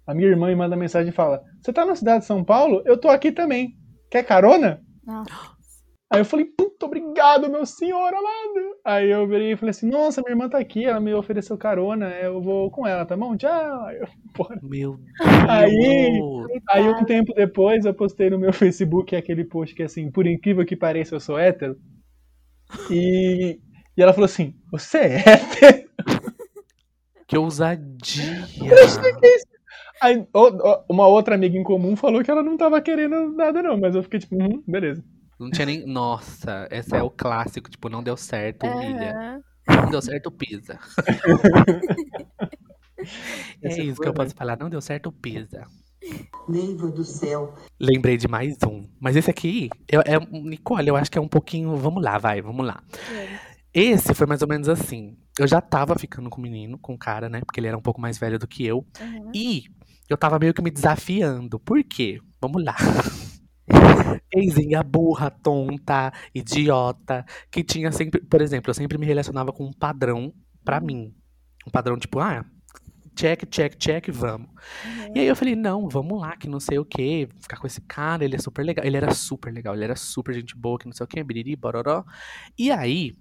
A 0.07 0.15
minha 0.15 0.29
irmã 0.29 0.47
me 0.47 0.55
manda 0.55 0.77
mensagem 0.77 1.11
e 1.11 1.15
fala: 1.15 1.43
Você 1.61 1.73
tá 1.73 1.85
na 1.85 1.97
cidade 1.97 2.21
de 2.21 2.27
São 2.27 2.45
Paulo? 2.45 2.83
Eu 2.85 2.97
tô 2.97 3.09
aqui 3.09 3.33
também. 3.33 3.75
Quer 4.09 4.23
carona? 4.25 4.81
Nossa. 5.05 5.60
Aí 6.13 6.21
eu 6.21 6.25
falei, 6.25 6.45
puta, 6.45 6.87
obrigado, 6.87 7.49
meu 7.49 7.65
senhor 7.65 8.13
amado. 8.13 8.77
Aí 8.85 9.09
eu 9.11 9.29
virei 9.29 9.53
e 9.53 9.57
falei 9.57 9.71
assim, 9.71 9.89
nossa, 9.89 10.21
minha 10.21 10.33
irmã 10.33 10.49
tá 10.49 10.59
aqui, 10.59 10.85
ela 10.85 10.99
me 10.99 11.15
ofereceu 11.15 11.57
carona, 11.57 12.09
eu 12.19 12.41
vou 12.43 12.69
com 12.71 12.85
ela, 12.85 13.07
tá 13.07 13.17
bom? 13.17 13.37
Tchau. 13.37 13.85
Aí, 13.87 13.97
eu, 13.99 14.09
porra. 14.35 14.59
Meu 14.61 14.99
Aí- 15.49 15.71
Deus. 15.71 16.47
Aí 16.69 16.89
um 16.89 17.05
tempo 17.05 17.33
depois 17.33 17.85
eu 17.85 17.95
postei 17.95 18.29
no 18.29 18.39
meu 18.41 18.53
Facebook 18.55 19.15
aquele 19.15 19.45
post 19.45 19.73
que 19.75 19.83
é 19.83 19.87
assim, 19.87 20.11
por 20.11 20.27
incrível 20.27 20.67
que 20.67 20.75
pareça, 20.75 21.15
eu 21.15 21.21
sou 21.21 21.39
hétero. 21.39 21.77
E, 22.91 23.61
e 23.97 24.03
ela 24.03 24.13
falou 24.13 24.25
assim, 24.27 24.55
você 24.71 24.99
é 24.99 25.17
hétero? 25.17 25.91
Que 27.27 27.39
ousadia. 27.39 28.45
Aí, 30.03 30.27
uma 30.89 31.07
outra 31.07 31.35
amiga 31.37 31.57
em 31.57 31.63
comum 31.63 31.95
falou 31.95 32.25
que 32.25 32.31
ela 32.31 32.43
não 32.43 32.57
tava 32.57 32.81
querendo 32.81 33.33
nada 33.33 33.63
não, 33.63 33.77
mas 33.79 33.95
eu 33.95 34.03
fiquei 34.03 34.19
tipo, 34.19 34.35
uhum, 34.35 34.63
beleza. 34.67 35.05
Não 35.41 35.51
tinha 35.51 35.65
nem. 35.65 35.87
Nossa, 35.87 36.69
esse 36.71 36.95
é 36.95 37.03
o 37.03 37.09
clássico. 37.09 37.71
Tipo, 37.71 37.89
não 37.89 38.03
deu 38.03 38.17
certo, 38.17 38.67
humilha. 38.67 39.17
Aham. 39.17 39.41
Não 39.83 39.91
deu 39.91 40.03
certo, 40.03 40.31
pisa. 40.31 40.79
é 43.63 43.69
isso 43.69 43.97
foi 43.97 44.05
que 44.05 44.09
eu 44.09 44.13
bem. 44.13 44.15
posso 44.15 44.35
falar. 44.35 44.59
Não 44.59 44.69
deu 44.69 44.83
certo, 44.83 45.11
pisa. 45.11 45.67
Neiva 46.49 46.89
do 46.89 47.05
céu. 47.05 47.55
Lembrei 47.79 48.17
de 48.17 48.29
mais 48.29 48.57
um. 48.67 48.87
Mas 49.01 49.17
esse 49.17 49.31
aqui, 49.31 49.71
eu, 49.89 50.01
é, 50.01 50.19
Nicole, 50.31 50.89
eu 50.89 50.97
acho 50.97 51.11
que 51.11 51.17
é 51.17 51.21
um 51.21 51.29
pouquinho. 51.29 51.77
Vamos 51.77 52.03
lá, 52.03 52.19
vai, 52.19 52.43
vamos 52.43 52.67
lá. 52.67 52.83
Esse 53.73 54.13
foi 54.13 54.27
mais 54.27 54.43
ou 54.43 54.49
menos 54.49 54.69
assim. 54.69 55.17
Eu 55.39 55.47
já 55.47 55.61
tava 55.61 55.99
ficando 55.99 56.29
com 56.29 56.39
o 56.39 56.43
menino, 56.43 56.79
com 56.79 56.95
o 56.95 56.99
cara, 56.99 57.29
né? 57.29 57.41
Porque 57.41 57.61
ele 57.61 57.69
era 57.69 57.79
um 57.79 57.83
pouco 57.83 58.01
mais 58.01 58.19
velho 58.19 58.39
do 58.39 58.49
que 58.49 58.67
eu. 58.67 58.85
Uhum. 59.01 59.31
E 59.35 59.65
eu 60.09 60.19
tava 60.19 60.39
meio 60.39 60.53
que 60.53 60.63
me 60.63 60.71
desafiando. 60.71 61.61
Por 61.61 61.83
quê? 61.85 62.21
Vamos 62.41 62.65
lá. 62.65 62.77
Eizinha 64.35 64.83
burra, 64.83 65.31
tonta, 65.31 66.13
idiota, 66.35 67.25
que 67.51 67.65
tinha 67.65 67.91
sempre. 67.93 68.21
Por 68.21 68.41
exemplo, 68.41 68.71
eu 68.71 68.75
sempre 68.75 68.99
me 68.99 69.07
relacionava 69.07 69.53
com 69.53 69.65
um 69.65 69.73
padrão 69.73 70.33
pra 70.65 70.81
mim. 70.81 71.15
Um 71.67 71.71
padrão 71.71 71.99
tipo, 71.99 72.21
ah, 72.21 72.45
check, 73.15 73.45
check, 73.51 73.77
check, 73.77 74.09
vamos. 74.11 74.49
E 75.15 75.21
aí 75.21 75.27
eu 75.27 75.37
falei, 75.37 75.55
não, 75.55 75.89
vamos 75.89 76.21
lá, 76.21 76.37
que 76.37 76.49
não 76.49 76.61
sei 76.61 76.79
o 76.79 76.85
quê, 76.85 77.29
ficar 77.41 77.59
com 77.59 77.67
esse 77.67 77.81
cara, 77.83 78.25
ele 78.25 78.37
é 78.37 78.39
super 78.39 78.65
legal. 78.65 78.85
Ele 78.85 78.97
era 78.97 79.13
super 79.13 79.53
legal, 79.53 79.75
ele 79.75 79.85
era 79.85 79.97
super 79.97 80.35
gente 80.35 80.57
boa, 80.57 80.79
que 80.79 80.87
não 80.87 80.93
sei 80.93 81.05
o 81.05 81.09
quê, 81.09 81.23
biriri, 81.23 81.57
bororó. 81.57 82.05
E 82.59 82.71
aí, 82.71 83.15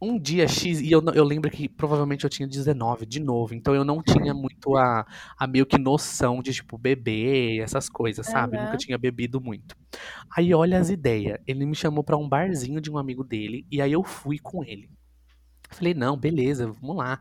um 0.00 0.18
dia 0.18 0.46
X, 0.46 0.80
e 0.80 0.90
eu, 0.90 1.02
eu 1.14 1.24
lembro 1.24 1.50
que 1.50 1.68
provavelmente 1.68 2.24
eu 2.24 2.30
tinha 2.30 2.46
19 2.46 3.06
de 3.06 3.18
novo, 3.20 3.54
então 3.54 3.74
eu 3.74 3.84
não 3.84 4.02
tinha 4.02 4.34
muito 4.34 4.76
a, 4.76 5.06
a 5.38 5.46
meio 5.46 5.64
que 5.66 5.78
noção 5.78 6.42
de, 6.42 6.52
tipo, 6.52 6.76
beber, 6.78 7.60
essas 7.60 7.88
coisas, 7.88 8.26
sabe? 8.26 8.56
Aham. 8.56 8.64
Nunca 8.64 8.76
tinha 8.76 8.98
bebido 8.98 9.40
muito. 9.40 9.74
Aí 10.36 10.54
olha 10.54 10.78
as 10.78 10.90
ideias, 10.90 11.38
ele 11.46 11.66
me 11.66 11.74
chamou 11.74 12.04
pra 12.04 12.16
um 12.16 12.28
barzinho 12.28 12.80
de 12.80 12.90
um 12.90 12.98
amigo 12.98 13.24
dele, 13.24 13.66
e 13.70 13.80
aí 13.80 13.92
eu 13.92 14.04
fui 14.04 14.38
com 14.38 14.62
ele. 14.64 14.90
Falei, 15.70 15.94
não, 15.94 16.16
beleza, 16.16 16.68
vamos 16.80 16.96
lá. 16.96 17.18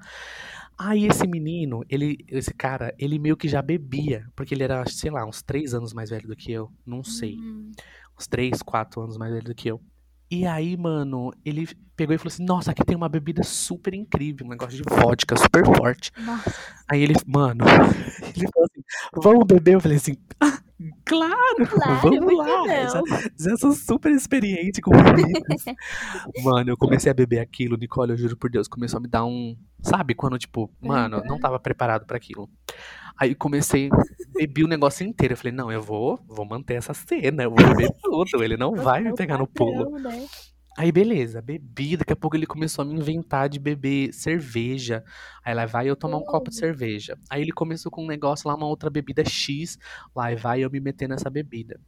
Aí 0.77 1.05
esse 1.05 1.25
menino, 1.27 1.83
ele, 1.89 2.17
esse 2.27 2.53
cara, 2.53 2.93
ele 2.99 3.17
meio 3.17 3.37
que 3.37 3.47
já 3.47 3.61
bebia, 3.61 4.25
porque 4.35 4.53
ele 4.53 4.63
era, 4.63 4.85
sei 4.87 5.09
lá, 5.11 5.25
uns 5.25 5.41
três 5.41 5.73
anos 5.73 5.93
mais 5.93 6.09
velho 6.09 6.27
do 6.27 6.35
que 6.35 6.51
eu, 6.51 6.71
não 6.85 7.03
sei, 7.03 7.35
Hum. 7.37 7.71
uns 8.19 8.27
três, 8.27 8.61
quatro 8.61 9.01
anos 9.01 9.17
mais 9.17 9.31
velho 9.33 9.45
do 9.45 9.55
que 9.55 9.69
eu. 9.69 9.81
E 10.29 10.45
aí, 10.45 10.75
mano, 10.75 11.31
ele 11.45 11.67
pegou 11.95 12.15
e 12.15 12.17
falou 12.17 12.33
assim: 12.33 12.43
Nossa, 12.43 12.71
aqui 12.71 12.83
tem 12.83 12.95
uma 12.95 13.09
bebida 13.09 13.43
super 13.43 13.93
incrível, 13.93 14.45
um 14.45 14.49
negócio 14.49 14.75
de 14.75 14.83
vodka 14.83 15.35
super 15.37 15.65
forte. 15.65 16.11
Nossa. 16.17 16.53
Aí 16.87 17.01
ele, 17.01 17.13
mano, 17.25 17.63
ele 18.35 18.47
falou 18.51 18.67
assim: 18.71 18.83
Vamos 19.15 19.45
beber? 19.45 19.75
Eu 19.75 19.81
falei 19.81 19.97
assim: 19.97 20.17
ah, 20.41 20.59
Claro, 21.05 21.67
Claro, 21.69 22.01
vamos 22.01 22.37
lá. 22.37 22.67
Já, 22.67 23.01
já 23.37 23.57
sou 23.57 23.71
super 23.71 24.11
experiente 24.11 24.81
com 24.81 24.91
bebidas. 24.91 25.63
Mano, 26.43 26.71
eu 26.71 26.77
comecei 26.77 27.09
a 27.09 27.13
beber 27.13 27.39
aquilo, 27.39 27.77
Nicole, 27.77 28.11
eu 28.11 28.17
juro 28.17 28.35
por 28.35 28.49
Deus, 28.49 28.67
começou 28.67 28.97
a 28.97 29.01
me 29.01 29.07
dar 29.07 29.25
um. 29.25 29.55
Sabe, 29.81 30.15
quando, 30.15 30.37
tipo, 30.37 30.69
mano, 30.81 31.21
não 31.25 31.39
tava 31.39 31.59
preparado 31.59 32.05
pra 32.05 32.17
aquilo. 32.17 32.49
Aí 33.17 33.35
comecei, 33.35 33.89
bebi 34.33 34.63
o 34.63 34.67
negócio 34.67 35.05
inteiro. 35.05 35.33
Eu 35.33 35.37
falei, 35.37 35.53
não, 35.53 35.71
eu 35.71 35.81
vou, 35.81 36.19
vou 36.27 36.45
manter 36.45 36.73
essa 36.73 36.93
cena, 36.93 37.43
eu 37.43 37.51
vou 37.51 37.65
beber 37.67 37.91
tudo. 38.01 38.43
Ele 38.43 38.57
não 38.57 38.73
vai 38.75 39.01
me 39.01 39.13
pegar 39.13 39.37
no 39.37 39.47
pulo. 39.47 39.97
Né? 39.99 40.27
Aí 40.77 40.91
beleza, 40.91 41.41
bebi, 41.41 41.95
daqui 41.95 42.11
a 42.11 42.15
pouco 42.17 42.35
ele 42.35 42.45
começou 42.45 42.83
a 42.83 42.85
me 42.85 42.95
inventar 42.95 43.47
de 43.47 43.57
beber 43.59 44.13
cerveja. 44.13 45.03
Aí 45.43 45.53
lá 45.53 45.65
vai 45.65 45.89
eu 45.89 45.95
tomar 45.95 46.17
um 46.17 46.25
copo 46.25 46.49
de 46.49 46.57
cerveja. 46.57 47.17
Aí 47.29 47.41
ele 47.41 47.53
começou 47.53 47.89
com 47.89 48.03
um 48.03 48.07
negócio 48.07 48.47
lá, 48.47 48.55
uma 48.55 48.67
outra 48.67 48.89
bebida 48.89 49.23
X. 49.23 49.77
Lá 50.13 50.35
vai 50.35 50.65
eu 50.65 50.69
me 50.69 50.81
meter 50.81 51.07
nessa 51.07 51.29
bebida. 51.29 51.79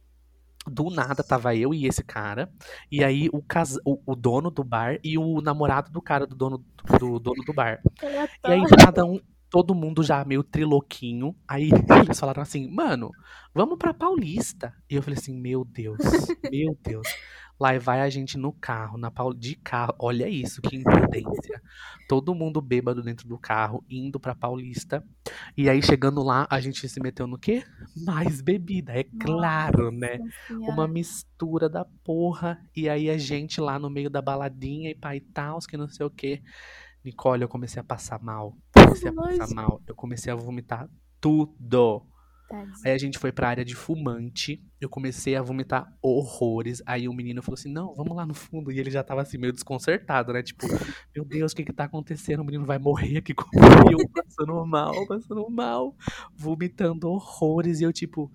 Do 0.66 0.90
nada 0.90 1.22
tava 1.22 1.54
eu 1.54 1.74
e 1.74 1.86
esse 1.86 2.02
cara. 2.02 2.50
E 2.90 3.04
aí 3.04 3.28
o, 3.30 3.42
cas... 3.42 3.76
o, 3.84 4.00
o 4.06 4.16
dono 4.16 4.50
do 4.50 4.64
bar 4.64 4.98
e 5.04 5.18
o 5.18 5.40
namorado 5.42 5.90
do 5.90 6.00
cara 6.00 6.26
do 6.26 6.34
dono 6.34 6.64
do 6.98 7.18
dono 7.18 7.44
do 7.44 7.52
bar. 7.52 7.82
E 8.46 8.52
aí, 8.52 8.62
do 8.62 8.76
nada, 8.76 9.04
um, 9.04 9.20
todo 9.50 9.74
mundo 9.74 10.02
já 10.02 10.24
meio 10.24 10.42
triloquinho. 10.42 11.34
Aí 11.46 11.70
eles 12.06 12.18
falaram 12.18 12.42
assim, 12.42 12.68
mano, 12.68 13.10
vamos 13.54 13.78
pra 13.78 13.92
Paulista. 13.92 14.74
E 14.88 14.94
eu 14.94 15.02
falei 15.02 15.18
assim, 15.18 15.38
meu 15.38 15.64
Deus, 15.64 15.98
meu 16.50 16.76
Deus. 16.82 17.06
Lá 17.60 17.76
vai 17.78 18.00
a 18.00 18.08
gente 18.08 18.38
no 18.38 18.52
carro, 18.52 18.96
na 18.96 19.10
Paul... 19.10 19.34
de 19.34 19.56
carro. 19.56 19.94
Olha 19.98 20.28
isso, 20.28 20.62
que 20.62 20.76
imprudência. 20.76 21.60
Todo 22.08 22.34
mundo 22.34 22.60
bêbado 22.60 23.02
dentro 23.02 23.28
do 23.28 23.38
carro, 23.38 23.84
indo 23.88 24.20
pra 24.20 24.34
Paulista. 24.34 25.04
E 25.56 25.68
aí, 25.68 25.82
chegando 25.82 26.22
lá, 26.22 26.46
a 26.48 26.60
gente 26.60 26.88
se 26.88 27.00
meteu 27.00 27.26
no 27.26 27.38
quê? 27.38 27.64
Mais 27.96 28.40
bebida, 28.40 28.92
é 28.92 29.04
claro, 29.04 29.90
né? 29.90 30.18
Nossa 30.18 30.32
Senhora. 30.46 30.72
Uma 30.72 30.88
mistura 30.88 31.68
da 31.68 31.84
porra. 32.04 32.58
E 32.74 32.88
aí 32.88 33.10
a 33.10 33.18
gente 33.18 33.60
lá 33.60 33.78
no 33.78 33.90
meio 33.90 34.08
da 34.08 34.22
baladinha 34.22 34.90
e 34.90 34.94
pai 34.94 35.16
e 35.16 35.20
tal, 35.20 35.58
que 35.58 35.76
não 35.76 35.88
sei 35.88 36.06
o 36.06 36.10
quê. 36.10 36.42
Nicole, 37.04 37.42
eu 37.42 37.48
comecei 37.48 37.80
a 37.80 37.84
passar 37.84 38.22
mal. 38.22 38.56
Comecei 38.72 39.08
a 39.08 39.12
passar 39.12 39.54
mal. 39.54 39.82
Eu 39.86 39.94
comecei 39.94 40.32
a 40.32 40.36
vomitar 40.36 40.88
tudo. 41.20 42.06
Tadinho. 42.48 42.74
Aí 42.84 42.92
a 42.92 42.98
gente 42.98 43.18
foi 43.18 43.30
pra 43.30 43.48
área 43.48 43.64
de 43.64 43.74
fumante. 43.74 44.62
Eu 44.80 44.88
comecei 44.88 45.36
a 45.36 45.42
vomitar 45.42 45.92
horrores. 46.00 46.82
Aí 46.86 47.06
o 47.06 47.12
menino 47.12 47.42
falou 47.42 47.54
assim: 47.54 47.70
Não, 47.70 47.94
vamos 47.94 48.16
lá 48.16 48.24
no 48.24 48.34
fundo. 48.34 48.72
E 48.72 48.78
ele 48.78 48.90
já 48.90 49.02
tava 49.04 49.20
assim, 49.22 49.36
meio 49.36 49.52
desconcertado, 49.52 50.32
né? 50.32 50.42
Tipo, 50.42 50.66
meu 51.14 51.24
Deus, 51.24 51.52
o 51.52 51.56
que 51.56 51.64
que 51.64 51.72
tá 51.72 51.84
acontecendo? 51.84 52.40
O 52.40 52.44
menino 52.44 52.64
vai 52.64 52.78
morrer 52.78 53.18
aqui 53.18 53.34
comigo. 53.34 53.52
Passando 54.14 54.66
mal, 54.66 55.06
passando 55.06 55.50
mal, 55.50 55.94
vomitando 56.34 57.08
horrores. 57.08 57.80
E 57.80 57.84
eu, 57.84 57.92
tipo, 57.92 58.32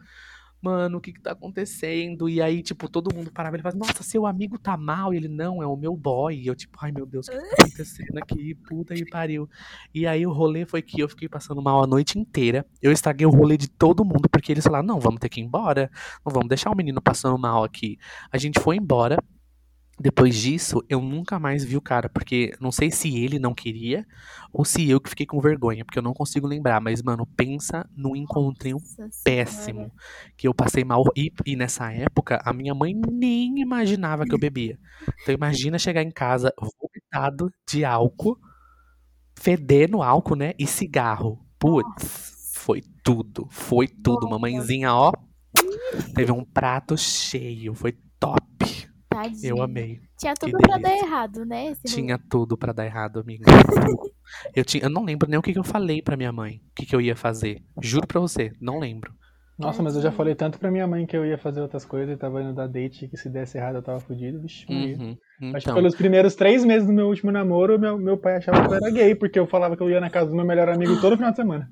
mano, 0.64 0.98
o 0.98 1.02
que 1.02 1.12
que 1.12 1.20
tá 1.20 1.34
acontecendo? 1.34 2.30
E 2.30 2.42
aí, 2.42 2.64
tipo, 2.64 2.88
todo 2.88 3.14
mundo 3.14 3.30
parava 3.30 3.58
ele 3.58 3.64
falava, 3.64 3.78
nossa, 3.78 4.02
seu 4.02 4.26
amigo 4.26 4.58
tá 4.58 4.78
mal. 4.78 5.14
E 5.14 5.18
ele, 5.18 5.28
não, 5.28 5.62
é 5.62 5.68
o 5.68 5.76
meu 5.76 5.96
boy. 5.96 6.36
E 6.36 6.48
eu, 6.48 6.56
tipo, 6.56 6.78
ai 6.82 6.92
meu 6.92 7.06
Deus, 7.06 7.28
o 7.28 7.32
que 7.32 7.38
que 7.38 7.56
tá 7.56 7.64
acontecendo 7.68 8.18
aqui? 8.18 8.56
Puta 8.56 8.96
que 8.96 9.06
pariu. 9.06 9.50
E 9.94 10.08
aí 10.08 10.26
o 10.26 10.32
rolê 10.32 10.66
foi 10.66 10.82
que 10.82 11.02
eu 11.02 11.10
fiquei 11.10 11.28
passando 11.28 11.62
mal 11.62 11.84
a 11.84 11.88
noite 11.88 12.18
inteira. 12.18 12.66
Eu 12.82 12.94
estraguei 12.94 13.28
o 13.28 13.30
rolê 13.30 13.58
de 13.58 13.70
todo 13.70 14.06
mundo, 14.06 14.30
porque 14.30 14.54
eles 14.54 14.64
falaram, 14.64 14.86
não, 14.86 15.00
vamos 15.00 15.20
ter 15.20 15.28
que 15.28 15.42
ir 15.42 15.44
embora. 15.44 15.92
Não 16.26 16.32
vamos 16.32 16.48
deixar 16.48 16.72
o 16.72 16.76
menino 16.76 17.02
passando 17.02 17.38
mal 17.38 17.64
aqui. 17.64 17.98
A 18.32 18.38
gente 18.38 18.60
foi 18.60 18.78
embora. 18.78 19.18
Depois 20.00 20.36
disso, 20.36 20.84
eu 20.90 21.00
nunca 21.02 21.40
mais 21.40 21.64
vi 21.64 21.78
o 21.78 21.82
cara, 21.82 22.10
porque 22.10 22.52
não 22.60 22.72
sei 22.72 22.90
se 22.90 23.16
ele 23.16 23.38
não 23.38 23.54
queria 23.54 24.06
ou 24.52 24.66
se 24.66 24.90
eu 24.90 25.00
que 25.00 25.10
fiquei 25.10 25.26
com 25.26 25.40
vergonha, 25.40 25.86
porque 25.86 26.00
eu 26.00 26.04
não 26.04 26.14
consigo 26.14 26.48
lembrar. 26.48 26.82
Mas, 26.82 27.02
mano, 27.02 27.28
pensa 27.28 27.88
no 27.96 28.16
encontrinho 28.16 28.78
Nossa 28.78 29.10
péssimo. 29.24 29.64
Senhora. 29.64 29.92
Que 30.36 30.48
eu 30.48 30.54
passei 30.54 30.84
mal. 30.84 31.04
E, 31.16 31.32
e 31.46 31.56
nessa 31.56 31.92
época, 31.92 32.42
a 32.44 32.52
minha 32.52 32.74
mãe 32.74 32.94
nem 32.94 33.60
imaginava 33.60 34.26
que 34.26 34.34
eu 34.34 34.40
bebia. 34.40 34.80
Então 35.22 35.34
imagina 35.34 35.78
chegar 35.78 36.02
em 36.02 36.12
casa 36.12 36.52
vomitado 36.60 37.52
de 37.70 37.86
álcool, 37.86 38.38
fedendo 39.40 40.02
álcool, 40.02 40.36
né? 40.36 40.54
E 40.58 40.66
cigarro. 40.66 41.40
Putz, 41.60 42.52
foi 42.56 42.82
tudo. 43.04 43.48
Foi 43.52 43.88
tudo. 43.88 44.28
Mamãezinha, 44.28 44.94
ó. 44.94 45.12
Teve 46.16 46.32
um 46.32 46.44
prato 46.44 46.98
cheio. 46.98 47.76
Foi 47.76 47.96
top. 48.20 48.92
Tadinho. 49.14 49.58
Eu 49.58 49.62
amei. 49.64 50.00
Tinha 50.18 50.34
tudo 50.34 50.58
pra 50.58 50.78
dar 50.78 50.98
errado, 50.98 51.46
né? 51.46 51.68
esse 51.68 51.96
Tinha 51.96 52.20
tudo 52.30 52.58
pra 52.58 52.74
dar 52.74 52.86
errado, 52.86 53.20
amiga. 53.20 53.46
Eu, 54.56 54.66
tinha, 54.66 54.84
eu 54.84 54.90
não 54.90 55.04
lembro 55.04 55.30
nem 55.30 55.38
o 55.38 55.42
que, 55.42 55.54
que 55.54 55.60
eu 55.60 55.64
falei 55.64 56.02
pra 56.02 56.18
minha 56.18 56.32
mãe. 56.32 56.56
O 56.56 56.76
que, 56.76 56.86
que 56.86 56.96
eu 56.96 57.02
ia 57.02 57.16
fazer. 57.16 57.62
Juro 57.82 58.08
pra 58.08 58.20
você, 58.20 58.52
não 58.60 58.80
lembro. 58.80 59.14
Nossa, 59.58 59.84
mas 59.84 59.96
eu 59.96 60.02
já 60.02 60.12
falei 60.12 60.34
tanto 60.34 60.58
pra 60.58 60.72
minha 60.72 60.88
mãe 60.88 61.06
que 61.06 61.16
eu 61.16 61.26
ia 61.26 61.38
fazer 61.38 61.62
outras 61.62 61.86
coisas 61.86 62.16
e 62.16 62.18
tava 62.18 62.42
indo 62.42 62.54
dar 62.54 62.68
date 62.68 63.08
que 63.08 63.16
se 63.16 63.30
desse 63.30 63.58
errado 63.58 63.76
eu 63.76 63.84
tava 63.84 64.00
fudido. 64.00 64.42
Vixe. 64.42 64.66
Uhum. 64.68 65.18
Acho 65.42 65.52
que 65.52 65.58
Então, 65.58 65.76
pelos 65.76 65.96
primeiros 65.96 66.36
três 66.36 66.66
meses 66.66 66.88
do 66.88 66.94
meu 66.94 67.08
último 67.08 67.32
namoro, 67.32 67.80
meu, 67.80 67.98
meu 67.98 68.18
pai 68.18 68.38
achava 68.38 68.68
que 68.68 68.74
eu 68.74 68.76
era 68.76 68.92
gay, 68.92 69.14
porque 69.14 69.40
eu 69.40 69.46
falava 69.46 69.78
que 69.78 69.84
eu 69.84 69.90
ia 69.90 70.02
na 70.02 70.10
casa 70.10 70.32
do 70.32 70.36
meu 70.36 70.46
melhor 70.46 70.70
amigo 70.70 71.00
todo 71.00 71.16
final 71.16 71.30
de 71.30 71.38
semana. 71.38 71.70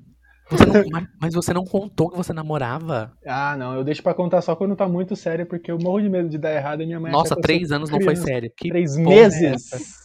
Você 0.52 0.66
não- 0.66 1.08
mas- 1.20 1.34
você 1.34 1.52
não 1.52 1.64
contou 1.64 2.10
que 2.10 2.16
você 2.16 2.32
namorava? 2.32 3.12
Ah, 3.26 3.56
não, 3.56 3.74
eu 3.74 3.82
deixo 3.84 4.02
pra 4.02 4.14
contar 4.14 4.40
só 4.42 4.54
quando 4.56 4.76
tá 4.76 4.88
muito 4.88 5.14
sério, 5.16 5.46
porque 5.46 5.70
eu 5.70 5.78
morro 5.78 6.00
de 6.00 6.08
medo 6.08 6.28
de 6.28 6.38
dar 6.38 6.54
errado 6.54 6.82
e 6.82 6.86
minha 6.86 7.00
mãe 7.00 7.10
Nossa, 7.12 7.34
três 7.36 7.70
anos 7.72 7.90
não 7.90 8.00
foi 8.00 8.16
sério. 8.16 8.50
Que 8.56 8.68
Três 8.68 8.96
porra 8.96 9.02
é 9.14 9.22
meses? 9.22 9.42
essa? 9.42 10.02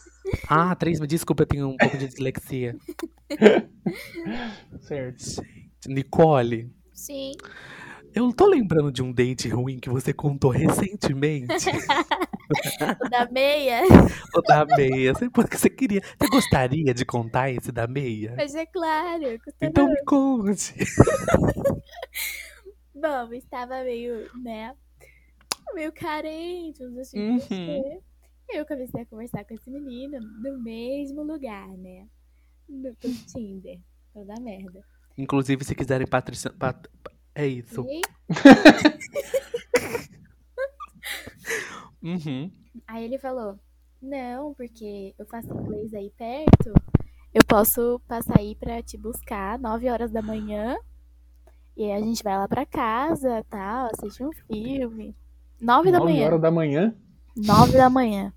Ah, 0.48 0.74
três 0.74 0.98
meses. 1.00 1.08
Desculpa, 1.10 1.42
eu 1.42 1.46
tenho 1.46 1.68
um 1.68 1.76
pouco 1.76 1.96
de 1.96 2.06
dislexia. 2.06 2.76
Certo. 4.80 5.42
Nicole, 5.86 6.70
Sim. 6.92 7.32
Eu 8.18 8.32
tô 8.32 8.46
lembrando 8.46 8.90
de 8.90 9.02
um 9.02 9.12
date 9.12 9.48
ruim 9.48 9.78
que 9.78 9.88
você 9.88 10.12
contou 10.12 10.50
recentemente. 10.50 11.46
O 13.04 13.10
da 13.10 13.28
meia. 13.30 13.82
o 14.34 14.40
da 14.40 14.64
meia. 14.64 15.12
Você, 15.12 15.28
você 15.28 15.68
queria. 15.68 16.00
Você 16.18 16.28
gostaria 16.30 16.94
de 16.94 17.04
contar 17.04 17.50
esse 17.50 17.70
da 17.70 17.86
meia? 17.86 18.32
Mas 18.38 18.54
é 18.54 18.64
claro. 18.64 19.20
Gostava 19.44 19.56
Então 19.60 19.86
me 19.86 20.02
conte. 20.06 20.74
Bom, 22.94 23.32
estava 23.34 23.82
meio, 23.84 24.30
né? 24.42 24.74
Meio 25.74 25.92
carente, 25.92 26.82
uns 26.84 26.96
assim. 26.96 27.32
Uhum. 27.32 28.00
Eu 28.50 28.64
comecei 28.64 29.02
a 29.02 29.06
conversar 29.06 29.44
com 29.44 29.52
esse 29.52 29.70
menino 29.70 30.18
no 30.18 30.58
mesmo 30.62 31.22
lugar, 31.22 31.68
né? 31.76 32.06
No, 32.66 32.94
Tinder. 32.94 33.78
Toda 34.14 34.40
merda. 34.40 34.82
Inclusive, 35.18 35.64
se 35.64 35.74
quiserem 35.74 36.06
patrocinar. 36.06 36.56
pat- 36.56 36.88
É 37.38 37.46
isso. 37.46 37.86
Uhum. 42.02 42.50
aí 42.86 43.04
ele 43.04 43.18
falou: 43.18 43.58
Não, 44.02 44.54
porque 44.54 45.14
eu 45.18 45.26
faço 45.26 45.48
inglês 45.52 45.94
aí 45.94 46.12
perto. 46.16 46.72
Eu 47.32 47.44
posso 47.46 48.00
passar 48.08 48.38
aí 48.38 48.54
pra 48.56 48.82
te 48.82 48.96
buscar 48.96 49.58
9 49.58 49.88
horas 49.88 50.10
da 50.10 50.20
manhã. 50.22 50.76
E 51.76 51.84
aí 51.84 51.92
a 51.92 52.00
gente 52.00 52.22
vai 52.24 52.36
lá 52.36 52.48
pra 52.48 52.66
casa, 52.66 53.44
tal, 53.48 53.88
assiste 53.92 54.22
um 54.22 54.30
filme. 54.32 55.14
9 55.60 55.90
da 55.92 55.98
Nove 55.98 56.12
manhã. 56.12 56.26
horas 56.26 56.40
da 56.40 56.50
manhã. 56.50 56.94
9 57.36 57.72
da 57.72 57.88
manhã. 57.90 58.32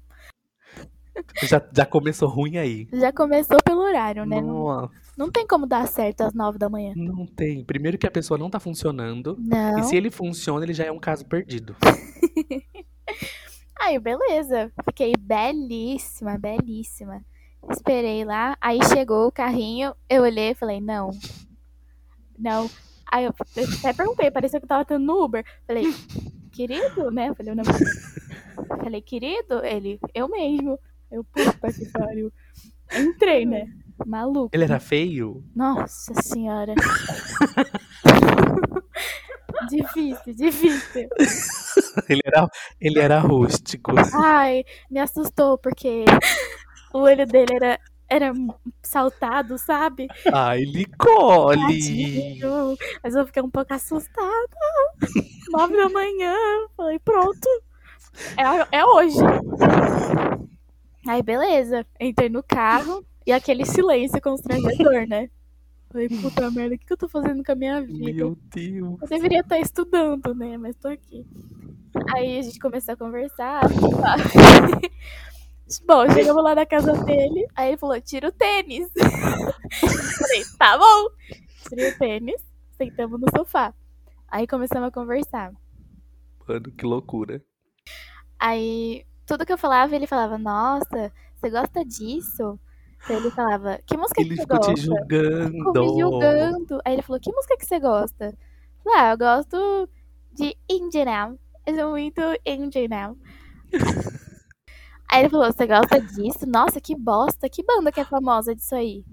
Já, 1.44 1.62
já 1.76 1.86
começou 1.86 2.30
ruim 2.30 2.58
aí. 2.58 2.88
Já 2.94 3.12
começou 3.12 3.58
pelo 3.64 3.82
horário, 3.82 4.26
né? 4.26 4.42
Nossa, 4.42 4.94
não 5.18 5.32
tem 5.32 5.46
como 5.46 5.66
dar 5.66 5.88
certo 5.88 6.22
às 6.22 6.34
9 6.34 6.58
da 6.58 6.70
manhã. 6.70 6.94
não 6.96 7.26
tem. 7.26 7.64
Primeiro 7.64 7.98
que 7.98 8.08
a 8.08 8.12
pessoa 8.12 8.38
não 8.38 8.50
tá 8.50 8.60
funcionando. 8.60 9.38
Não. 9.40 9.80
E 9.80 9.84
se 9.84 9.96
ele 9.96 10.10
funciona, 10.10 10.66
ele 10.66 10.74
já 10.74 10.86
é 10.86 10.92
um 10.92 11.00
caso 11.00 11.26
perdido. 11.26 11.76
Aí, 13.80 14.00
beleza. 14.00 14.72
Fiquei 14.86 15.14
belíssima, 15.20 16.38
belíssima. 16.38 17.24
Esperei 17.70 18.24
lá. 18.24 18.56
Aí 18.62 18.80
chegou 18.86 19.28
o 19.28 19.32
carrinho. 19.32 19.94
Eu 20.10 20.24
olhei 20.24 20.52
e 20.52 20.56
falei, 20.56 20.80
não. 20.80 21.12
Não. 22.38 22.70
Aí 23.12 23.26
eu 23.26 23.34
eu 23.58 23.66
até 23.80 23.94
perguntei, 23.94 24.32
parecia 24.32 24.60
que 24.60 24.66
eu 24.66 24.70
tava 24.70 24.86
tendo 24.86 25.06
no 25.06 25.24
Uber. 25.24 25.44
Falei, 25.68 25.86
querido, 26.52 27.12
né? 27.12 27.30
Eu 27.30 27.36
falei, 27.36 27.56
não. 27.56 27.64
Falei, 28.78 29.02
querido, 29.02 29.64
ele, 29.66 30.00
eu 30.14 30.30
mesmo. 30.30 30.80
Eu, 31.12 31.24
puta 31.26 31.74
que 31.74 31.86
pariu. 31.90 32.32
Entrei, 32.94 33.46
né? 33.46 33.68
Maluco. 34.06 34.50
Ele 34.54 34.64
era 34.64 34.80
feio? 34.80 35.44
Nossa 35.56 36.14
senhora. 36.22 36.74
difícil, 39.70 40.34
difícil. 40.34 41.10
Ele 42.10 42.22
era, 42.26 42.48
ele 42.80 43.00
era 43.00 43.20
rústico. 43.20 43.92
Ai, 44.14 44.64
me 44.90 45.00
assustou 45.00 45.58
porque 45.58 46.06
o 46.94 47.00
olho 47.00 47.26
dele 47.26 47.54
era, 47.56 47.80
era 48.10 48.34
saltado, 48.84 49.58
sabe? 49.58 50.08
Ai, 50.34 50.64
Nicole! 50.66 51.62
Tadinho. 51.62 52.78
Mas 53.04 53.16
eu 53.16 53.26
fiquei 53.26 53.42
um 53.42 53.50
pouco 53.50 53.74
assustada. 53.74 54.48
Nove 55.50 55.78
da 55.78 55.90
manhã. 55.90 56.36
Falei, 56.76 57.00
pronto. 57.00 57.48
É, 58.38 58.78
é 58.80 58.86
hoje. 58.86 59.18
Aí, 61.08 61.24
beleza. 61.24 61.86
Entrei 62.00 62.30
no 62.30 62.44
carro 62.44 63.06
e 63.32 63.34
aquele 63.34 63.66
silêncio 63.66 64.22
constrangedor, 64.22 65.08
né? 65.08 65.30
Falei, 65.90 66.10
puta 66.10 66.52
merda, 66.52 66.76
o 66.76 66.78
que, 66.78 66.92
eu 66.92 66.98
tô 66.98 67.08
fazendo 67.08 67.42
com 67.44 67.52
a 67.52 67.56
minha 67.56 67.82
vida? 67.82 68.14
Meu 68.14 68.38
Deus. 68.54 69.02
Eu 69.02 69.08
deveria 69.08 69.40
estar 69.40 69.58
estudando, 69.58 70.36
né? 70.36 70.58
Mas 70.58 70.76
tô 70.76 70.90
aqui. 70.90 71.26
Aí 72.14 72.40
a 72.40 72.42
gente 72.42 72.60
começou 72.60 72.94
a 72.94 72.98
conversar. 72.98 73.62
Bom, 75.88 76.10
chegamos 76.10 76.44
lá 76.44 76.56
na 76.56 76.66
casa 76.66 76.92
dele. 77.06 77.48
Aí 77.56 77.70
ele 77.70 77.78
falou: 77.78 78.02
tira 78.02 78.28
o 78.28 78.32
tênis. 78.34 78.90
Falei, 80.20 80.44
tá 80.58 80.78
bom. 80.78 81.08
Tirei 81.70 81.92
o 81.92 81.98
tênis, 81.98 82.46
sentamos 82.78 83.22
no 83.22 83.28
sofá. 83.34 83.74
Aí 84.28 84.46
começamos 84.46 84.90
a 84.90 84.92
conversar. 84.92 85.54
Mano, 86.46 86.70
que 86.72 86.86
loucura. 86.86 87.42
Aí 88.38 89.06
tudo 89.26 89.46
que 89.46 89.54
eu 89.54 89.58
falava, 89.58 89.96
ele 89.96 90.08
falava: 90.08 90.38
Nossa, 90.38 91.14
você 91.40 91.50
gosta 91.50 91.86
disso? 91.86 92.60
Ele 93.10 93.32
falava: 93.32 93.80
Que 93.86 93.98
música 93.98 94.22
Ele 94.22 94.30
que 94.30 94.36
você 94.36 94.42
ficou 94.44 94.58
gosta? 94.58 94.74
te 94.74 94.82
julgando. 94.82 95.52
Ficou 95.58 95.74
me 95.74 96.00
julgando. 96.00 96.82
Aí 96.86 96.94
ele 96.94 97.02
falou: 97.02 97.20
Que 97.20 97.32
música 97.32 97.58
que 97.58 97.66
você 97.66 97.80
gosta? 97.80 98.26
Eu 98.26 98.84
falei, 98.84 99.00
Ah, 99.00 99.12
eu 99.12 99.18
gosto 99.18 99.90
de 100.34 100.56
indie 100.70 101.06
now. 101.06 101.38
Eu 101.66 101.76
sou 101.76 101.90
muito 101.92 102.22
indie 102.46 102.88
now. 102.88 103.18
Aí 105.12 105.22
ele 105.22 105.30
falou: 105.30 105.52
Você 105.52 105.68
gosta 105.68 106.00
disso? 106.00 106.46
Nossa, 106.48 106.80
que 106.80 106.96
bosta. 106.96 107.50
Que 107.50 107.64
banda 107.64 107.92
que 107.92 108.00
é 108.00 108.06
famosa 108.06 108.56
disso 108.56 108.76
aí? 108.76 109.04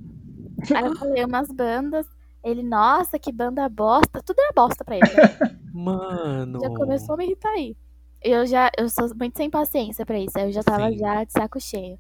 Aí 0.75 0.85
eu 0.87 0.97
falei 0.97 1.25
umas 1.25 1.49
bandas. 1.51 2.07
Ele, 2.45 2.63
nossa, 2.63 3.19
que 3.19 3.33
banda 3.33 3.69
bosta. 3.69 4.23
Tudo 4.25 4.39
era 4.41 4.53
bosta 4.55 4.85
pra 4.85 4.97
ele. 4.97 5.05
né? 5.07 5.59
Mano. 5.75 6.61
Já 6.61 6.69
começou 6.71 7.15
a 7.15 7.19
me 7.19 7.25
irritar 7.27 7.51
aí. 7.51 7.77
Eu 8.23 8.47
já, 8.47 8.71
eu 8.77 8.89
sou 8.89 9.09
muito 9.17 9.37
sem 9.37 9.51
paciência 9.51 10.07
pra 10.07 10.19
isso. 10.19 10.37
Aí 10.37 10.45
eu 10.49 10.53
já 10.53 10.63
tava 10.63 10.89
Sim. 10.91 10.99
já 10.99 11.25
de 11.25 11.33
saco 11.33 11.61
cheio. 11.61 11.99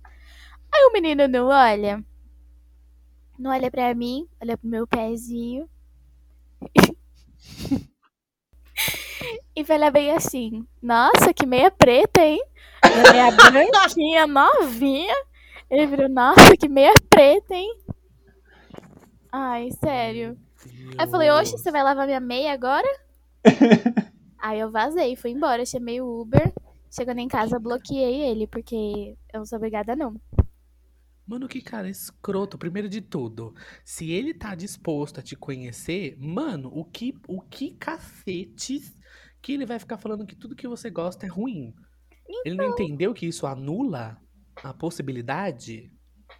Aí 0.72 0.84
o 0.86 0.92
menino 0.92 1.26
não 1.28 1.46
olha. 1.48 2.04
Não 3.38 3.50
olha 3.50 3.70
pra 3.70 3.94
mim, 3.94 4.26
olha 4.40 4.56
pro 4.56 4.68
meu 4.68 4.86
pezinho. 4.86 5.68
e 9.54 9.64
fala 9.64 9.90
bem 9.90 10.10
assim: 10.12 10.66
Nossa, 10.82 11.32
que 11.32 11.46
meia 11.46 11.70
preta, 11.70 12.20
hein? 12.20 12.42
E 12.84 13.12
meia 13.12 13.30
branquinha, 13.36 14.26
novinha. 14.26 15.14
Ele 15.70 15.86
virou: 15.86 16.08
Nossa, 16.08 16.56
que 16.58 16.68
meia 16.68 16.94
preta, 17.08 17.54
hein? 17.54 17.78
Ai, 19.30 19.70
sério. 19.72 20.36
Aí 20.96 21.06
eu 21.06 21.10
falei: 21.10 21.30
Oxe, 21.30 21.52
você 21.52 21.70
vai 21.70 21.82
lavar 21.82 22.06
minha 22.06 22.20
meia 22.20 22.52
agora? 22.52 22.88
Aí 24.40 24.60
eu 24.60 24.70
vazei, 24.70 25.16
fui 25.16 25.30
embora, 25.30 25.66
chamei 25.66 26.00
o 26.00 26.20
Uber. 26.20 26.52
Chegando 26.90 27.18
em 27.18 27.28
casa, 27.28 27.58
bloqueei 27.58 28.22
ele, 28.22 28.46
porque 28.46 29.16
eu 29.32 29.40
não 29.40 29.44
sou 29.44 29.58
obrigada, 29.58 29.94
não. 29.94 30.18
Mano, 31.28 31.46
que 31.46 31.60
cara 31.60 31.90
escroto. 31.90 32.56
Primeiro 32.56 32.88
de 32.88 33.02
tudo, 33.02 33.54
se 33.84 34.10
ele 34.10 34.32
tá 34.32 34.54
disposto 34.54 35.20
a 35.20 35.22
te 35.22 35.36
conhecer, 35.36 36.16
mano, 36.18 36.70
o 36.72 36.86
que, 36.86 37.14
o 37.28 37.42
que 37.42 37.72
cacetes 37.74 38.96
que 39.42 39.52
ele 39.52 39.66
vai 39.66 39.78
ficar 39.78 39.98
falando 39.98 40.24
que 40.24 40.34
tudo 40.34 40.56
que 40.56 40.66
você 40.66 40.88
gosta 40.88 41.26
é 41.26 41.28
ruim? 41.28 41.74
Ele 42.46 42.56
não 42.56 42.70
entendeu 42.70 43.12
que 43.12 43.26
isso 43.26 43.46
anula 43.46 44.16
a 44.56 44.72
possibilidade? 44.72 45.92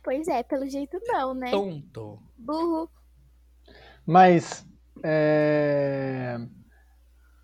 Pois 0.03 0.27
é, 0.27 0.43
pelo 0.43 0.67
jeito 0.67 0.99
não, 1.07 1.35
né? 1.35 1.51
Tonto. 1.51 2.23
Burro. 2.39 2.91
Mas, 4.07 4.67
é... 5.05 6.39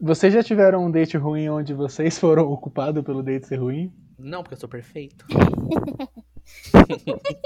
Vocês 0.01 0.33
já 0.33 0.43
tiveram 0.43 0.83
um 0.83 0.91
date 0.91 1.19
ruim 1.19 1.51
onde 1.51 1.75
vocês 1.75 2.17
foram 2.19 2.51
ocupados 2.51 3.05
pelo 3.05 3.23
date 3.23 3.47
ser 3.47 3.57
ruim? 3.57 3.93
Não, 4.19 4.43
porque 4.43 4.55
eu 4.55 4.61
sou 4.61 4.69
perfeito. 4.69 5.27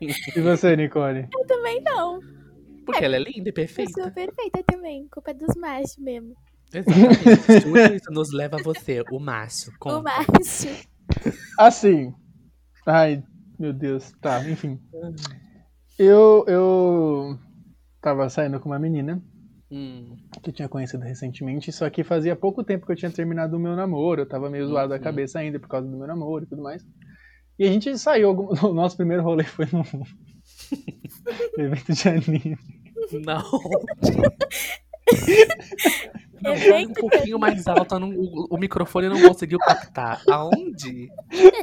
E 0.00 0.40
você, 0.40 0.76
Nicole? 0.76 1.28
Eu 1.32 1.46
também 1.46 1.82
não. 1.82 2.20
Porque 2.86 3.04
ela 3.04 3.16
é 3.16 3.18
linda 3.18 3.50
e 3.50 3.52
Eu 3.52 3.52
sou 3.52 3.52
perfeita. 3.52 4.10
perfeita 4.10 4.62
também. 4.66 5.06
Culpa 5.08 5.30
é 5.30 5.34
dos 5.34 5.54
machos 5.56 5.96
mesmo. 5.98 6.34
Exatamente. 6.72 7.60
Tudo 7.62 7.78
isso 7.94 8.10
nos 8.10 8.32
leva 8.32 8.56
a 8.56 8.62
você, 8.62 9.02
o 9.10 9.18
macho. 9.20 9.70
O 9.70 9.78
Conta. 9.78 10.02
macho. 10.02 10.68
Assim. 11.58 12.14
Ai, 12.86 13.22
meu 13.58 13.72
Deus. 13.72 14.10
Tá, 14.22 14.42
enfim. 14.48 14.80
Eu, 15.98 16.44
eu 16.48 17.38
tava 18.00 18.28
saindo 18.30 18.58
com 18.58 18.70
uma 18.70 18.78
menina 18.78 19.22
Hum, 19.70 20.16
que 20.42 20.50
eu 20.50 20.54
tinha 20.54 20.68
conhecido 20.68 21.04
recentemente, 21.04 21.70
só 21.70 21.88
que 21.90 22.02
fazia 22.02 22.34
pouco 22.34 22.64
tempo 22.64 22.86
que 22.86 22.92
eu 22.92 22.96
tinha 22.96 23.10
terminado 23.12 23.56
o 23.56 23.60
meu 23.60 23.76
namoro. 23.76 24.22
Eu 24.22 24.26
tava 24.28 24.48
meio 24.50 24.66
zoado 24.66 24.88
da 24.88 24.96
Uhum. 24.96 25.02
cabeça 25.02 25.38
ainda 25.38 25.60
por 25.60 25.68
causa 25.68 25.86
do 25.88 25.96
meu 25.96 26.06
namoro 26.06 26.44
e 26.44 26.46
tudo 26.48 26.62
mais. 26.62 26.82
E 27.60 27.68
a 27.68 27.72
gente 27.72 27.96
saiu. 27.98 28.30
O 28.64 28.72
nosso 28.72 28.96
primeiro 28.96 29.22
rolê 29.22 29.44
foi 29.44 29.66
num 29.70 29.84
evento 31.62 31.92
de 31.92 32.08
anime. 32.08 32.58
não. 33.24 33.42
Um 36.42 36.52
Evento 36.52 36.94
pouquinho 37.00 37.38
mais 37.38 37.66
alto, 37.66 37.98
não- 37.98 38.10
o, 38.10 38.46
o 38.50 38.56
microfone 38.56 39.08
não 39.10 39.20
conseguiu 39.20 39.58
captar. 39.58 40.22
Aonde? 40.30 41.10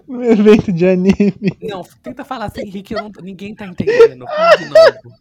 Um 0.08 0.22
evento 0.22 0.72
de 0.72 0.86
anime. 0.86 1.58
Não, 1.64 1.82
tenta 2.04 2.24
falar 2.24 2.52
sem 2.52 2.70
rir 2.70 2.84
que 2.84 2.94
eu 2.94 3.02
não- 3.02 3.12
ninguém 3.24 3.56
tá 3.56 3.66
entendendo. 3.66 4.26
Fala 4.28 4.56
de 4.56 4.66
novo. 4.66 5.16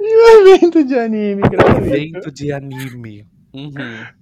Um 0.00 0.48
evento 0.54 0.84
de 0.84 0.96
anime, 0.96 1.42
gratuito. 1.42 1.86
Evento 1.88 2.30
de 2.30 2.52
anime. 2.52 3.26
Uhum. 3.52 3.72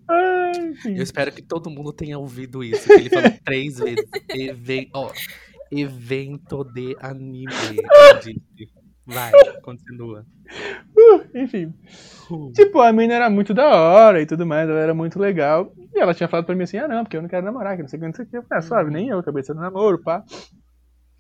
Ai. 0.09 0.75
Eu 0.97 1.03
espero 1.03 1.31
que 1.31 1.43
todo 1.43 1.69
mundo 1.69 1.93
tenha 1.93 2.19
ouvido 2.19 2.65
isso, 2.65 2.87
que 2.87 2.93
ele 2.95 3.11
falou 3.11 3.31
três 3.45 3.79
vezes. 3.79 4.07
Even... 4.31 4.89
ó, 4.95 5.11
evento 5.71 6.65
de 6.65 6.97
anime. 7.01 7.47
Vai, 9.07 9.33
continua. 9.63 10.27
Enfim. 11.35 11.73
Uh, 12.31 12.53
Tipo, 12.53 12.81
a 12.81 12.93
menina 12.93 13.15
era 13.15 13.31
muito 13.31 13.55
da 13.55 13.67
hora 13.75 14.21
e 14.21 14.27
tudo 14.27 14.47
mais, 14.47 14.69
ela 14.69 14.79
era 14.79 14.95
muito 14.95 15.19
legal. 15.19 15.73
E 15.95 15.99
ela 15.99 16.13
tinha 16.15 16.29
falado 16.29 16.45
pra 16.47 16.55
mim 16.55 16.65
assim, 16.65 16.77
ah 16.77 16.87
não, 16.89 17.05
porque 17.05 17.17
eu 17.17 17.23
não 17.23 17.29
quero 17.29 17.45
namorar, 17.45 17.77
que 17.77 17.83
não 17.83 17.89
sei 17.89 17.97
o 17.99 18.01
que, 18.01 18.07
não 18.07 18.15
sei 18.15 18.25
o 18.25 18.29
que. 18.29 18.37
Eu 18.37 18.43
falei, 18.43 18.59
ah, 18.59 18.63
suave, 18.63 18.91
nem 18.91 19.09
eu, 19.09 19.23
cabeça 19.23 19.55
do 19.55 19.61
namoro, 19.61 20.03
pá. 20.03 20.23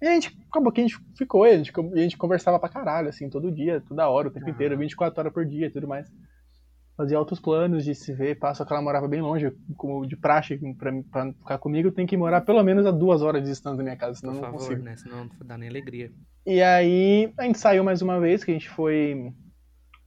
E 0.00 0.06
a 0.06 0.12
gente, 0.12 0.36
acabou 0.50 0.70
que 0.70 0.80
a 0.80 0.84
gente 0.84 0.98
ficou, 1.16 1.44
a 1.44 1.56
gente, 1.56 1.72
a 1.76 1.98
gente 1.98 2.16
conversava 2.16 2.58
pra 2.58 2.68
caralho, 2.68 3.08
assim, 3.08 3.28
todo 3.28 3.50
dia, 3.50 3.82
toda 3.88 4.08
hora, 4.08 4.28
o 4.28 4.30
tempo 4.30 4.46
Aham. 4.46 4.54
inteiro, 4.54 4.78
24 4.78 5.20
horas 5.20 5.32
por 5.32 5.44
dia 5.44 5.66
e 5.66 5.70
tudo 5.70 5.88
mais. 5.88 6.08
Fazia 6.98 7.16
altos 7.16 7.38
planos 7.38 7.84
de 7.84 7.94
se 7.94 8.12
ver, 8.12 8.36
só 8.56 8.64
que 8.64 8.72
ela 8.72 8.82
morava 8.82 9.06
bem 9.06 9.22
longe, 9.22 9.52
como 9.76 10.04
de 10.04 10.16
praxe, 10.16 10.58
pra, 10.76 10.92
pra 11.12 11.32
ficar 11.32 11.58
comigo, 11.58 11.92
tem 11.92 12.04
que 12.04 12.16
morar 12.16 12.40
pelo 12.40 12.60
menos 12.64 12.84
a 12.86 12.90
duas 12.90 13.22
horas 13.22 13.40
de 13.40 13.48
distância 13.48 13.76
da 13.76 13.84
minha 13.84 13.96
casa, 13.96 14.18
senão 14.18 14.32
por 14.32 14.38
eu 14.38 14.42
não 14.42 14.50
favor, 14.50 14.58
consigo. 14.58 14.82
né? 14.82 14.96
Senão 14.96 15.24
não 15.26 15.46
dá 15.46 15.56
nem 15.56 15.68
alegria. 15.68 16.12
E 16.44 16.60
aí 16.60 17.32
a 17.38 17.44
gente 17.44 17.60
saiu 17.60 17.84
mais 17.84 18.02
uma 18.02 18.18
vez, 18.18 18.42
que 18.42 18.50
a 18.50 18.54
gente 18.54 18.68
foi, 18.68 19.32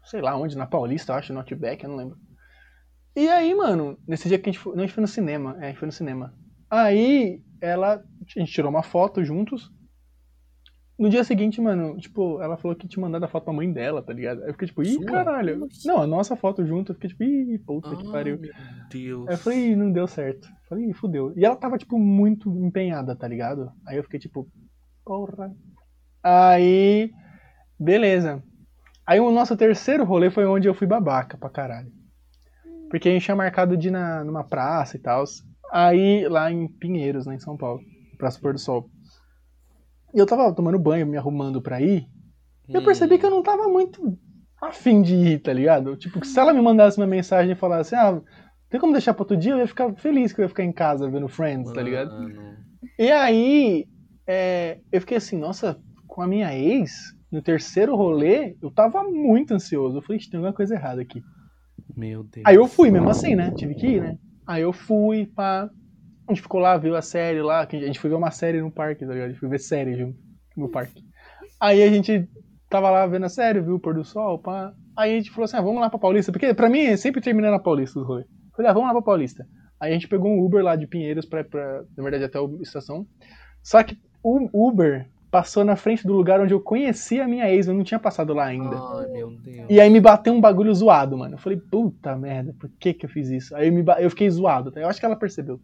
sei 0.03 0.21
lá 0.21 0.35
onde, 0.35 0.57
na 0.57 0.67
Paulista, 0.67 1.13
eu 1.13 1.17
acho, 1.17 1.31
no 1.31 1.39
Outback, 1.39 1.81
eu 1.81 1.89
não 1.89 1.95
lembro. 1.95 2.17
E 3.15 3.29
aí, 3.29 3.55
mano, 3.55 3.97
nesse 4.05 4.27
dia 4.27 4.37
que 4.37 4.49
a 4.49 4.51
gente 4.51 4.61
foi, 4.61 4.75
não, 4.75 4.83
a 4.83 4.85
gente 4.85 4.93
foi 4.93 5.01
no 5.01 5.07
cinema, 5.07 5.55
é, 5.61 5.65
a 5.65 5.67
gente 5.69 5.79
foi 5.79 5.85
no 5.85 5.93
cinema. 5.93 6.33
Aí 6.69 7.41
ela, 7.61 7.95
a 7.95 8.39
gente 8.39 8.51
tirou 8.51 8.69
uma 8.69 8.83
foto 8.83 9.23
juntos. 9.23 9.71
No 11.01 11.09
dia 11.09 11.23
seguinte, 11.23 11.59
mano, 11.59 11.97
tipo, 11.97 12.39
ela 12.43 12.55
falou 12.57 12.77
que 12.77 12.87
tinha 12.87 13.01
mandado 13.01 13.23
a 13.23 13.27
foto 13.27 13.45
pra 13.45 13.53
mãe 13.53 13.73
dela, 13.73 14.03
tá 14.03 14.13
ligado? 14.13 14.43
Aí 14.43 14.49
eu 14.49 14.53
fiquei 14.53 14.67
tipo, 14.67 14.83
ih, 14.83 14.93
Sua? 14.93 15.05
caralho. 15.05 15.63
Oxi. 15.63 15.87
Não, 15.87 15.99
a 15.99 16.05
nossa 16.05 16.35
foto 16.35 16.63
junto, 16.63 16.91
eu 16.91 16.93
fiquei 16.93 17.09
tipo, 17.09 17.23
ih, 17.23 17.57
puta 17.57 17.95
que 17.95 18.05
Ai, 18.05 18.11
pariu. 18.11 18.39
meu 18.39 18.51
Deus. 18.87 19.27
Aí 19.27 19.33
eu 19.33 19.37
falei, 19.39 19.71
"Ih, 19.71 19.75
não 19.75 19.91
deu 19.91 20.05
certo. 20.05 20.47
Falei, 20.69 20.85
"Ih, 20.85 20.93
fudeu. 20.93 21.33
E 21.35 21.43
ela 21.43 21.55
tava, 21.55 21.75
tipo, 21.79 21.97
muito 21.97 22.51
empenhada, 22.63 23.15
tá 23.15 23.27
ligado? 23.27 23.71
Aí 23.87 23.97
eu 23.97 24.03
fiquei, 24.03 24.19
tipo, 24.19 24.47
porra. 25.03 25.51
Aí, 26.23 27.09
beleza. 27.79 28.43
Aí 29.03 29.19
o 29.19 29.31
nosso 29.31 29.57
terceiro 29.57 30.03
rolê 30.03 30.29
foi 30.29 30.45
onde 30.45 30.67
eu 30.67 30.75
fui 30.75 30.85
babaca 30.85 31.35
pra 31.35 31.49
caralho. 31.49 31.91
Porque 32.91 33.09
a 33.09 33.11
gente 33.11 33.25
tinha 33.25 33.35
marcado 33.35 33.75
de 33.75 33.87
ir 33.87 33.91
na, 33.91 34.23
numa 34.23 34.43
praça 34.43 34.97
e 34.97 34.99
tal. 34.99 35.23
Aí, 35.71 36.27
lá 36.27 36.51
em 36.51 36.67
Pinheiros, 36.67 37.25
né, 37.25 37.33
em 37.33 37.39
São 37.39 37.57
Paulo. 37.57 37.79
Praça 38.19 38.39
Pôr 38.39 38.53
do 38.53 38.59
Sol. 38.59 38.87
E 40.13 40.19
eu 40.19 40.25
tava 40.25 40.53
tomando 40.53 40.77
banho, 40.79 41.05
me 41.07 41.17
arrumando 41.17 41.61
pra 41.61 41.81
ir. 41.81 42.05
E 42.69 42.75
eu 42.75 42.81
percebi 42.83 43.17
que 43.17 43.25
eu 43.25 43.29
não 43.31 43.43
tava 43.43 43.67
muito 43.67 44.17
afim 44.61 45.01
de 45.01 45.15
ir, 45.15 45.39
tá 45.41 45.51
ligado? 45.51 45.95
Tipo, 45.97 46.19
que 46.19 46.27
se 46.27 46.39
ela 46.39 46.53
me 46.53 46.61
mandasse 46.61 46.97
uma 46.97 47.07
mensagem 47.07 47.53
e 47.53 47.55
falasse, 47.55 47.95
ah, 47.95 48.21
tem 48.69 48.79
como 48.79 48.93
deixar 48.93 49.13
pra 49.13 49.23
outro 49.23 49.35
dia? 49.37 49.53
Eu 49.53 49.57
ia 49.59 49.67
ficar 49.67 49.93
feliz 49.95 50.31
que 50.31 50.39
eu 50.41 50.43
ia 50.43 50.49
ficar 50.49 50.63
em 50.63 50.71
casa 50.71 51.09
vendo 51.09 51.27
Friends, 51.27 51.71
tá 51.73 51.81
ligado? 51.81 52.11
E 52.97 53.11
aí, 53.11 53.85
é, 54.27 54.79
eu 54.91 55.01
fiquei 55.01 55.17
assim, 55.17 55.37
nossa, 55.37 55.79
com 56.07 56.21
a 56.21 56.27
minha 56.27 56.53
ex, 56.55 56.91
no 57.31 57.41
terceiro 57.41 57.95
rolê, 57.95 58.55
eu 58.61 58.69
tava 58.71 59.03
muito 59.03 59.53
ansioso. 59.53 59.97
Eu 59.97 60.01
falei, 60.01 60.17
"Ixi, 60.19 60.29
tem 60.29 60.37
alguma 60.37 60.53
coisa 60.53 60.75
errada 60.75 61.01
aqui. 61.01 61.21
Meu 61.95 62.23
Deus. 62.23 62.43
Aí 62.45 62.55
eu 62.55 62.67
fui 62.67 62.91
mesmo 62.91 63.09
assim, 63.09 63.35
né? 63.35 63.51
Tive 63.55 63.75
que 63.75 63.87
ir, 63.87 64.01
né? 64.01 64.17
Aí 64.47 64.61
eu 64.61 64.73
fui, 64.73 65.25
pá. 65.25 65.69
A 66.27 66.33
gente 66.33 66.41
ficou 66.41 66.59
lá, 66.59 66.77
viu 66.77 66.95
a 66.95 67.01
série 67.01 67.41
lá. 67.41 67.61
A 67.61 67.75
gente 67.75 67.99
foi 67.99 68.09
ver 68.09 68.15
uma 68.15 68.31
série 68.31 68.61
no 68.61 68.71
parque, 68.71 69.05
tá 69.05 69.11
ligado? 69.11 69.27
A 69.27 69.29
gente 69.29 69.39
foi 69.39 69.49
ver 69.49 69.59
série 69.59 69.95
junto 69.95 70.17
no 70.55 70.69
parque. 70.69 71.03
Aí 71.59 71.81
a 71.83 71.89
gente 71.89 72.27
tava 72.69 72.89
lá 72.89 73.05
vendo 73.05 73.25
a 73.25 73.29
série, 73.29 73.61
viu 73.61 73.75
o 73.75 73.79
pôr 73.79 73.93
do 73.93 74.03
sol, 74.03 74.39
pá. 74.39 74.73
Aí 74.97 75.13
a 75.13 75.15
gente 75.17 75.31
falou 75.31 75.45
assim, 75.45 75.57
ah, 75.57 75.61
vamos 75.61 75.81
lá 75.81 75.89
pra 75.89 75.99
Paulista. 75.99 76.31
Porque 76.31 76.53
pra 76.53 76.69
mim, 76.69 76.95
sempre 76.97 77.21
termina 77.21 77.51
na 77.51 77.59
Paulista 77.59 77.99
os 77.99 78.07
rolês. 78.07 78.27
Falei, 78.55 78.71
ah, 78.71 78.73
vamos 78.73 78.87
lá 78.87 78.93
pra 78.93 79.01
Paulista. 79.01 79.45
Aí 79.79 79.91
a 79.91 79.93
gente 79.93 80.07
pegou 80.07 80.29
um 80.31 80.43
Uber 80.43 80.63
lá 80.63 80.75
de 80.75 80.87
Pinheiros 80.87 81.25
pra, 81.25 81.43
pra 81.43 81.83
na 81.97 82.03
verdade, 82.03 82.23
até 82.23 82.37
a 82.37 82.43
estação. 82.61 83.05
Só 83.63 83.81
que 83.83 83.97
o 84.23 84.49
Uber 84.53 85.07
passou 85.31 85.63
na 85.63 85.75
frente 85.77 86.05
do 86.05 86.13
lugar 86.13 86.41
onde 86.41 86.53
eu 86.53 86.59
conheci 86.59 87.19
a 87.21 87.27
minha 87.27 87.49
ex, 87.49 87.67
eu 87.67 87.73
não 87.73 87.83
tinha 87.83 87.99
passado 87.99 88.33
lá 88.33 88.45
ainda. 88.45 88.75
Ai, 88.75 89.07
meu 89.07 89.31
Deus. 89.31 89.65
E 89.69 89.79
aí 89.79 89.89
me 89.89 90.01
bateu 90.01 90.33
um 90.33 90.41
bagulho 90.41 90.73
zoado, 90.75 91.17
mano. 91.17 91.35
Eu 91.35 91.39
falei, 91.39 91.57
puta 91.57 92.15
merda, 92.17 92.53
por 92.59 92.69
que 92.79 92.93
que 92.93 93.05
eu 93.05 93.09
fiz 93.09 93.29
isso? 93.29 93.55
Aí 93.55 93.69
eu, 93.69 93.73
me 93.73 93.83
eu 93.99 94.09
fiquei 94.09 94.29
zoado. 94.29 94.71
tá? 94.71 94.81
Eu 94.81 94.89
acho 94.89 94.99
que 94.99 95.05
ela 95.05 95.15
percebeu. 95.15 95.59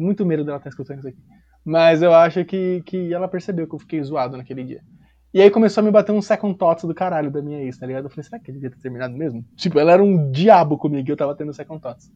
Muito 0.00 0.24
medo 0.24 0.44
dela 0.44 0.56
estar 0.56 0.70
escutando 0.70 0.98
isso 0.98 1.08
aqui. 1.08 1.18
Mas 1.64 2.00
eu 2.00 2.14
acho 2.14 2.42
que, 2.44 2.82
que 2.86 3.12
ela 3.12 3.28
percebeu 3.28 3.68
que 3.68 3.74
eu 3.74 3.78
fiquei 3.78 4.02
zoado 4.02 4.36
naquele 4.36 4.64
dia. 4.64 4.80
E 5.32 5.40
aí 5.40 5.50
começou 5.50 5.82
a 5.82 5.84
me 5.84 5.90
bater 5.90 6.10
um 6.10 6.22
second 6.22 6.56
thoughts 6.56 6.84
do 6.84 6.94
caralho 6.94 7.30
da 7.30 7.42
minha 7.42 7.62
ex, 7.62 7.78
tá 7.78 7.86
ligado? 7.86 8.04
Eu 8.04 8.10
falei, 8.10 8.24
será 8.24 8.38
que 8.40 8.50
eu 8.50 8.54
devia 8.54 8.70
ter 8.70 8.78
terminado 8.78 9.14
mesmo? 9.14 9.44
Tipo, 9.56 9.78
ela 9.78 9.92
era 9.92 10.02
um 10.02 10.30
diabo 10.30 10.78
comigo 10.78 11.08
e 11.08 11.12
eu 11.12 11.16
tava 11.16 11.36
tendo 11.36 11.52
second 11.52 11.80
thoughts. 11.80 12.10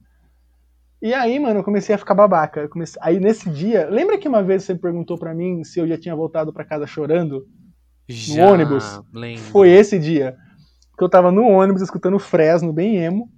E 1.00 1.12
aí, 1.12 1.38
mano, 1.38 1.60
eu 1.60 1.64
comecei 1.64 1.94
a 1.94 1.98
ficar 1.98 2.14
babaca. 2.14 2.62
Eu 2.62 2.68
comecei... 2.68 2.98
Aí 3.04 3.20
nesse 3.20 3.50
dia, 3.50 3.86
lembra 3.90 4.16
que 4.16 4.26
uma 4.26 4.42
vez 4.42 4.64
você 4.64 4.74
perguntou 4.74 5.18
pra 5.18 5.34
mim 5.34 5.62
se 5.62 5.78
eu 5.78 5.86
já 5.86 5.98
tinha 5.98 6.16
voltado 6.16 6.52
pra 6.52 6.64
casa 6.64 6.86
chorando? 6.86 7.46
Já 8.08 8.50
ônibus. 8.50 9.00
Lembro. 9.12 9.42
Foi 9.44 9.70
esse 9.70 9.98
dia 9.98 10.36
que 10.96 11.04
eu 11.04 11.08
tava 11.08 11.30
no 11.30 11.46
ônibus 11.46 11.82
escutando 11.82 12.18
Fresno, 12.18 12.72
bem 12.72 12.96
emo. 12.96 13.28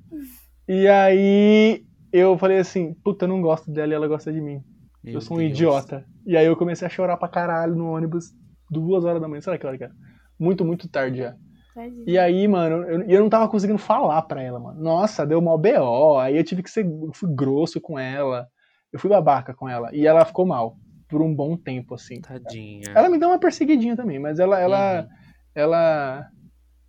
E 0.68 0.86
aí 0.88 1.85
eu 2.12 2.36
falei 2.38 2.58
assim, 2.58 2.94
puta, 3.04 3.24
eu 3.24 3.28
não 3.28 3.40
gosto 3.40 3.70
dela 3.70 3.92
e 3.92 3.94
ela 3.94 4.08
gosta 4.08 4.32
de 4.32 4.40
mim. 4.40 4.60
Meu 5.02 5.14
eu 5.14 5.20
sou 5.20 5.36
um 5.36 5.40
Deus. 5.40 5.52
idiota. 5.52 6.04
E 6.26 6.36
aí 6.36 6.46
eu 6.46 6.56
comecei 6.56 6.86
a 6.86 6.90
chorar 6.90 7.16
pra 7.16 7.28
caralho 7.28 7.74
no 7.76 7.90
ônibus, 7.92 8.32
duas 8.70 9.04
horas 9.04 9.20
da 9.20 9.28
manhã. 9.28 9.40
Será 9.40 9.56
que 9.58 9.66
hora 9.66 9.78
que 9.78 9.84
era? 9.84 9.92
Muito, 10.38 10.64
muito 10.64 10.88
tarde 10.88 11.18
já. 11.18 11.36
Tadinho. 11.74 12.04
E 12.06 12.18
aí, 12.18 12.48
mano, 12.48 12.84
eu, 12.84 13.02
eu 13.02 13.20
não 13.20 13.28
tava 13.28 13.48
conseguindo 13.48 13.78
falar 13.78 14.22
pra 14.22 14.42
ela, 14.42 14.58
mano. 14.58 14.80
Nossa, 14.82 15.26
deu 15.26 15.40
mó 15.42 15.56
BO. 15.56 16.18
Aí 16.18 16.36
eu 16.36 16.42
tive 16.44 16.62
que 16.62 16.70
ser 16.70 16.84
eu 16.86 17.10
fui 17.14 17.28
grosso 17.34 17.80
com 17.80 17.98
ela. 17.98 18.48
Eu 18.92 18.98
fui 18.98 19.10
babaca 19.10 19.52
com 19.54 19.68
ela. 19.68 19.94
E 19.94 20.06
ela 20.06 20.24
ficou 20.24 20.46
mal. 20.46 20.76
Por 21.08 21.22
um 21.22 21.32
bom 21.34 21.56
tempo, 21.56 21.94
assim. 21.94 22.20
Tadinha. 22.20 22.90
Ela 22.94 23.08
me 23.08 23.18
deu 23.18 23.28
uma 23.28 23.38
perseguidinha 23.38 23.94
também, 23.94 24.18
mas 24.18 24.38
ela, 24.40 24.58
ela, 24.58 25.02
Uhum. 25.02 25.08
ela, 25.54 26.26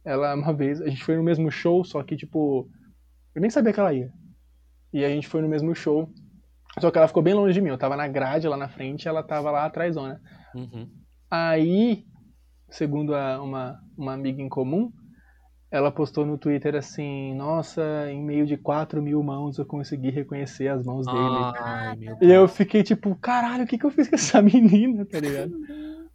ela, 0.04 0.36
uma 0.36 0.54
vez, 0.54 0.82
a 0.82 0.88
gente 0.88 1.04
foi 1.04 1.16
no 1.18 1.24
mesmo 1.24 1.52
show, 1.52 1.84
só 1.84 2.02
que, 2.02 2.16
tipo, 2.16 2.68
eu 3.36 3.42
nem 3.42 3.50
sabia 3.52 3.72
que 3.74 3.80
ela 3.80 3.94
ia. 3.94 4.10
E 4.94 5.04
a 5.04 5.10
gente 5.10 5.28
foi 5.28 5.42
no 5.42 5.50
mesmo 5.50 5.76
show, 5.76 6.10
só 6.80 6.90
que 6.92 6.98
ela 6.98 7.08
ficou 7.08 7.24
bem 7.24 7.34
longe 7.34 7.54
de 7.54 7.62
mim. 7.62 7.70
Eu 7.70 7.78
tava 7.78 7.96
na 7.96 8.08
grade 8.08 8.48
lá 8.48 8.56
na 8.58 8.70
frente, 8.70 9.08
ela 9.08 9.24
tava 9.24 9.52
lá 9.52 9.66
atrás, 9.66 9.96
né? 9.96 10.18
Uhum. 10.56 10.88
Aí, 11.30 12.04
segundo 12.70 13.14
a- 13.14 13.42
uma, 13.42 13.80
uma 13.98 14.14
amiga 14.14 14.42
em 14.42 14.50
comum, 14.50 14.92
ela 15.70 15.92
postou 15.92 16.26
no 16.26 16.38
Twitter 16.38 16.76
assim: 16.76 17.36
Nossa, 17.36 18.10
em 18.10 18.24
meio 18.24 18.46
de 18.46 18.56
4 18.58 19.02
mil 19.02 19.22
mãos 19.22 19.58
eu 19.58 19.66
consegui 19.66 20.10
reconhecer 20.10 20.70
as 20.70 20.86
mãos 20.86 21.06
dele. 21.06 21.18
Ai, 21.60 21.96
meu 21.98 22.18
E 22.22 22.32
eu 22.32 22.48
fiquei 22.48 22.84
tipo, 22.84 23.16
caralho, 23.18 23.66
o 23.66 23.68
que, 23.68 23.78
que 23.78 23.86
eu 23.86 23.92
fiz 23.92 24.08
com 24.08 24.16
essa 24.16 24.42
menina, 24.42 25.06
tá 25.06 25.20
ligado? 25.20 25.52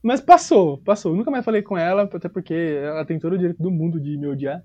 Mas 0.03 0.21
passou, 0.21 0.79
passou. 0.83 1.15
Nunca 1.15 1.31
mais 1.31 1.45
falei 1.45 1.63
com 1.63 1.77
ela, 1.77 2.03
até 2.05 2.29
porque 2.29 2.55
ela 2.55 3.05
tem 3.05 3.19
todo 3.21 3.35
o 3.35 3.39
direito 3.39 3.63
do 3.63 3.71
mundo 3.71 4.01
de 4.01 4.17
me 4.17 4.27
odiar. 4.27 4.61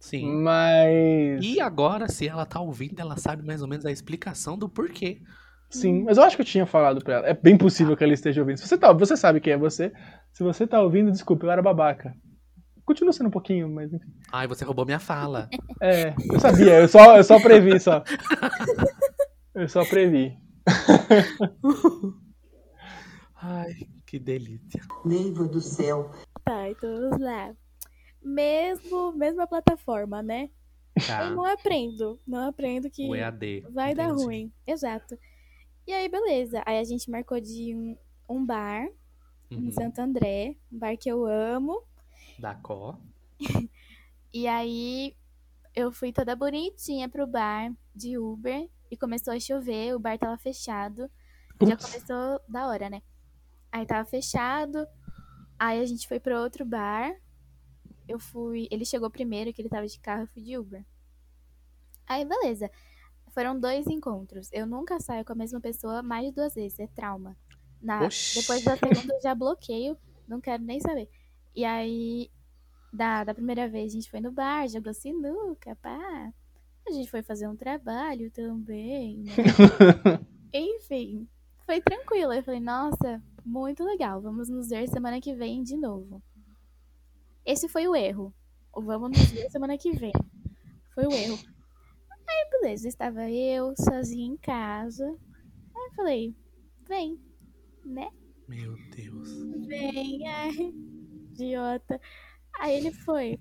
Sim. 0.00 0.42
Mas. 0.42 1.44
E 1.44 1.60
agora, 1.60 2.08
se 2.08 2.26
ela 2.26 2.46
tá 2.46 2.58
ouvindo, 2.58 2.98
ela 2.98 3.18
sabe 3.18 3.46
mais 3.46 3.60
ou 3.60 3.68
menos 3.68 3.84
a 3.84 3.92
explicação 3.92 4.58
do 4.58 4.68
porquê. 4.68 5.20
Sim, 5.68 6.02
mas 6.02 6.16
eu 6.16 6.24
acho 6.24 6.34
que 6.34 6.42
eu 6.42 6.46
tinha 6.46 6.66
falado 6.66 7.04
pra 7.04 7.14
ela. 7.14 7.26
É 7.28 7.34
bem 7.34 7.56
possível 7.56 7.96
que 7.96 8.02
ela 8.02 8.12
esteja 8.12 8.40
ouvindo. 8.40 8.56
Se 8.56 8.66
você, 8.66 8.76
tá, 8.76 8.92
você 8.92 9.16
sabe 9.16 9.40
quem 9.40 9.52
é 9.52 9.58
você. 9.58 9.92
Se 10.32 10.42
você 10.42 10.66
tá 10.66 10.82
ouvindo, 10.82 11.12
desculpa, 11.12 11.46
eu 11.46 11.50
era 11.50 11.62
babaca. 11.62 12.12
Continua 12.84 13.12
sendo 13.12 13.28
um 13.28 13.30
pouquinho, 13.30 13.68
mas 13.68 13.92
enfim. 13.92 14.12
Ai, 14.32 14.48
você 14.48 14.64
roubou 14.64 14.84
minha 14.84 14.98
fala. 14.98 15.48
É, 15.82 16.14
eu 16.30 16.38
sabia, 16.38 16.78
eu 16.78 16.86
só, 16.86 17.16
eu 17.16 17.24
só 17.24 17.40
previ 17.40 17.80
só. 17.80 18.04
Eu 19.54 19.66
só 19.66 19.82
previ. 19.82 20.36
Ai, 23.40 23.76
que 24.06 24.18
delícia. 24.18 24.82
Neiva 25.02 25.46
do 25.46 25.58
céu. 25.58 26.10
Tá, 26.44 26.68
então 26.68 27.00
vamos 27.00 27.18
lá. 27.18 27.54
Mesmo, 28.22 29.12
mesma 29.12 29.46
plataforma, 29.46 30.22
né? 30.22 30.50
Tá. 31.06 31.24
Eu 31.24 31.30
não 31.36 31.44
aprendo. 31.44 32.20
Não 32.26 32.48
aprendo 32.48 32.90
que 32.90 33.02
EAD. 33.14 33.66
vai 33.70 33.94
dar 33.94 34.04
entendi. 34.10 34.24
ruim. 34.24 34.52
Exato. 34.66 35.18
E 35.86 35.92
aí, 35.92 36.08
beleza. 36.08 36.62
Aí 36.66 36.78
a 36.78 36.84
gente 36.84 37.10
marcou 37.10 37.40
de 37.40 37.74
um, 37.74 37.96
um 38.28 38.44
bar 38.44 38.86
em 39.50 39.64
Uhum. 39.66 39.72
Santo 39.72 39.98
André, 40.00 40.56
um 40.70 40.78
bar 40.78 40.96
que 40.96 41.08
eu 41.10 41.24
amo. 41.26 41.82
Da 42.38 42.54
Có. 42.54 42.98
E 44.32 44.46
aí 44.46 45.16
eu 45.74 45.90
fui 45.90 46.12
toda 46.12 46.36
bonitinha 46.36 47.08
pro 47.08 47.26
bar 47.26 47.72
de 47.92 48.16
Uber 48.16 48.68
e 48.88 48.96
começou 48.96 49.32
a 49.34 49.40
chover, 49.40 49.92
o 49.92 49.98
bar 49.98 50.16
tava 50.18 50.38
fechado. 50.38 51.10
Já 51.60 51.76
Putz. 51.76 51.86
começou 51.86 52.40
da 52.48 52.68
hora, 52.68 52.88
né? 52.88 53.02
Aí 53.72 53.84
tava 53.84 54.04
fechado. 54.08 54.86
Aí 55.58 55.80
a 55.80 55.84
gente 55.84 56.06
foi 56.06 56.20
pro 56.20 56.40
outro 56.40 56.64
bar. 56.64 57.12
Eu 58.10 58.18
fui. 58.18 58.66
Ele 58.70 58.84
chegou 58.84 59.08
primeiro, 59.08 59.52
que 59.52 59.62
ele 59.62 59.68
tava 59.68 59.86
de 59.86 60.00
carro, 60.00 60.22
eu 60.22 60.26
fui 60.26 60.42
de 60.42 60.58
Uber. 60.58 60.84
Aí, 62.06 62.24
beleza. 62.24 62.68
Foram 63.32 63.58
dois 63.58 63.86
encontros. 63.86 64.48
Eu 64.52 64.66
nunca 64.66 64.98
saio 64.98 65.24
com 65.24 65.32
a 65.32 65.36
mesma 65.36 65.60
pessoa 65.60 66.02
mais 66.02 66.26
de 66.26 66.32
duas 66.32 66.54
vezes. 66.54 66.78
É 66.80 66.88
trauma. 66.88 67.36
Na... 67.80 68.04
Oxi. 68.04 68.40
Depois 68.40 68.64
da 68.64 68.76
segunda 68.76 69.14
eu 69.14 69.22
já 69.22 69.34
bloqueio. 69.34 69.96
Não 70.26 70.40
quero 70.40 70.62
nem 70.62 70.80
saber. 70.80 71.08
E 71.54 71.64
aí, 71.64 72.30
da, 72.92 73.22
da 73.22 73.34
primeira 73.34 73.68
vez 73.68 73.92
a 73.92 73.94
gente 73.94 74.10
foi 74.10 74.20
no 74.20 74.32
bar, 74.32 74.68
jogou 74.68 74.92
sinuca, 74.92 75.76
pá. 75.76 76.32
A 76.88 76.92
gente 76.92 77.10
foi 77.10 77.22
fazer 77.22 77.46
um 77.46 77.56
trabalho 77.56 78.30
também, 78.32 79.18
né? 79.18 79.32
Enfim, 80.52 81.28
foi 81.64 81.80
tranquilo. 81.80 82.32
Eu 82.32 82.42
falei, 82.42 82.60
nossa, 82.60 83.22
muito 83.44 83.84
legal. 83.84 84.20
Vamos 84.20 84.48
nos 84.48 84.68
ver 84.68 84.88
semana 84.88 85.20
que 85.20 85.34
vem 85.34 85.62
de 85.62 85.76
novo. 85.76 86.20
Esse 87.44 87.68
foi 87.68 87.88
o 87.88 87.96
erro. 87.96 88.34
O 88.72 88.82
vamos 88.82 89.10
nos 89.10 89.30
ver 89.30 89.50
semana 89.50 89.76
que 89.76 89.92
vem. 89.92 90.12
Foi 90.94 91.06
o 91.06 91.12
erro. 91.12 91.38
Aí, 92.28 92.48
beleza, 92.50 92.86
estava 92.86 93.28
eu 93.28 93.74
sozinha 93.76 94.26
em 94.26 94.36
casa. 94.36 95.04
Aí 95.06 95.86
eu 95.88 95.94
falei, 95.96 96.34
vem, 96.88 97.18
né? 97.84 98.08
Meu 98.46 98.76
Deus. 98.94 99.28
Vem, 99.66 100.26
ai, 100.28 100.72
idiota. 101.32 102.00
Aí 102.58 102.76
ele 102.76 102.92
foi. 102.92 103.38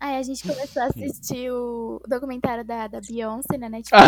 Aí 0.00 0.16
a 0.16 0.22
gente 0.22 0.46
começou 0.46 0.82
a 0.82 0.86
assistir 0.86 1.50
o 1.50 2.00
documentário 2.06 2.64
da, 2.64 2.86
da 2.86 3.00
Beyoncé 3.00 3.58
na 3.58 3.68
Netflix. 3.68 4.04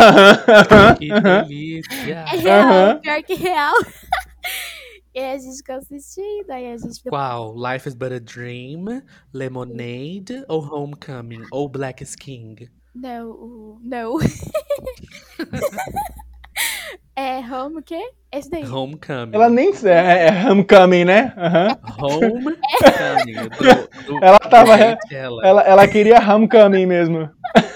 Que 0.97 1.09
delícia. 1.09 2.25
É 2.31 2.37
real, 2.37 2.99
pior 2.99 3.23
que 3.23 3.33
real. 3.33 3.73
E 5.13 5.19
aí 5.19 5.35
a 5.35 5.37
gente 5.37 5.57
ficou 5.57 5.75
assistindo, 5.75 6.49
aí 6.51 6.71
a 6.71 6.77
gente 6.77 7.01
Qual? 7.09 7.53
Life 7.55 7.87
is 7.87 7.95
but 7.95 8.11
a 8.11 8.19
Dream, 8.19 9.01
Lemonade 9.33 10.43
ou 10.47 10.61
Homecoming? 10.61 11.43
Ou 11.51 11.67
Black 11.69 12.03
is 12.03 12.15
King? 12.15 12.69
Não, 12.93 13.29
o- 13.31 13.79
não. 13.81 14.17
é 17.15 17.39
home 17.39 17.79
o 17.79 17.83
quê? 17.83 18.01
Esse 18.31 18.49
daí. 18.49 18.65
Homecoming. 18.65 19.31
Ela 19.33 19.49
nem. 19.49 19.71
É, 19.83 20.27
é 20.27 20.49
homecoming, 20.49 21.05
né? 21.05 21.33
Aham. 21.37 21.77
Homecoming. 21.99 23.49
Do, 24.05 24.19
do, 24.19 24.23
Ela 24.25 24.39
tava-. 24.39 24.97
Ela, 25.43 25.61
ela 25.63 25.87
queria 25.87 26.19
homecoming 26.19 26.85
mesmo. 26.85 27.29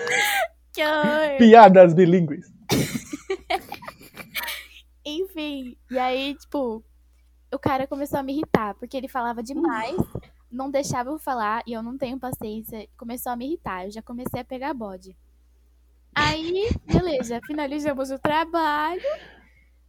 Que 0.73 0.83
horror. 0.83 1.37
Piadas 1.37 1.93
bilíngues. 1.93 2.45
Enfim, 5.05 5.77
e 5.89 5.97
aí, 5.97 6.35
tipo, 6.35 6.83
o 7.55 7.59
cara 7.59 7.87
começou 7.87 8.19
a 8.19 8.23
me 8.23 8.33
irritar, 8.33 8.75
porque 8.75 8.95
ele 8.97 9.07
falava 9.07 9.41
demais, 9.41 9.95
não 10.51 10.69
deixava 10.69 11.09
eu 11.09 11.17
falar, 11.17 11.63
e 11.65 11.73
eu 11.73 11.81
não 11.81 11.97
tenho 11.97 12.19
paciência. 12.19 12.87
Começou 12.97 13.31
a 13.31 13.35
me 13.35 13.45
irritar, 13.47 13.85
eu 13.85 13.91
já 13.91 14.01
comecei 14.01 14.41
a 14.41 14.45
pegar 14.45 14.73
bode. 14.73 15.15
Aí, 16.13 16.69
beleza, 16.85 17.41
finalizamos 17.45 18.09
o 18.11 18.19
trabalho, 18.19 19.01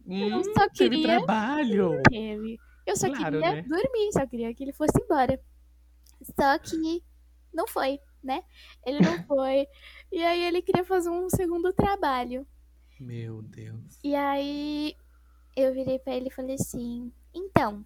Hum, 0.05 0.43
só 0.43 0.69
teve 0.69 0.97
queria- 0.97 1.17
trabalho. 1.17 2.01
teve. 2.09 2.57
Eu 2.85 2.95
só 2.95 3.07
Claro, 3.07 3.39
queria 3.41 3.55
né? 3.55 3.61
dormir, 3.63 4.11
só 4.13 4.25
queria 4.25 4.53
que 4.53 4.63
ele 4.63 4.71
fosse 4.73 4.93
embora. 5.01 5.39
Só 6.21 6.57
que 6.57 7.03
não 7.53 7.67
foi, 7.67 7.99
né? 8.23 8.41
Ele 8.85 8.99
não 9.01 9.21
foi. 9.27 9.67
E 10.11 10.23
aí 10.23 10.41
ele 10.43 10.61
queria 10.61 10.85
fazer 10.85 11.09
um 11.09 11.29
segundo 11.29 11.73
trabalho. 11.73 12.47
Meu 12.99 13.41
Deus. 13.41 13.99
E 14.03 14.15
aí 14.15 14.95
eu 15.55 15.73
virei 15.73 15.99
pra 15.99 16.15
ele 16.15 16.27
e 16.29 16.33
falei 16.33 16.55
assim: 16.55 17.11
então, 17.37 17.85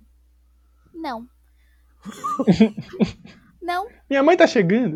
não. 0.93 1.27
não, 3.61 3.87
Minha 4.09 4.23
mãe 4.23 4.35
tá 4.37 4.47
chegando. 4.47 4.95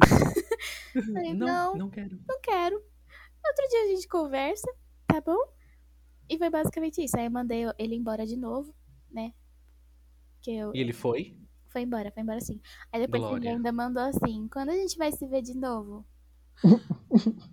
falei, 0.93 1.33
Não, 1.33 1.47
não, 1.47 1.75
não 1.75 1.89
quero. 1.89 2.19
não 2.27 2.39
quero. 2.41 2.75
Outro 2.75 3.67
dia 3.69 3.83
a 3.83 3.87
gente 3.87 4.07
conversa, 4.07 4.67
tá 5.05 5.21
bom? 5.21 5.37
E 6.27 6.37
foi 6.37 6.49
basicamente 6.49 7.03
isso. 7.03 7.17
Aí 7.17 7.25
eu 7.25 7.31
mandei 7.31 7.65
ele 7.77 7.95
embora 7.95 8.25
de 8.25 8.35
novo, 8.35 8.73
né? 9.11 9.33
Que 10.41 10.55
eu. 10.55 10.71
E 10.73 10.79
ele 10.79 10.93
foi? 10.93 11.37
Foi 11.69 11.81
embora, 11.81 12.11
foi 12.11 12.23
embora 12.23 12.39
sim. 12.39 12.59
Aí 12.91 13.01
depois 13.01 13.21
ele 13.23 13.49
ainda 13.49 13.71
mandou 13.71 14.01
assim: 14.03 14.47
quando 14.47 14.69
a 14.69 14.75
gente 14.75 14.97
vai 14.97 15.11
se 15.11 15.27
ver 15.27 15.41
de 15.41 15.53
novo? 15.55 16.05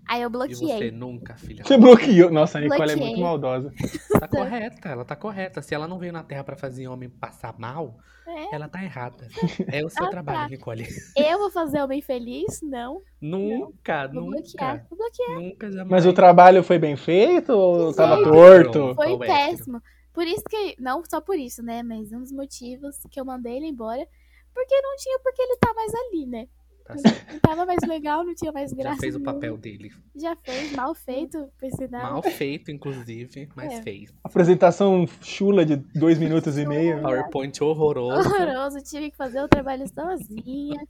Aí 0.09 0.23
eu 0.23 0.29
E 0.29 0.33
você 0.33 0.65
bloqueei. 0.67 0.91
nunca, 0.91 1.35
filha. 1.37 1.65
Você 1.65 1.77
bloqueou. 1.77 2.31
Nossa, 2.31 2.59
a 2.59 2.61
Nicole 2.61 2.83
é 2.83 2.87
Bloqueei. 2.87 3.07
muito 3.09 3.21
maldosa. 3.21 3.73
Tá 4.19 4.29
correta, 4.29 4.89
ela 4.89 5.05
tá 5.05 5.17
correta. 5.17 5.63
Se 5.63 5.75
ela 5.75 5.87
não 5.89 5.99
veio 5.99 6.13
na 6.13 6.23
Terra 6.23 6.45
pra 6.45 6.57
fazer 6.57 6.89
homem 6.89 7.09
passar 7.09 7.55
mal, 7.59 7.99
É. 8.27 8.55
ela 8.55 8.69
tá 8.69 8.83
errada. 8.83 9.29
É 9.73 9.85
o 9.85 9.89
seu 9.91 10.07
Ah, 10.07 10.11
trabalho, 10.11 10.39
tá. 10.41 10.49
Nicole. 10.49 10.87
Eu 11.17 11.39
vou 11.39 11.51
fazer 11.51 11.83
homem 11.83 12.01
feliz? 12.01 12.61
Não. 12.63 13.03
Nunca, 13.21 14.07
Vou 14.09 14.23
nunca. 14.23 14.37
bloquear. 14.41 14.87
Vou 14.89 14.99
bloquear. 14.99 15.41
Nunca 15.41 15.71
jamais. 15.71 15.89
Mas 15.91 16.07
o 16.07 16.13
trabalho 16.13 16.63
foi 16.63 16.79
bem 16.79 16.97
feito 16.97 17.53
ou 17.53 17.93
tava 17.95 18.17
Sim. 18.19 18.25
torto? 18.25 18.95
Foi 18.95 19.13
hétero? 19.15 19.19
péssimo. 19.19 19.83
Por 20.13 20.27
isso 20.27 20.45
que. 20.49 20.77
Não 20.79 21.03
só 21.09 21.21
por 21.21 21.39
isso, 21.39 21.63
né? 21.63 21.83
Mas 21.83 22.13
um 22.13 22.21
dos 22.21 22.33
motivos 22.33 22.97
que 23.11 23.19
eu 23.21 23.25
mandei 23.25 23.57
ele 23.57 23.67
embora. 23.67 24.07
Porque 24.55 24.79
não 24.83 24.95
tinha 24.97 25.19
porque 25.21 25.41
ele 25.41 25.57
tá 25.57 25.73
mais 25.75 25.93
ali, 25.95 26.27
né? 26.27 26.47
Tá 26.85 26.99
certo. 26.99 27.33
Não 27.33 27.39
tava 27.41 27.65
mais 27.67 27.79
legal, 27.87 28.25
não 28.25 28.35
tinha 28.35 28.51
mais 28.53 28.71
Já 28.71 28.77
graça. 28.77 29.01
fez 29.01 29.15
o 29.15 29.21
papel 29.21 29.57
dele. 29.57 29.91
Já 30.17 30.35
fez, 30.37 30.73
mal 30.73 30.95
feito, 30.95 31.49
por 31.59 31.71
sinal. 31.71 32.13
Mal 32.15 32.23
feito, 32.23 32.71
inclusive, 32.71 33.49
mas 33.55 33.73
É. 33.75 33.83
fez. 33.83 34.13
Apresentação 34.25 35.07
chula 35.21 35.65
de 35.65 35.77
dois 35.77 36.19
minutos 36.19 36.59
e 36.59 36.67
meio. 36.67 37.01
PowerPoint 37.01 37.63
horroroso. 37.63 38.29
Horroroso, 38.29 38.79
tive 38.83 39.11
que 39.11 39.17
fazer 39.17 39.41
o 39.43 39.49
trabalho 39.49 39.85
sozinha. 39.89 40.81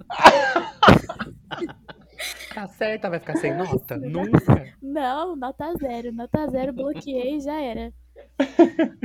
Tá 2.55 2.69
certa, 2.69 3.11
vai 3.11 3.19
ficar 3.19 3.37
sem 3.37 3.55
nota? 3.57 3.97
Nunca. 3.97 4.75
Não, 4.81 5.35
nota 5.37 5.75
zero. 5.75 6.13
Nota 6.13 6.47
zero, 6.49 6.73
bloqueei 6.73 7.41
já 7.41 7.61
era. 7.61 7.93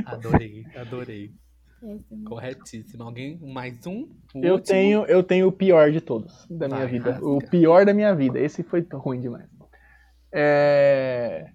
Adorei, 0.06 0.64
adorei. 0.76 1.32
Corretíssimo. 2.26 3.02
Alguém? 3.04 3.38
Mais 3.40 3.86
um? 3.86 4.08
O 4.34 4.44
Eu 4.44 4.54
último? 4.54 4.66
tenho, 4.66 5.04
eu 5.06 5.22
tenho 5.22 5.48
o 5.48 5.52
pior 5.52 5.90
de 5.90 6.00
todos 6.00 6.46
da 6.50 6.66
minha 6.66 6.80
Vai, 6.80 6.88
vida. 6.88 7.10
rasga. 7.12 7.26
O 7.26 7.38
pior 7.38 7.84
da 7.86 7.94
minha 7.94 8.14
vida. 8.14 8.38
Esse 8.38 8.62
foi 8.62 8.86
ruim 8.92 9.20
demais. 9.20 9.48
É... 10.32 11.50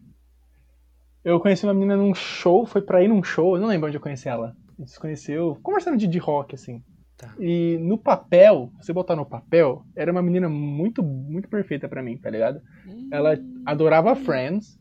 Eu 1.24 1.40
conheci 1.40 1.66
uma 1.66 1.74
menina 1.74 1.96
num 1.96 2.14
show, 2.14 2.66
foi 2.66 2.82
pra 2.82 3.02
ir 3.02 3.08
num 3.08 3.24
show, 3.24 3.56
eu 3.56 3.62
não 3.62 3.70
lembro 3.70 3.88
onde 3.88 3.96
eu 3.98 4.02
conheci 4.02 4.28
ela. 4.28 4.56
A 4.78 4.82
gente 4.82 4.92
se 4.92 5.00
conheceu 5.00 5.58
conversando 5.64 5.98
de, 5.98 6.08
de 6.08 6.18
rock, 6.18 6.56
assim. 6.56 6.84
Tá. 7.18 7.34
E 7.40 7.78
no 7.80 7.98
papel, 7.98 8.72
se 8.82 8.88
você 8.88 8.94
botar 8.94 9.16
no 9.16 9.26
papel, 9.26 9.86
era 9.96 10.12
uma 10.12 10.22
menina 10.22 10.50
muito, 10.50 11.02
muito 11.04 11.48
perfeita 11.48 11.88
pra 11.88 12.04
mim, 12.04 12.18
tá 12.18 12.30
ligado? 12.30 12.60
Hum, 12.88 13.08
Ela 13.12 13.38
adorava 13.66 14.16
Friends, 14.16 14.78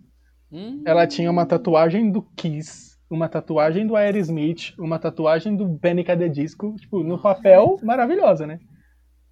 hum. 0.51 0.83
ela 0.85 1.07
tinha 1.07 1.31
uma 1.31 1.47
tatuagem 1.47 2.11
do 2.11 2.23
Kiss, 2.35 2.92
uma 3.15 3.29
tatuagem 3.29 3.87
do 3.87 3.95
Aerosmith, 3.95 4.75
uma 4.79 4.99
tatuagem 4.99 5.55
do 5.55 5.79
Panic! 5.79 6.11
at 6.11 6.19
the 6.19 6.29
Disco, 6.29 6.75
tipo, 6.77 7.03
no 7.03 7.21
papel, 7.21 7.79
maravilhosa, 7.83 8.47
né? 8.47 8.59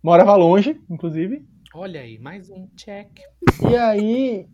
Morava 0.02 0.36
longe, 0.36 0.78
inclusive. 0.88 1.42
Olha 1.74 2.00
aí, 2.00 2.18
mais 2.18 2.50
um 2.50 2.68
check. 2.76 3.08
E 3.70 3.76
aí, 3.76 4.46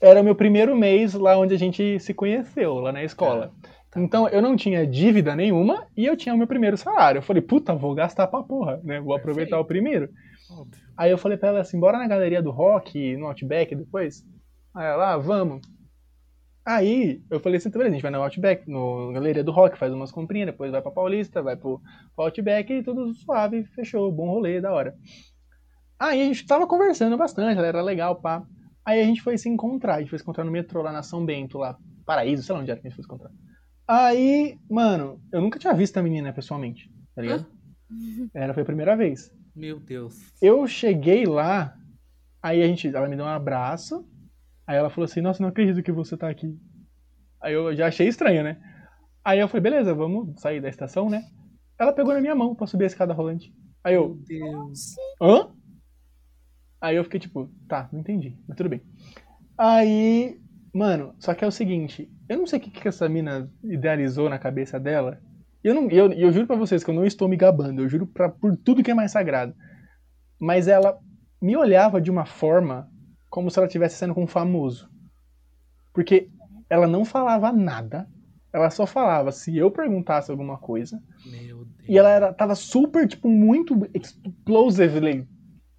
era 0.00 0.20
o 0.20 0.24
meu 0.24 0.34
primeiro 0.34 0.76
mês 0.76 1.14
lá 1.14 1.38
onde 1.38 1.54
a 1.54 1.58
gente 1.58 1.98
se 1.98 2.12
conheceu, 2.12 2.74
lá 2.74 2.92
na 2.92 3.02
escola. 3.02 3.52
Tá. 3.62 4.00
Então, 4.00 4.28
eu 4.28 4.42
não 4.42 4.56
tinha 4.56 4.86
dívida 4.86 5.36
nenhuma 5.36 5.86
e 5.96 6.04
eu 6.04 6.16
tinha 6.16 6.34
o 6.34 6.38
meu 6.38 6.46
primeiro 6.46 6.76
salário. 6.76 7.18
Eu 7.18 7.22
falei, 7.22 7.40
puta, 7.40 7.74
vou 7.74 7.94
gastar 7.94 8.26
pra 8.26 8.42
porra, 8.42 8.80
né? 8.82 9.00
Vou 9.00 9.14
aproveitar 9.14 9.58
o 9.58 9.64
primeiro. 9.64 10.10
Óbvio. 10.50 10.82
Aí 10.96 11.10
eu 11.10 11.18
falei 11.18 11.38
pra 11.38 11.50
ela 11.50 11.60
assim, 11.60 11.78
bora 11.78 11.96
na 11.96 12.08
galeria 12.08 12.42
do 12.42 12.50
rock, 12.50 13.16
no 13.16 13.26
Outback 13.26 13.74
depois? 13.74 14.24
Aí 14.74 14.84
ela, 14.84 15.14
ah, 15.14 15.16
vamos. 15.16 15.62
Aí 16.66 17.22
eu 17.30 17.38
falei 17.40 17.58
assim, 17.58 17.70
tá 17.70 17.78
a 17.78 17.90
gente 17.90 18.00
vai 18.00 18.10
no 18.10 18.22
Outback, 18.22 18.68
no 18.70 19.12
galeria 19.12 19.44
do 19.44 19.52
rock, 19.52 19.76
faz 19.76 19.92
umas 19.92 20.10
comprinhas, 20.10 20.46
depois 20.46 20.72
vai 20.72 20.80
pra 20.80 20.90
Paulista, 20.90 21.42
vai 21.42 21.56
pro, 21.56 21.80
pro 22.16 22.24
Outback 22.24 22.72
e 22.72 22.82
tudo 22.82 23.12
suave, 23.14 23.64
fechou, 23.74 24.10
bom 24.10 24.28
rolê, 24.28 24.62
da 24.62 24.72
hora. 24.72 24.96
Aí 25.98 26.22
a 26.22 26.24
gente 26.24 26.46
tava 26.46 26.66
conversando 26.66 27.18
bastante, 27.18 27.58
ela 27.58 27.66
era 27.66 27.82
legal, 27.82 28.16
pá. 28.16 28.46
Aí 28.84 29.00
a 29.00 29.04
gente 29.04 29.22
foi 29.22 29.36
se 29.36 29.48
encontrar, 29.48 29.96
a 29.96 30.00
gente 30.00 30.08
foi 30.08 30.18
se 30.18 30.22
encontrar 30.22 30.44
no 30.44 30.50
metrô 30.50 30.80
lá 30.80 30.90
na 30.90 31.02
São 31.02 31.24
Bento, 31.24 31.58
lá, 31.58 31.76
Paraíso, 32.06 32.42
sei 32.42 32.54
lá 32.54 32.60
onde 32.62 32.70
era 32.70 32.80
que 32.80 32.86
a 32.86 32.90
gente 32.90 32.96
foi 32.96 33.04
se 33.04 33.08
encontrar. 33.08 33.30
Aí, 33.86 34.58
mano, 34.70 35.20
eu 35.30 35.42
nunca 35.42 35.58
tinha 35.58 35.74
visto 35.74 35.98
a 35.98 36.02
menina 36.02 36.32
pessoalmente, 36.32 36.90
tá 37.14 37.20
ligado? 37.20 37.46
Era, 38.34 38.54
foi 38.54 38.62
a 38.62 38.66
primeira 38.66 38.96
vez. 38.96 39.30
Meu 39.54 39.78
Deus. 39.78 40.32
Eu 40.40 40.66
cheguei 40.66 41.26
lá, 41.26 41.76
aí 42.42 42.62
a 42.62 42.66
gente, 42.66 42.88
ela 42.88 43.08
me 43.08 43.16
deu 43.16 43.26
um 43.26 43.28
abraço, 43.28 44.06
aí 44.66 44.76
ela 44.76 44.90
falou 44.90 45.04
assim, 45.04 45.20
nossa, 45.20 45.42
não 45.42 45.48
acredito 45.50 45.82
que 45.82 45.92
você 45.92 46.16
tá 46.16 46.28
aqui. 46.28 46.58
Aí 47.40 47.52
eu 47.52 47.74
já 47.74 47.86
achei 47.88 48.08
estranho, 48.08 48.42
né? 48.42 48.58
Aí 49.24 49.38
eu 49.38 49.48
falei, 49.48 49.62
beleza, 49.62 49.94
vamos 49.94 50.40
sair 50.40 50.60
da 50.60 50.68
estação, 50.68 51.08
né? 51.08 51.24
Ela 51.78 51.92
pegou 51.92 52.14
na 52.14 52.20
minha 52.20 52.34
mão 52.34 52.54
pra 52.54 52.66
subir 52.66 52.84
a 52.84 52.86
escada 52.86 53.12
rolante. 53.12 53.52
Aí 53.82 53.94
eu, 53.94 54.08
Meu 54.08 54.24
Deus. 54.26 54.94
hã? 55.20 55.48
Aí 56.80 56.96
eu 56.96 57.04
fiquei 57.04 57.20
tipo, 57.20 57.50
tá, 57.68 57.88
não 57.92 58.00
entendi, 58.00 58.38
mas 58.46 58.56
tudo 58.56 58.68
bem. 58.68 58.82
Aí, 59.56 60.38
mano, 60.72 61.14
só 61.18 61.34
que 61.34 61.44
é 61.44 61.46
o 61.46 61.52
seguinte, 61.52 62.10
eu 62.28 62.38
não 62.38 62.46
sei 62.46 62.58
o 62.58 62.62
que, 62.62 62.70
que 62.70 62.88
essa 62.88 63.08
mina 63.08 63.50
idealizou 63.62 64.28
na 64.28 64.38
cabeça 64.38 64.78
dela. 64.78 65.18
Eu, 65.62 65.74
não, 65.74 65.88
eu, 65.90 66.12
eu 66.12 66.30
juro 66.30 66.46
pra 66.46 66.56
vocês 66.56 66.84
que 66.84 66.90
eu 66.90 66.94
não 66.94 67.06
estou 67.06 67.26
me 67.26 67.36
gabando, 67.36 67.80
eu 67.82 67.88
juro 67.88 68.06
pra, 68.06 68.28
por 68.28 68.54
tudo 68.56 68.82
que 68.82 68.90
é 68.90 68.94
mais 68.94 69.12
sagrado. 69.12 69.54
Mas 70.38 70.68
ela 70.68 70.98
me 71.40 71.56
olhava 71.56 72.00
de 72.00 72.10
uma 72.10 72.26
forma 72.26 72.90
como 73.34 73.50
se 73.50 73.58
ela 73.58 73.66
estivesse 73.66 73.96
sendo 73.96 74.14
com 74.14 74.22
um 74.22 74.28
famoso. 74.28 74.88
Porque 75.92 76.28
ela 76.70 76.86
não 76.86 77.04
falava 77.04 77.50
nada, 77.52 78.06
ela 78.52 78.70
só 78.70 78.86
falava 78.86 79.32
se 79.32 79.56
eu 79.58 79.72
perguntasse 79.72 80.30
alguma 80.30 80.56
coisa. 80.56 81.00
Meu 81.26 81.64
Deus. 81.64 81.88
E 81.88 81.98
ela 81.98 82.10
era, 82.10 82.32
tava 82.32 82.54
super, 82.54 83.08
tipo, 83.08 83.28
muito 83.28 83.74
explosively 83.92 85.26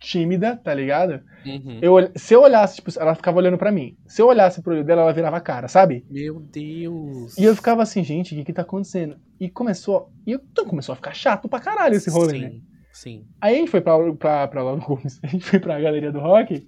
tímida, 0.02 0.58
tá 0.58 0.74
ligado? 0.74 1.22
Uhum. 1.46 1.80
Eu, 1.82 1.94
se 2.18 2.34
eu 2.34 2.42
olhasse, 2.42 2.76
tipo, 2.76 2.92
ela 3.00 3.16
ficava 3.16 3.38
olhando 3.38 3.58
pra 3.58 3.72
mim. 3.72 3.96
Se 4.06 4.22
eu 4.22 4.28
olhasse 4.28 4.62
pro 4.62 4.74
olho 4.74 4.84
dela, 4.84 5.04
ela 5.04 5.14
virava 5.14 5.38
a 5.38 5.42
cara, 5.42 5.70
sabe? 5.70 6.06
Meu 6.12 6.42
Deus. 6.42 7.38
E 7.38 7.44
eu 7.46 7.56
ficava 7.56 7.82
assim, 7.84 8.04
gente, 8.04 8.34
o 8.36 8.38
que 8.38 8.44
que 8.44 8.54
tá 8.54 8.64
acontecendo? 8.64 9.16
E 9.40 9.50
começou, 9.50 10.12
e 10.28 10.34
eu- 10.34 10.42
então 10.52 10.66
começou 10.66 10.92
a 10.92 10.96
ficar 10.98 11.14
chato 11.14 11.48
pra 11.48 11.62
caralho 11.62 11.96
esse 11.96 12.10
rolê, 12.10 12.32
sim, 12.34 12.42
né? 12.42 12.52
Sim. 12.92 13.26
Aí 13.42 13.56
a 13.56 13.60
gente 13.60 13.72
foi 13.72 13.80
pra, 13.82 13.98
pra, 14.16 14.48
pra 14.50 14.64
no 14.76 14.82
Gomes, 14.82 15.20
a 15.24 15.28
gente 15.28 15.46
foi 15.46 15.60
pra 15.60 15.80
galeria 15.80 16.12
do 16.12 16.20
rock. 16.20 16.68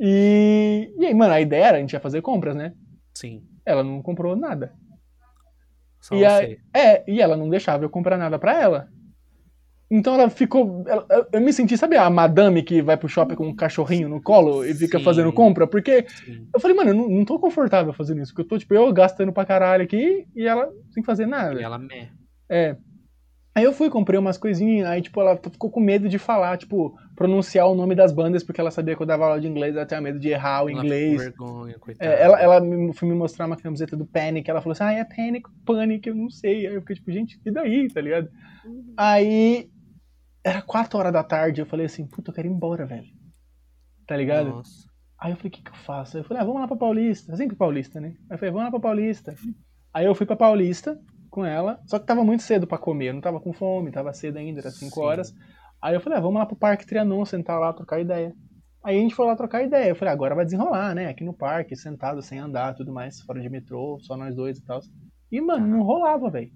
E, 0.00 0.92
e 0.98 1.06
aí, 1.06 1.14
mano, 1.14 1.32
a 1.34 1.40
ideia 1.40 1.64
era 1.66 1.76
a 1.78 1.80
gente 1.80 1.92
ia 1.92 2.00
fazer 2.00 2.22
compras, 2.22 2.54
né? 2.54 2.72
Sim. 3.14 3.42
Ela 3.66 3.82
não 3.82 4.00
comprou 4.02 4.36
nada. 4.36 4.72
Só 6.00 6.14
E 6.14 6.20
você. 6.20 6.24
aí- 6.24 6.58
É, 6.74 7.04
e 7.10 7.20
ela 7.20 7.36
não 7.36 7.48
deixava 7.48 7.84
eu 7.84 7.90
comprar 7.90 8.16
nada 8.16 8.38
pra 8.38 8.60
ela. 8.60 8.88
Então 9.90 10.14
ela 10.14 10.28
ficou. 10.30 10.84
ela- 10.86 11.06
eu- 11.32 11.40
me 11.40 11.52
senti, 11.52 11.76
sabe, 11.76 11.96
a 11.96 12.08
madame 12.10 12.62
que 12.62 12.82
vai 12.82 12.96
pro 12.96 13.08
shopping 13.08 13.34
com 13.34 13.48
um 13.48 13.56
cachorrinho 13.56 14.08
no 14.08 14.20
colo 14.22 14.64
e 14.64 14.74
fica 14.74 14.98
Sim. 14.98 15.04
fazendo 15.04 15.32
compra? 15.32 15.66
Porque 15.66 16.06
Sim. 16.24 16.46
eu 16.54 16.60
falei, 16.60 16.76
mano, 16.76 16.90
eu 16.90 16.94
não, 16.94 17.08
não 17.08 17.24
tô 17.24 17.38
confortável 17.38 17.92
fazendo 17.92 18.20
isso. 18.22 18.32
Porque 18.32 18.42
eu 18.42 18.48
tô, 18.48 18.58
tipo, 18.58 18.74
eu 18.74 18.92
gastando 18.92 19.32
pra 19.32 19.46
caralho 19.46 19.82
aqui 19.82 20.26
e 20.36 20.46
ela 20.46 20.70
sem 20.90 21.02
fazer 21.02 21.26
nada. 21.26 21.58
E 21.58 21.64
ela 21.64 21.78
meh. 21.78 22.10
É. 22.48 22.76
Aí 23.54 23.64
eu 23.64 23.72
fui, 23.72 23.90
comprei 23.90 24.18
umas 24.20 24.36
coisinhas, 24.38 24.86
aí, 24.86 25.02
tipo, 25.02 25.20
ela 25.20 25.36
ficou 25.36 25.70
com 25.70 25.80
medo 25.80 26.08
de 26.08 26.18
falar, 26.18 26.56
tipo, 26.58 26.94
pronunciar 27.18 27.66
o 27.66 27.74
nome 27.74 27.96
das 27.96 28.12
bandas, 28.12 28.44
porque 28.44 28.60
ela 28.60 28.70
sabia 28.70 28.94
que 28.94 29.02
eu 29.02 29.06
dava 29.06 29.24
aula 29.24 29.40
de 29.40 29.48
inglês, 29.48 29.74
ela 29.74 29.84
tinha 29.84 30.00
medo 30.00 30.20
de 30.20 30.28
errar 30.28 30.62
o 30.62 30.70
Ela 30.70 30.78
inglês. 30.78 31.20
vergonha, 31.20 31.76
coitada. 31.76 32.12
É, 32.12 32.22
ela, 32.22 32.40
ela 32.40 32.60
me, 32.60 32.94
foi 32.94 33.08
me 33.08 33.14
mostrar 33.16 33.46
uma 33.46 33.56
camiseta 33.56 33.96
do 33.96 34.06
Panic, 34.06 34.48
ela 34.48 34.60
falou 34.60 34.70
assim, 34.70 34.84
ah, 34.84 34.92
é 34.92 35.04
Panic, 35.04 35.50
Panic, 35.66 36.08
eu 36.08 36.14
não 36.14 36.30
sei. 36.30 36.68
Aí 36.68 36.74
eu 36.74 36.80
fiquei 36.80 36.94
tipo, 36.94 37.10
gente, 37.10 37.40
e 37.44 37.50
daí, 37.50 37.88
tá 37.88 38.00
ligado? 38.00 38.30
Uhum. 38.64 38.94
Aí, 38.96 39.68
era 40.44 40.62
4 40.62 40.96
horas 40.96 41.12
da 41.12 41.24
tarde, 41.24 41.60
eu 41.60 41.66
falei 41.66 41.86
assim, 41.86 42.06
puta, 42.06 42.30
eu 42.30 42.34
quero 42.34 42.46
ir 42.46 42.52
embora, 42.52 42.86
velho. 42.86 43.08
Tá 44.06 44.16
ligado? 44.16 44.50
Nossa. 44.50 44.86
Aí 45.20 45.32
eu 45.32 45.36
falei, 45.36 45.48
o 45.48 45.52
que 45.52 45.62
que 45.64 45.70
eu 45.70 45.74
faço? 45.74 46.16
Aí 46.16 46.22
eu 46.22 46.24
falei, 46.24 46.40
ah, 46.40 46.46
vamos 46.46 46.60
lá 46.60 46.68
pra 46.68 46.76
Paulista. 46.76 47.36
Sempre 47.36 47.56
Paulista, 47.56 48.00
né? 48.00 48.14
Aí 48.30 48.36
eu 48.36 48.38
falei, 48.38 48.52
vamos 48.52 48.64
lá 48.66 48.70
pra 48.70 48.78
Paulista. 48.78 49.34
Aí 49.92 50.06
eu 50.06 50.14
fui 50.14 50.24
pra 50.24 50.36
Paulista 50.36 50.96
com 51.28 51.44
ela, 51.44 51.80
só 51.84 51.98
que 51.98 52.06
tava 52.06 52.22
muito 52.22 52.44
cedo 52.44 52.64
pra 52.64 52.78
comer, 52.78 53.08
eu 53.08 53.14
não 53.14 53.20
tava 53.20 53.40
com 53.40 53.52
fome, 53.52 53.90
tava 53.90 54.12
cedo 54.12 54.36
ainda, 54.38 54.60
era 54.60 54.70
5 54.70 54.94
Sim. 54.94 55.00
horas. 55.00 55.34
Aí 55.80 55.94
eu 55.94 56.00
falei, 56.00 56.18
ah, 56.18 56.22
vamos 56.22 56.38
lá 56.38 56.46
pro 56.46 56.56
Parque 56.56 56.86
Trianon, 56.86 57.24
sentar 57.24 57.58
lá, 57.60 57.72
trocar 57.72 58.00
ideia. 58.00 58.34
Aí 58.84 58.96
a 58.96 59.00
gente 59.00 59.14
foi 59.14 59.26
lá 59.26 59.36
trocar 59.36 59.62
ideia. 59.62 59.88
Eu 59.90 59.96
falei, 59.96 60.12
agora 60.12 60.34
vai 60.34 60.44
desenrolar, 60.44 60.94
né? 60.94 61.06
Aqui 61.08 61.24
no 61.24 61.32
parque, 61.34 61.76
sentado, 61.76 62.22
sem 62.22 62.38
andar, 62.38 62.74
tudo 62.74 62.92
mais, 62.92 63.20
fora 63.20 63.40
de 63.40 63.48
metrô, 63.48 63.98
só 64.00 64.16
nós 64.16 64.34
dois 64.34 64.58
e 64.58 64.64
tal. 64.64 64.80
E, 65.30 65.40
mano, 65.40 65.66
não 65.66 65.82
rolava, 65.82 66.30
velho. 66.30 66.50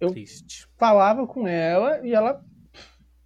Eu- 0.00 0.10
Triste. 0.10 0.66
Falava 0.78 1.26
com 1.26 1.46
ela 1.46 2.04
e 2.06 2.12
ela 2.14 2.42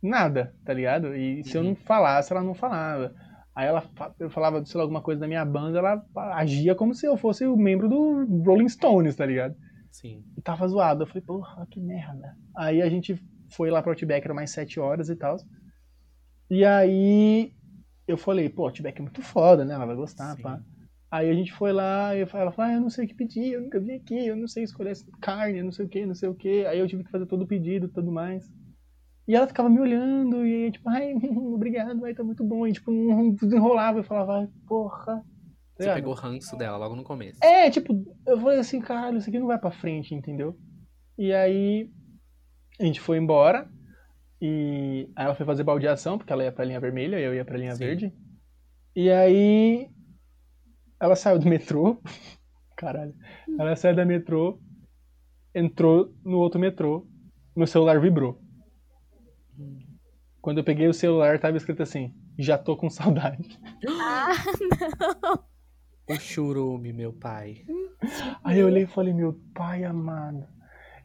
nada, 0.03 0.55
tá 0.65 0.73
ligado? 0.75 1.15
E 1.15 1.43
se 1.45 1.57
eu 1.57 1.63
Uhum. 1.63 1.69
não 1.71 1.77
falasse, 1.77 2.33
ela 2.33 2.43
não 2.43 2.55
falava. 2.55 3.15
Aí 3.55 3.67
ela 3.69 3.83
eu 4.19 4.29
falava, 4.29 4.65
sei 4.65 4.77
lá, 4.79 4.83
alguma 4.83 5.01
coisa 5.01 5.21
da 5.21 5.29
minha 5.29 5.45
banda, 5.45 5.79
ela 5.79 6.05
agia 6.35 6.75
como 6.75 6.93
se 6.95 7.07
eu 7.07 7.17
fosse 7.17 7.47
o 7.47 7.57
membro 7.57 7.89
do 7.89 8.25
Rolling 8.45 8.69
Stones, 8.69 9.15
tá 9.15 9.25
ligado? 9.25 9.55
Sim. 9.91 10.25
E 10.37 10.43
tava 10.43 10.67
zoado. 10.67 11.05
Eu 11.05 11.07
falei, 11.07 11.23
porra, 11.23 11.65
que 11.71 11.81
merda. 11.81 12.37
Aí 12.57 12.83
a 12.83 12.89
gente 12.89 13.15
foi 13.57 13.71
lá 13.71 13.83
pro 13.83 13.93
Outback, 13.93 14.25
era 14.25 14.35
mais 14.35 14.51
7 14.51 14.81
horas 14.81 15.09
e 15.09 15.17
tal. 15.17 15.37
E 16.51 16.65
aí 16.65 17.53
eu 18.07 18.17
falei, 18.17 18.49
pô, 18.49 18.65
Outback 18.67 18.99
é 18.99 19.03
muito 19.03 19.23
foda, 19.23 19.65
né? 19.65 19.75
Ela 19.75 19.87
vai 19.87 19.97
gostar, 19.97 20.37
Sim. 20.37 20.43
pá. 20.43 20.61
Aí 21.11 21.31
a 21.31 21.35
gente 21.35 21.53
foi 21.53 21.73
lá 21.73 22.15
e 22.17 22.21
ela 22.21 22.51
falou, 22.51 22.53
ah, 22.59 22.73
eu 22.73 22.81
não 22.81 22.91
sei 22.91 23.05
o 23.05 23.09
que 23.09 23.15
pedir, 23.15 23.53
eu 23.53 23.63
nunca 23.63 23.79
vim 23.79 23.93
aqui, 23.93 24.27
eu 24.27 24.37
não 24.37 24.49
sei 24.49 24.65
escolher 24.65 24.97
carne, 25.21 25.59
eu 25.59 25.65
não 25.65 25.71
sei 25.71 25.87
o 25.87 25.89
que, 25.89 26.05
não 26.05 26.15
sei 26.15 26.29
o 26.29 26.35
que. 26.35 26.67
Aí 26.67 26.79
eu 26.79 26.89
tive 26.89 27.05
que 27.05 27.11
fazer 27.11 27.27
todo 27.27 27.43
o 27.43 27.47
pedido 27.47 27.87
e 27.87 27.89
tudo 27.89 28.11
mais. 28.11 28.45
E 29.27 29.35
ela 29.35 29.47
ficava 29.47 29.71
me 29.71 29.81
olhando 29.81 30.45
e 30.45 30.73
tipo, 30.73 30.89
ai, 30.89 31.15
obrigado, 31.55 32.05
ai, 32.05 32.15
tá 32.15 32.25
muito 32.25 32.43
bom. 32.43 32.67
E 32.67 32.73
tipo, 32.73 32.91
não 32.91 33.31
desenrolava. 33.31 34.01
Eu 34.01 34.05
falava, 34.05 34.41
ai, 34.41 34.49
porra. 34.67 35.25
Tá 35.77 35.85
Você 35.85 35.95
pegou 35.95 36.15
ranço 36.15 36.57
dela 36.57 36.77
logo 36.77 36.97
no 36.97 37.05
começo. 37.05 37.39
É, 37.43 37.71
tipo, 37.71 38.05
eu 38.27 38.39
falei 38.41 38.59
assim, 38.59 38.81
caralho, 38.81 39.19
isso 39.19 39.29
aqui 39.29 39.39
não 39.39 39.47
vai 39.47 39.59
pra 39.59 39.71
frente, 39.71 40.15
entendeu? 40.15 40.57
E 41.17 41.33
aí 41.33 41.91
a 42.79 42.85
gente 42.85 43.01
foi 43.01 43.19
embora 43.19 43.69
e 44.41 45.09
aí 45.17 45.25
ela 45.25 45.35
foi 45.35 45.47
fazer 45.47 45.65
baldeação, 45.65 46.19
porque 46.19 46.33
ela 46.33 46.45
ia 46.45 46.53
pra 46.53 46.65
linha 46.65 46.81
vermelha 46.81 47.19
e 47.19 47.25
eu 47.25 47.35
ia 47.35 47.45
pra 47.45 47.57
linha 47.57 47.75
Sim. 47.75 47.85
verde. 47.85 48.13
E 48.95 49.11
aí 49.11 49.89
ela 51.01 51.17
saiu 51.17 51.39
do 51.39 51.49
metrô. 51.49 52.01
Caralho. 52.77 53.15
Ela 53.59 53.77
saiu 53.77 53.95
da 53.95 54.05
metrô, 54.05 54.61
entrou 55.55 56.13
no 56.25 56.39
outro 56.39 56.61
metrô, 56.61 57.07
no 57.57 57.67
celular 57.67 58.01
vibrou. 58.01 58.41
Quando 60.41 60.59
eu 60.59 60.65
peguei 60.65 60.89
o 60.89 60.93
celular, 60.95 61.39
tava 61.39 61.57
escrito 61.57 61.83
assim: 61.83 62.13
já 62.39 62.59
tô 62.59 62.77
com 62.77 62.91
saudade. 62.91 63.59
Ah, 63.89 64.35
O 66.07 66.15
churume, 66.19 66.93
meu 66.93 67.13
pai. 67.13 67.65
Aí 68.43 68.59
eu 68.59 68.67
olhei 68.67 68.83
e 68.83 68.87
falei, 68.87 69.15
meu 69.15 69.41
pai 69.55 69.85
amado. 69.85 70.47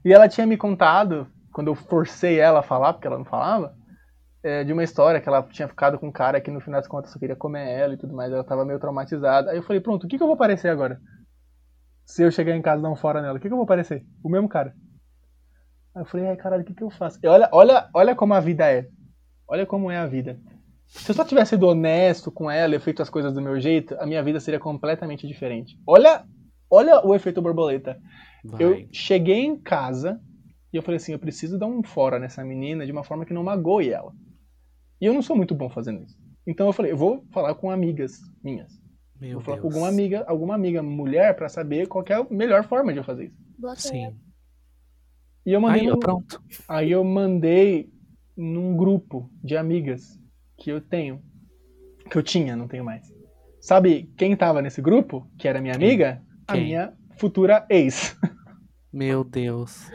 E 0.03 0.11
ela 0.11 0.27
tinha 0.27 0.47
me 0.47 0.57
contado, 0.57 1.27
quando 1.51 1.67
eu 1.67 1.75
forcei 1.75 2.39
ela 2.39 2.59
a 2.59 2.63
falar, 2.63 2.93
porque 2.93 3.07
ela 3.07 3.17
não 3.17 3.25
falava, 3.25 3.75
é, 4.43 4.63
de 4.63 4.71
uma 4.71 4.83
história 4.83 5.19
que 5.19 5.27
ela 5.27 5.43
tinha 5.43 5.67
ficado 5.67 5.99
com 5.99 6.07
um 6.07 6.11
cara 6.11 6.39
que 6.39 6.51
no 6.51 6.61
final 6.61 6.79
das 6.79 6.87
contas 6.87 7.11
só 7.11 7.19
queria 7.19 7.35
comer 7.35 7.67
ela 7.69 7.93
e 7.93 7.97
tudo 7.97 8.15
mais. 8.15 8.31
Ela 8.31 8.43
tava 8.43 8.65
meio 8.65 8.79
traumatizada. 8.79 9.51
Aí 9.51 9.57
eu 9.57 9.63
falei, 9.63 9.81
pronto, 9.81 10.05
o 10.05 10.07
que, 10.07 10.17
que 10.17 10.23
eu 10.23 10.27
vou 10.27 10.37
parecer 10.37 10.69
agora? 10.69 10.99
Se 12.05 12.23
eu 12.23 12.31
chegar 12.31 12.55
em 12.55 12.61
casa 12.61 12.79
e 12.79 12.83
dar 12.83 12.89
um 12.89 12.95
fora 12.95 13.21
nela, 13.21 13.37
o 13.37 13.41
que, 13.41 13.47
que 13.47 13.53
eu 13.53 13.57
vou 13.57 13.65
parecer? 13.65 14.05
O 14.23 14.29
mesmo 14.29 14.47
cara. 14.47 14.73
Aí 15.93 16.01
eu 16.01 16.05
falei, 16.05 16.27
ai 16.27 16.35
caralho, 16.35 16.63
o 16.63 16.65
que, 16.65 16.73
que 16.73 16.83
eu 16.83 16.89
faço? 16.89 17.19
E 17.21 17.27
olha, 17.27 17.49
olha, 17.51 17.89
olha 17.93 18.15
como 18.15 18.33
a 18.33 18.39
vida 18.39 18.71
é. 18.71 18.87
Olha 19.47 19.65
como 19.65 19.91
é 19.91 19.97
a 19.97 20.05
vida. 20.05 20.39
Se 20.87 21.11
eu 21.11 21.15
só 21.15 21.23
tivesse 21.23 21.51
sido 21.51 21.67
honesto 21.67 22.31
com 22.31 22.49
ela 22.49 22.75
e 22.75 22.79
feito 22.79 23.01
as 23.01 23.09
coisas 23.09 23.31
do 23.31 23.41
meu 23.41 23.59
jeito, 23.59 23.95
a 23.99 24.05
minha 24.05 24.23
vida 24.23 24.39
seria 24.39 24.59
completamente 24.59 25.27
diferente. 25.27 25.77
Olha, 25.85 26.23
olha 26.69 27.05
o 27.05 27.13
efeito 27.13 27.41
borboleta. 27.41 27.99
Vai. 28.43 28.63
Eu 28.63 28.87
cheguei 28.91 29.45
em 29.45 29.59
casa 29.59 30.19
e 30.71 30.77
eu 30.77 30.83
falei 30.83 30.97
assim, 30.97 31.11
eu 31.13 31.19
preciso 31.19 31.57
dar 31.57 31.67
um 31.67 31.81
fora 31.83 32.19
nessa 32.19 32.43
menina 32.43 32.85
de 32.85 32.91
uma 32.91 33.03
forma 33.03 33.25
que 33.25 33.33
não 33.33 33.43
magoe 33.43 33.89
ela. 33.89 34.13
E 35.01 35.05
eu 35.05 35.13
não 35.13 35.21
sou 35.21 35.35
muito 35.35 35.55
bom 35.55 35.69
fazendo 35.69 36.03
isso. 36.03 36.17
Então 36.45 36.67
eu 36.67 36.73
falei, 36.73 36.91
eu 36.91 36.97
vou 36.97 37.25
falar 37.31 37.53
com 37.55 37.69
amigas 37.71 38.19
minhas. 38.43 38.71
Meu 39.19 39.33
vou 39.33 39.41
falar 39.41 39.57
Deus. 39.57 39.61
com 39.61 39.67
alguma 39.69 39.87
amiga, 39.89 40.23
alguma 40.27 40.55
amiga 40.55 40.81
mulher 40.83 41.35
pra 41.35 41.49
saber 41.49 41.87
qual 41.87 42.03
que 42.03 42.13
é 42.13 42.15
a 42.17 42.23
melhor 42.29 42.63
forma 42.65 42.91
de 42.93 42.99
eu 42.99 43.03
fazer 43.03 43.25
isso. 43.25 43.37
Sim. 43.75 44.15
E 45.45 45.51
eu 45.51 45.59
mandei 45.61 45.81
Aí, 45.81 45.87
no- 45.87 45.99
pronto. 45.99 46.41
Aí 46.67 46.91
eu 46.91 47.03
mandei 47.03 47.89
num 48.37 48.75
grupo 48.77 49.29
de 49.43 49.57
amigas 49.57 50.17
que 50.57 50.69
eu 50.69 50.79
tenho. 50.81 51.21
Que 52.09 52.17
eu 52.17 52.23
tinha, 52.23 52.55
não 52.55 52.67
tenho 52.67 52.83
mais. 52.83 53.11
Sabe 53.59 54.09
quem 54.17 54.35
tava 54.35 54.61
nesse 54.61 54.81
grupo? 54.81 55.29
Que 55.37 55.47
era 55.47 55.61
minha 55.61 55.77
Quem? 55.77 55.87
amiga? 55.87 56.23
A 56.47 56.53
Quem? 56.53 56.63
minha 56.65 56.93
futura 57.17 57.65
ex. 57.69 58.15
Meu 58.91 59.23
Deus. 59.23 59.89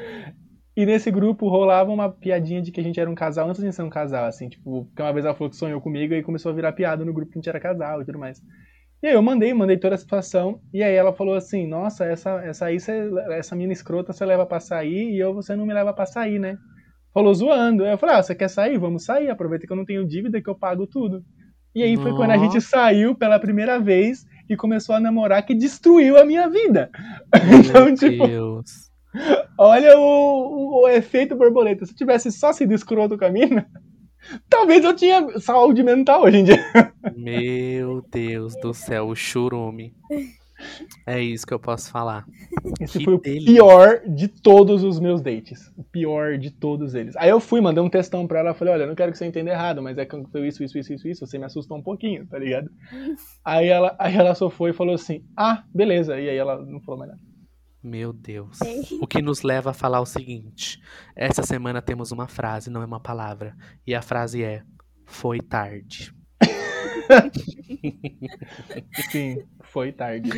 E 0.76 0.84
nesse 0.84 1.10
grupo 1.10 1.48
rolava 1.48 1.92
uma 1.92 2.10
piadinha 2.10 2.60
de 2.60 2.72
que 2.72 2.80
a 2.80 2.82
gente 2.82 2.98
era 2.98 3.08
um 3.08 3.14
casal 3.14 3.48
antes 3.48 3.62
de 3.62 3.72
ser 3.72 3.82
um 3.82 3.90
casal, 3.90 4.26
assim, 4.26 4.48
tipo, 4.48 4.86
porque 4.86 5.02
uma 5.02 5.12
vez 5.12 5.24
ela 5.24 5.34
falou 5.34 5.50
que 5.50 5.56
sonhou 5.56 5.80
comigo 5.80 6.14
e 6.14 6.22
começou 6.22 6.50
a 6.50 6.54
virar 6.54 6.72
piada 6.72 7.04
no 7.04 7.12
grupo 7.12 7.30
que 7.30 7.38
a 7.38 7.40
gente 7.40 7.48
era 7.48 7.60
casal 7.60 8.02
e 8.02 8.04
tudo 8.04 8.18
mais. 8.18 8.42
E 9.00 9.06
aí 9.06 9.14
eu 9.14 9.22
mandei, 9.22 9.52
mandei 9.54 9.76
toda 9.76 9.94
a 9.94 9.98
situação, 9.98 10.60
e 10.72 10.82
aí 10.82 10.94
ela 10.94 11.12
falou 11.12 11.34
assim, 11.34 11.66
nossa, 11.66 12.04
essa, 12.04 12.42
essa 12.44 12.66
aí, 12.66 12.80
cê, 12.80 13.08
essa 13.32 13.54
mina 13.54 13.72
escrota 13.72 14.12
você 14.12 14.24
leva 14.24 14.46
pra 14.46 14.58
sair 14.58 15.12
e 15.12 15.18
eu 15.18 15.34
você 15.34 15.54
não 15.54 15.66
me 15.66 15.74
leva 15.74 15.92
pra 15.92 16.06
sair, 16.06 16.38
né? 16.38 16.56
Falou 17.12 17.32
zoando. 17.32 17.84
Aí 17.84 17.92
eu 17.92 17.98
falei, 17.98 18.16
ah, 18.16 18.22
você 18.22 18.34
quer 18.34 18.48
sair? 18.48 18.76
Vamos 18.78 19.04
sair, 19.04 19.28
aproveita 19.28 19.66
que 19.66 19.72
eu 19.72 19.76
não 19.76 19.84
tenho 19.84 20.08
dívida, 20.08 20.40
que 20.40 20.48
eu 20.48 20.54
pago 20.54 20.86
tudo. 20.86 21.22
E 21.74 21.82
aí 21.82 21.96
foi 21.96 22.12
quando 22.12 22.30
a 22.30 22.38
gente 22.38 22.60
saiu 22.60 23.14
pela 23.14 23.38
primeira 23.38 23.78
vez 23.78 24.24
e 24.48 24.56
começou 24.56 24.94
a 24.94 25.00
namorar 25.00 25.44
que 25.44 25.54
destruiu 25.54 26.16
a 26.16 26.24
minha 26.24 26.48
vida. 26.48 26.90
Meu 27.46 27.58
Então, 27.58 27.94
tipo, 27.94 28.26
Deus. 28.26 28.93
Olha 29.58 29.98
o, 29.98 30.02
o- 30.02 30.82
o 30.84 30.88
efeito 30.88 31.36
borboleta. 31.36 31.84
Se 31.86 31.92
eu 31.92 31.96
tivesse 31.96 32.30
só 32.32 32.52
sido 32.52 32.72
escroto 32.74 33.16
com 33.16 33.24
a 33.24 33.30
mina, 33.30 33.66
talvez 34.50 34.84
eu 34.84 34.94
tinha 34.94 35.38
saúde 35.40 35.82
mental 35.82 36.22
hoje 36.24 36.38
em 36.38 36.44
dia. 36.44 36.92
Meu 37.16 38.02
Deus 38.10 38.54
do 38.60 38.72
céu, 38.74 39.08
o 39.08 39.14
churume. 39.16 39.94
É 41.06 41.20
isso 41.20 41.46
que 41.46 41.52
eu 41.52 41.58
posso 41.58 41.90
falar. 41.90 42.24
Esse 42.80 42.98
Que 42.98 43.04
foi 43.04 43.14
o 43.14 43.20
delícia. 43.20 43.52
pior 43.52 44.00
de 44.06 44.28
todos 44.28 44.82
os 44.84 44.98
meus 45.00 45.20
dates. 45.20 45.70
O 45.76 45.82
pior 45.84 46.38
de 46.38 46.50
todos 46.50 46.94
eles. 46.94 47.14
Aí 47.16 47.28
eu 47.28 47.40
fui, 47.40 47.60
mandei 47.60 47.82
um 47.82 47.90
textão 47.90 48.26
pra 48.26 48.38
ela, 48.38 48.54
falei, 48.54 48.72
olha, 48.72 48.86
não 48.86 48.94
quero 48.94 49.10
que 49.12 49.18
você 49.18 49.26
entenda 49.26 49.50
errado, 49.50 49.82
mas 49.82 49.98
é 49.98 50.06
que 50.06 50.14
aconteceu 50.14 50.46
isso, 50.46 50.62
isso, 50.64 50.78
isso, 50.78 50.92
isso, 50.94 51.08
isso, 51.08 51.26
você 51.26 51.38
me 51.38 51.44
assustou 51.44 51.76
um 51.76 51.82
pouquinho, 51.82 52.24
tá 52.26 52.38
ligado? 52.38 52.70
Aí 53.44 53.68
ela, 53.68 53.94
aí 53.98 54.14
ela 54.16 54.34
só 54.34 54.48
foi 54.48 54.70
e 54.70 54.72
falou 54.72 54.94
assim, 54.94 55.22
ah, 55.36 55.64
beleza. 55.74 56.18
E 56.18 56.30
aí 56.30 56.36
ela 56.36 56.64
não 56.64 56.80
falou 56.80 56.98
mais 57.00 57.10
nada. 57.10 57.22
Meu 57.84 58.14
Deus. 58.14 58.58
O 58.98 59.06
que 59.06 59.20
nos 59.20 59.42
leva 59.42 59.70
a 59.70 59.74
falar 59.74 60.00
o 60.00 60.06
seguinte: 60.06 60.80
essa 61.14 61.42
semana 61.42 61.82
temos 61.82 62.12
uma 62.12 62.26
frase, 62.26 62.70
não 62.70 62.80
é 62.80 62.86
uma 62.86 62.98
palavra. 62.98 63.54
E 63.86 63.94
a 63.94 64.00
frase 64.00 64.42
é: 64.42 64.62
Foi 65.04 65.38
tarde. 65.38 66.10
Sim, 69.12 69.44
foi 69.64 69.92
tarde. 69.92 70.30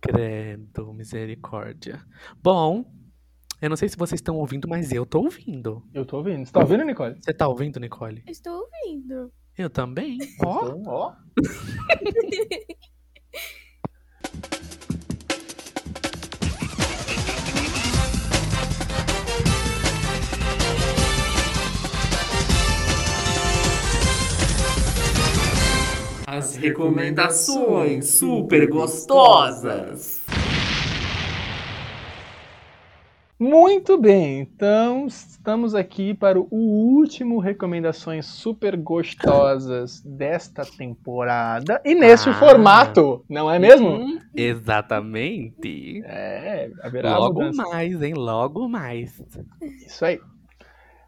Credo, 0.00 0.94
misericórdia. 0.94 2.00
Bom, 2.40 2.84
eu 3.60 3.68
não 3.68 3.76
sei 3.76 3.88
se 3.88 3.96
vocês 3.96 4.20
estão 4.20 4.36
ouvindo, 4.36 4.68
mas 4.68 4.92
eu 4.92 5.04
tô 5.04 5.22
ouvindo. 5.22 5.82
Eu 5.92 6.06
tô 6.06 6.18
ouvindo. 6.18 6.46
Você 6.46 6.52
tá 6.52 6.60
ouvindo, 6.60 6.84
Nicole? 6.84 7.16
Você 7.20 7.34
tá 7.34 7.48
ouvindo, 7.48 7.80
Nicole? 7.80 8.22
Estou 8.28 8.60
ouvindo. 8.60 9.32
Eu 9.58 9.68
também. 9.68 10.16
Ó, 10.44 10.68
Então, 10.76 11.16
as 26.36 26.56
recomendações 26.56 28.06
super 28.08 28.66
gostosas. 28.68 30.20
Muito 33.38 33.98
bem, 33.98 34.40
então 34.40 35.06
estamos 35.06 35.74
aqui 35.74 36.14
para 36.14 36.40
o 36.40 36.46
último 36.50 37.38
recomendações 37.40 38.26
super 38.26 38.76
gostosas 38.76 40.00
desta 40.00 40.64
temporada 40.64 41.80
e 41.84 41.94
nesse 41.94 42.30
Ah. 42.30 42.34
formato, 42.34 43.24
não 43.28 43.50
é 43.50 43.58
mesmo? 43.58 43.88
Hum, 43.90 44.18
exatamente. 44.34 46.00
É, 46.04 46.70
haverá 46.82 47.18
Logo 47.18 47.40
mudança. 47.40 47.62
mais, 47.62 48.00
hein? 48.02 48.14
Logo 48.14 48.68
mais. 48.68 49.20
Isso 49.86 50.04
aí. 50.04 50.18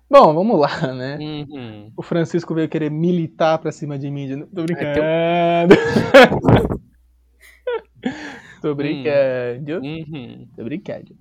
Bom, 0.08 0.32
vamos 0.34 0.58
lá, 0.60 0.68
né? 0.94 1.18
Uhum. 1.20 1.92
O 1.96 2.02
Francisco 2.02 2.54
veio 2.54 2.68
querer 2.68 2.90
militar 2.90 3.58
pra 3.58 3.72
cima 3.72 3.98
de 3.98 4.10
mim. 4.10 4.26
de 4.26 4.36
novo. 4.36 4.50
Tô 4.54 4.62
brincando. 4.62 5.74
Tô 8.62 8.74
brincando. 8.74 9.80
Uhum. 9.84 10.48
Tô 10.56 10.64
brincando. 10.64 11.14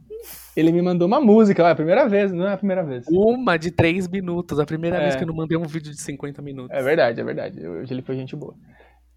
Ele 0.55 0.71
me 0.71 0.81
mandou 0.81 1.07
uma 1.07 1.19
música, 1.19 1.63
ó, 1.63 1.67
é 1.67 1.71
a 1.71 1.75
primeira 1.75 2.07
vez, 2.07 2.31
não 2.31 2.47
é 2.47 2.53
a 2.53 2.57
primeira 2.57 2.83
vez. 2.83 3.05
Uma 3.09 3.57
de 3.57 3.69
três 3.71 4.07
minutos. 4.07 4.59
A 4.59 4.65
primeira 4.65 4.97
É. 4.97 5.01
vez 5.01 5.15
que 5.15 5.23
eu 5.23 5.27
não 5.27 5.35
mandei 5.35 5.57
um 5.57 5.63
vídeo 5.63 5.91
de 5.91 5.99
50 5.99 6.41
minutos. 6.41 6.75
É 6.75 6.81
verdade, 6.81 7.19
é 7.19 7.23
verdade. 7.23 7.67
Hoje 7.67 7.93
ele 7.93 8.01
foi 8.01 8.15
gente 8.15 8.35
boa. 8.35 8.55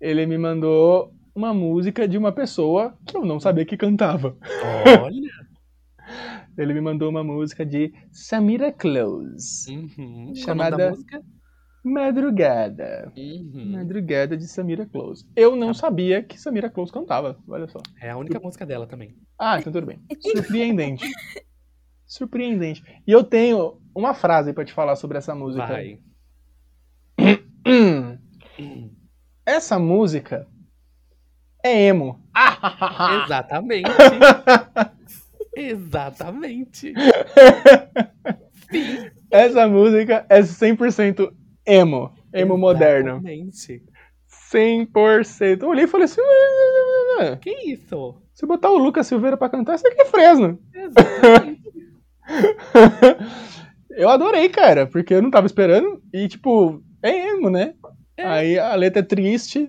Ele 0.01 0.27
me 0.27 0.37
mandou 0.37 1.13
uma 1.35 1.55
música 1.55 2.07
de 2.09 2.19
uma 2.19 2.33
pessoa 2.33 2.95
que 3.07 3.17
eu 3.17 3.25
não 3.25 3.39
sabia 3.41 3.65
que 3.65 3.77
cantava. 3.77 4.37
Olha. 5.03 5.29
Ele 6.57 6.75
me 6.75 6.81
mandou 6.81 7.11
uma 7.11 7.23
música 7.23 7.65
de 7.65 7.93
Samira 8.11 8.73
Close. 8.73 9.71
Uhum. 9.71 10.35
Chamada-? 10.35 10.93
Madrugada. 11.85 13.13
Uhum. 13.17 13.73
Madrugada 13.73 14.37
de 14.37 14.47
Samira 14.47 14.87
Close. 14.87 15.27
Eu 15.35 15.57
não 15.57 15.73
sabia 15.73 16.23
que 16.23 16.39
Samira 16.39 16.69
Close 16.69 16.93
cantava. 16.93 17.39
Olha 17.49 17.69
só. 17.69 17.81
É 18.01 18.11
a 18.11 18.17
única 18.17 18.39
música 18.41 18.67
dela 18.67 18.87
também. 18.87 19.17
Ah, 19.39 19.59
então 19.59 19.73
tudo 19.73 19.87
bem. 19.87 20.01
Surpreendente. 20.21 21.07
Surpreendente. 22.07 22.83
E 23.07 23.13
eu 23.13 23.23
tenho 23.23 23.81
uma 23.95 24.15
frase 24.15 24.53
pra 24.53 24.65
te 24.65 24.73
falar 24.73 24.97
sobre 24.97 25.19
essa 25.19 25.35
música. 25.35 25.67
Vai. 25.67 26.01
Essa 29.47 29.79
música 29.79 30.47
é 31.65 31.87
emo. 31.87 32.23
Exatamente. 33.25 33.89
Exatamente. 35.61 36.95
Essa 39.31 39.67
música 39.69 40.27
é 40.29 40.41
100% 40.41 41.31
emo. 41.67 42.13
Emo 42.33 42.57
moderno. 42.57 43.13
Exatamente. 43.17 43.83
100%. 44.53 45.63
Eu 45.63 45.69
olhei 45.69 45.85
e 45.85 45.89
falei 45.89 46.05
assim: 46.05 46.21
"Ah, 47.21 47.37
Que 47.37 47.51
isso? 47.73 48.17
se 48.35 48.47
botar 48.47 48.71
o 48.71 48.79
Lucas 48.79 49.07
Silveira 49.07 49.37
pra 49.37 49.49
cantar, 49.49 49.75
isso 49.75 49.87
aqui 49.87 50.01
é 50.01 50.05
Fresno. 50.05 50.59
Exatamente. 50.75 51.63
Eu 53.91 54.09
adorei, 54.11 54.49
cara, 54.49 54.87
porque 54.87 55.13
eu 55.13 55.21
não 55.21 55.29
tava 55.31 55.49
esperando. 55.49 56.01
E, 56.15 56.29
tipo, 56.29 56.81
é 57.03 57.31
emo, 57.31 57.51
né? 57.51 57.75
É. 58.17 58.25
Aí 58.25 58.57
a 58.59 58.73
letra 58.77 59.01
é 59.01 59.05
triste. 59.05 59.69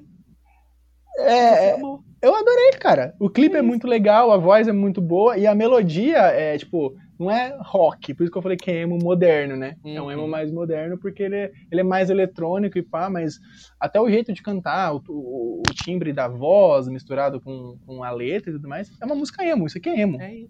Você 1.15 1.21
É, 1.23 1.71
amou. 1.73 2.03
Eu 2.21 2.35
adorei, 2.35 2.71
cara. 2.79 3.13
O 3.19 3.29
clipe 3.29 3.55
é 3.55 3.59
Isso. 3.59 3.67
muito 3.67 3.87
legal, 3.87 4.31
a 4.31 4.37
voz 4.37 4.67
é 4.67 4.71
muito 4.71 5.01
boa 5.01 5.37
e 5.37 5.47
a 5.47 5.55
melodia 5.55 6.17
é, 6.17 6.57
tipo, 6.57 6.93
não 7.19 7.29
é 7.29 7.55
rock, 7.61 8.13
por 8.13 8.23
isso 8.23 8.31
que 8.31 8.37
eu 8.37 8.41
falei 8.41 8.57
que 8.57 8.71
é 8.71 8.81
emo 8.81 8.97
moderno, 8.97 9.55
né? 9.55 9.75
É 9.85 10.01
um 10.01 10.05
Uhum. 10.05 10.11
emo 10.11 10.27
mais 10.27 10.51
moderno 10.51 10.97
porque 10.99 11.23
ele 11.23 11.35
é, 11.35 11.51
ele 11.71 11.81
é 11.81 11.83
mais 11.83 12.09
eletrônico 12.09 12.77
e 12.77 12.81
pá, 12.81 13.09
mas 13.09 13.35
até 13.79 13.99
o 13.99 14.09
jeito 14.09 14.31
de 14.33 14.41
cantar, 14.41 14.93
o, 14.95 15.01
o- 15.09 15.61
o 15.67 15.73
timbre 15.73 16.13
da 16.13 16.27
voz 16.27 16.87
misturado 16.87 17.41
com, 17.41 17.77
com 17.85 18.03
a 18.03 18.11
letra 18.11 18.49
e 18.49 18.53
tudo 18.53 18.67
mais, 18.69 18.89
é 19.01 19.05
uma 19.05 19.15
música 19.15 19.43
emo, 19.45 19.67
isso 19.67 19.77
aqui 19.77 19.89
é 19.89 19.99
emo. 19.99 20.21
É 20.21 20.33
isso. 20.33 20.49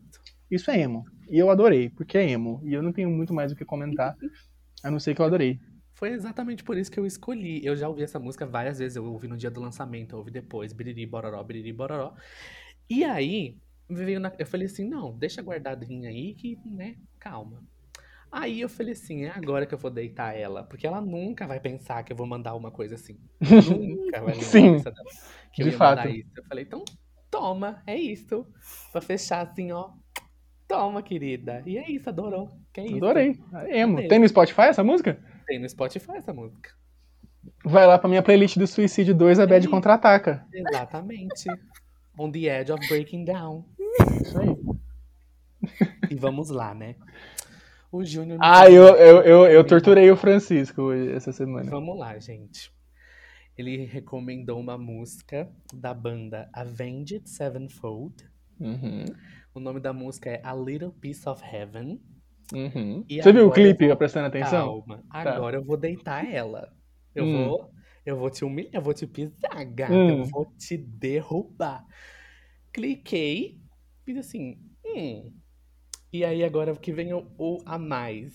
Isso 0.52 0.72
é 0.72 0.80
emo. 0.80 1.04
E 1.30 1.38
eu 1.38 1.50
adorei, 1.52 1.90
porque 1.92 2.18
é 2.18 2.28
emo. 2.30 2.60
E 2.66 2.74
eu 2.74 2.82
não 2.82 2.92
tenho 2.92 3.10
muito 3.10 3.34
mais 3.34 3.52
o 3.52 3.56
que 3.56 3.64
comentar, 3.64 4.16
a 4.84 4.90
não 4.90 5.00
ser 5.00 5.14
que 5.14 5.22
eu 5.22 5.26
adorei. 5.26 5.60
Foi 6.00 6.12
exatamente 6.12 6.64
por 6.64 6.78
isso 6.78 6.90
que 6.90 6.98
eu 6.98 7.06
escolhi. 7.06 7.60
Eu 7.62 7.76
já 7.76 7.90
ouvi 7.90 8.04
essa 8.04 8.18
música 8.18 8.46
várias 8.46 8.80
vezes. 8.80 8.96
Eu 8.96 9.04
ouvi 9.04 9.28
no 9.28 9.36
dia 9.36 9.52
do 9.52 9.60
lançamento, 9.60 10.14
eu 10.14 10.20
ouvi 10.20 10.32
depois. 10.32 10.72
Biriri, 10.72 11.06
bororó, 11.06 11.44
biriri, 11.44 11.74
bororó. 11.74 12.14
E 12.90 13.04
aí, 13.04 13.58
veio 13.90 14.18
na... 14.18 14.32
eu 14.40 14.46
falei 14.46 14.68
assim, 14.68 14.88
não, 14.88 15.12
deixa 15.18 15.42
guardadinha 15.42 16.10
aí 16.10 16.36
que, 16.36 16.58
né, 16.66 16.96
calma. 17.20 17.62
Aí 18.32 18.62
eu 18.62 18.70
falei 18.70 18.94
assim, 18.94 19.26
é 19.26 19.32
agora 19.32 19.66
que 19.66 19.74
eu 19.74 19.78
vou 19.78 19.92
deitar 19.92 20.34
ela. 20.38 20.64
Porque 20.64 20.88
ela 20.88 21.02
nunca 21.02 21.46
vai 21.46 21.60
pensar 21.60 22.02
que 22.04 22.14
eu 22.14 22.18
vou 22.18 22.26
mandar 22.26 22.56
uma 22.56 22.72
coisa 22.72 22.96
assim. 22.96 23.20
nunca 23.42 24.22
vai 24.22 24.36
na 24.38 24.42
Sim, 24.42 24.78
dela 24.78 24.94
que 25.52 25.64
eu 25.64 25.66
de 25.68 25.74
ia 25.74 25.78
mandar 25.78 26.04
fato. 26.04 26.16
isso. 26.16 26.30
Eu 26.34 26.44
falei, 26.46 26.64
então 26.64 26.86
toma, 27.30 27.84
é 27.86 27.98
isso. 27.98 28.48
Pra 28.94 29.02
fechar 29.02 29.46
assim, 29.46 29.74
ó. 29.74 29.90
Toma, 30.66 31.04
querida. 31.04 31.62
E 31.66 31.78
é 31.78 31.92
isso, 31.92 32.08
adorou. 32.08 32.48
Que 32.72 32.80
é 32.80 32.86
isso. 32.86 32.96
Adorei. 32.96 33.38
Emo. 33.68 33.94
Adorei. 33.94 34.08
Tem 34.08 34.20
no 34.20 34.30
Spotify 34.30 34.62
essa 34.62 34.84
música? 34.84 35.22
Tem 35.50 35.58
no 35.58 35.68
Spotify 35.68 36.12
essa 36.18 36.32
música. 36.32 36.70
Vai 37.66 37.88
lá 37.88 37.98
pra 37.98 38.08
minha 38.08 38.22
playlist 38.22 38.56
do 38.58 38.68
Suicídio 38.68 39.16
2, 39.16 39.40
a 39.40 39.48
Bad. 39.48 39.68
Contra-Ataca. 39.68 40.46
Exatamente. 40.54 41.50
On 42.16 42.30
the 42.32 42.46
edge 42.46 42.72
of 42.72 42.88
breaking 42.88 43.26
down. 43.26 43.66
Isso 44.22 44.38
aí. 44.38 44.56
E 46.12 46.14
vamos 46.14 46.52
lá, 46.52 46.76
né? 46.76 46.96
O 47.92 48.06
Júnior. 48.06 48.38
Ah, 48.40 48.70
eu, 48.70 48.84
eu, 48.96 49.22
eu, 49.24 49.46
eu 49.48 49.64
torturei 49.66 50.12
o 50.12 50.16
Francisco 50.16 50.92
essa 50.94 51.32
semana. 51.32 51.72
Vamos 51.72 51.98
lá, 51.98 52.20
gente. 52.20 52.72
Ele 53.58 53.86
recomendou 53.86 54.60
uma 54.60 54.78
música 54.78 55.50
da 55.74 55.96
banda 55.96 56.48
Avenged 56.54 57.28
Sevenfold. 57.28 58.14
Uhum, 58.60 59.06
O 59.56 59.60
nome 59.60 59.80
da 59.80 59.94
música 59.94 60.30
é 60.30 60.42
A 60.44 60.54
Little 60.54 60.92
Piece 60.92 61.28
of 61.28 61.42
Heaven. 61.44 62.00
Uhum. 62.54 63.04
Você 63.10 63.32
viu 63.32 63.48
o 63.48 63.52
clipe, 63.52 63.88
vou- 63.88 63.98
prestando 63.98 64.28
atenção? 64.28 64.82
Calma. 64.82 65.04
Agora 65.10 65.58
eu 65.58 65.64
vou 65.64 65.78
deitar 65.78 66.26
ela. 66.32 66.72
Eu 67.16 67.26
Hum. 67.26 67.50
vou. 67.50 67.72
Eu 68.06 68.18
vou 68.18 68.30
te 68.30 68.44
humilhar, 68.44 68.72
eu 68.74 68.82
vou 68.82 68.94
te 68.94 69.06
pisar, 69.06 69.66
gata. 69.66 69.94
Hum. 69.94 70.22
Eu 70.22 70.26
vou 70.26 70.46
te 70.58 70.78
derrubar. 70.78 71.86
Cliquei, 72.74 73.60
fiz 74.06 74.18
assim. 74.18 74.58
Hum. 74.86 75.32
E 76.12 76.26
aí 76.26 76.44
agora 76.44 76.76
que 76.76 76.92
vem 76.92 77.14
o, 77.14 77.28
o 77.38 77.58
a 77.66 77.78
mais. 77.78 78.34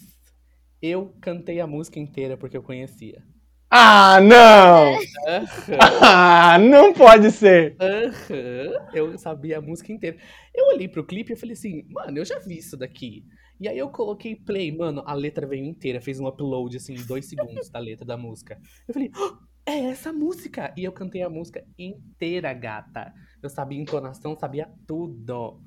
Eu 0.83 1.15
cantei 1.21 1.61
a 1.61 1.67
música 1.67 1.99
inteira 1.99 2.37
porque 2.37 2.57
eu 2.57 2.63
conhecia. 2.63 3.23
Ah, 3.71 4.21
não! 4.21 4.95
Aham, 5.27 5.79
Ah, 6.03 6.59
não 6.59 6.93
pode 6.93 7.31
ser! 7.33 7.77
aham. 7.81 8.73
Eu 8.93 9.19
sabia 9.19 9.59
a 9.59 9.61
música 9.61 9.93
inteira. 9.93 10.17
Eu 10.55 10.67
olhei 10.69 10.89
pro 10.89 11.05
clipe 11.05 11.33
e 11.33 11.37
falei 11.37 11.55
assim, 11.55 11.85
mano, 11.91 12.19
eu 12.19 12.25
já 12.25 12.39
vi 12.41 12.59
isso 12.59 12.77
daqui. 12.77 13.25
E 13.61 13.69
aí 13.69 13.79
eu 13.79 13.89
coloquei 13.89 14.35
play, 14.35 14.77
mano, 14.77 15.03
a 15.07 15.15
letra 15.15 15.47
veio 15.47 15.65
inteira, 15.65 16.01
fez 16.01 16.19
um 16.21 16.27
upload 16.27 16.77
assim, 16.77 16.95
em 16.95 17.07
dois 17.07 17.27
segundos 17.27 17.69
da 17.71 17.79
letra 17.79 18.05
da 18.05 18.17
música. 18.17 18.59
Eu 18.87 18.95
falei, 18.95 19.11
"Ah, 19.15 19.39
é 19.67 19.79
essa 19.87 20.13
música! 20.13 20.73
E 20.77 20.85
eu 20.85 20.93
cantei 20.93 21.23
a 21.23 21.31
música 21.31 21.65
inteira, 21.79 22.53
gata. 22.53 23.13
Eu 23.43 23.49
sabia 23.49 23.81
entonação, 23.81 24.37
sabia 24.37 24.69
tudo. 24.87 25.61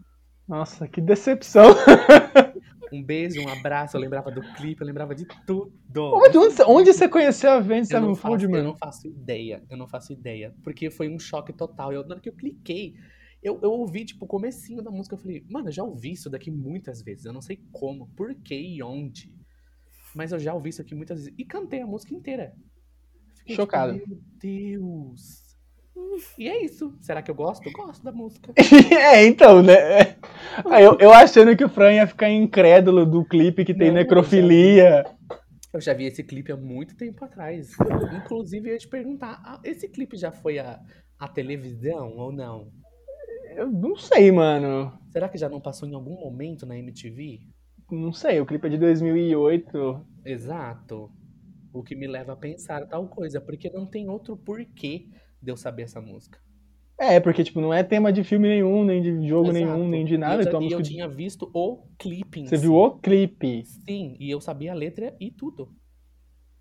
Nossa, 0.48 0.88
que 0.88 1.02
decepção! 1.02 1.66
Um 2.92 3.04
beijo, 3.04 3.42
um 3.42 3.50
abraço, 3.50 3.98
eu 3.98 4.02
lembrava 4.02 4.32
do 4.32 4.42
clipe, 4.54 4.82
eu 4.82 4.88
lembrava 4.88 5.14
de 5.14 5.26
tudo. 5.46 5.72
Onde, 5.98 6.38
onde, 6.38 6.62
onde 6.64 6.94
você 6.94 7.10
conheceu 7.10 7.52
a 7.52 7.60
não, 7.60 7.84
Sevenfold, 7.84 8.16
faço, 8.16 8.46
eu 8.46 8.50
mano? 8.50 8.64
não 8.64 8.76
faço 8.76 9.08
ideia, 9.08 9.64
eu 9.70 9.78
não 9.78 9.88
faço 9.88 10.14
ideia. 10.14 10.54
Porque 10.64 10.90
foi 10.90 11.10
um 11.10 11.20
choque 11.20 11.52
total. 11.52 11.92
Eu, 11.92 12.04
na 12.04 12.14
hora 12.16 12.22
que 12.22 12.30
eu 12.30 12.34
cliquei, 12.34 12.96
eu, 13.42 13.60
eu 13.62 13.72
ouvi, 13.72 14.06
tipo, 14.06 14.26
o 14.26 14.28
comecinho 14.28 14.82
da 14.82 14.92
música. 14.92 15.16
Eu 15.16 15.20
falei, 15.20 15.46
mano, 15.50 15.68
eu 15.70 15.72
já 15.72 15.84
ouvi 15.84 16.12
isso 16.12 16.30
daqui 16.30 16.52
muitas 16.52 17.02
vezes. 17.02 17.26
Eu 17.26 17.34
não 17.34 17.42
sei 17.42 17.62
como, 17.72 18.08
por 18.16 18.34
que 18.36 18.56
e 18.56 18.82
onde. 18.82 19.32
Mas 20.16 20.32
eu 20.32 20.40
já 20.40 20.54
ouvi 20.54 20.70
isso 20.70 20.82
aqui 20.82 20.96
muitas 20.96 21.20
vezes. 21.20 21.34
E 21.38 21.46
cantei 21.46 21.82
a 21.82 21.88
música 21.88 22.14
inteira. 22.14 22.54
Fiquei, 23.38 23.56
tipo, 23.56 23.62
Chocado. 23.62 23.94
Meu 23.94 24.20
Deus. 24.40 25.48
E 26.38 26.48
é 26.48 26.64
isso. 26.64 26.96
Será 27.02 27.22
que 27.22 27.30
eu 27.30 27.36
gosto? 27.36 27.72
Gosto 27.72 28.04
da 28.04 28.12
música. 28.12 28.54
é, 28.92 29.26
então, 29.26 29.62
né? 29.62 30.18
Eu, 30.82 30.98
eu 31.00 31.14
achando 31.14 31.56
que 31.56 31.64
o 31.64 31.70
Fran 31.70 31.94
ia 31.94 32.08
ficar 32.08 32.30
incrédulo 32.30 33.06
do 33.06 33.24
clipe 33.24 33.64
que 33.64 33.74
tem 33.74 33.90
Não, 33.90 33.98
eu 33.98 34.04
necrofilia. 34.04 35.06
Eu 35.72 35.80
já 35.80 35.94
vi 35.94 36.06
esse 36.06 36.24
clipe 36.24 36.52
há 36.52 36.58
muito 36.58 36.96
tempo 36.96 37.24
atrás. 37.24 37.72
Inclusive, 38.16 38.70
eu 38.70 38.74
ia 38.74 38.80
te 38.80 38.88
perguntar: 38.88 39.40
ah, 39.46 39.60
esse 39.64 39.88
clipe 39.88 40.18
já 40.18 40.32
foi 40.32 40.58
a, 40.58 40.80
a 41.20 41.28
televisão 41.28 42.16
ou 42.18 42.32
não? 42.32 42.72
Eu 43.58 43.72
não 43.72 43.96
sei, 43.98 44.32
mano. 44.32 44.94
Será 45.10 45.28
que 45.28 45.38
já 45.38 45.50
não 45.50 45.60
passou 45.60 45.88
em 45.90 45.96
algum 45.96 46.14
momento 46.20 46.64
na 46.66 46.78
MTV? 46.78 47.40
Não 47.92 48.14
sei, 48.14 48.40
o 48.40 48.46
clipe 48.46 48.68
é 48.68 48.70
de 48.70 48.78
2008. 48.78 50.06
Exato. 50.24 51.10
O 51.74 51.82
que 51.82 51.96
me 51.96 52.06
leva 52.06 52.34
a 52.34 52.36
pensar 52.36 52.86
tal 52.88 53.08
coisa, 53.08 53.42
porque 53.42 53.70
não 53.70 53.86
tem 53.88 54.08
outro 54.10 54.38
porquê 54.38 55.08
de 55.42 55.52
eu 55.52 55.58
saber 55.58 55.84
essa 55.84 56.00
música. 56.00 56.40
É, 57.00 57.20
porque, 57.20 57.44
tipo, 57.44 57.60
não 57.62 57.74
é 57.74 57.84
tema 57.84 58.12
de 58.14 58.24
filme 58.24 58.48
nenhum, 58.48 58.84
nem 58.84 59.02
de 59.02 59.28
jogo 59.28 59.50
Exato. 59.50 59.66
nenhum, 59.66 59.88
nem 59.88 60.06
de 60.06 60.16
E 60.16 60.18
nada. 60.18 60.44
eu, 60.44 60.48
Então, 60.48 60.62
e 60.62 60.66
eu 60.66 60.70
música 60.80 60.84
de- 60.84 60.90
tinha 60.90 61.08
visto 61.08 61.50
o 61.54 61.84
clipe. 61.98 62.48
Você 62.48 62.58
si. 62.58 62.62
viu 62.64 62.76
o 62.76 62.92
clipe? 63.00 63.64
Sim, 63.66 64.16
e 64.20 64.30
eu 64.30 64.40
sabia 64.42 64.72
a 64.72 64.76
letra 64.76 65.16
e 65.20 65.32
tudo. 65.32 65.70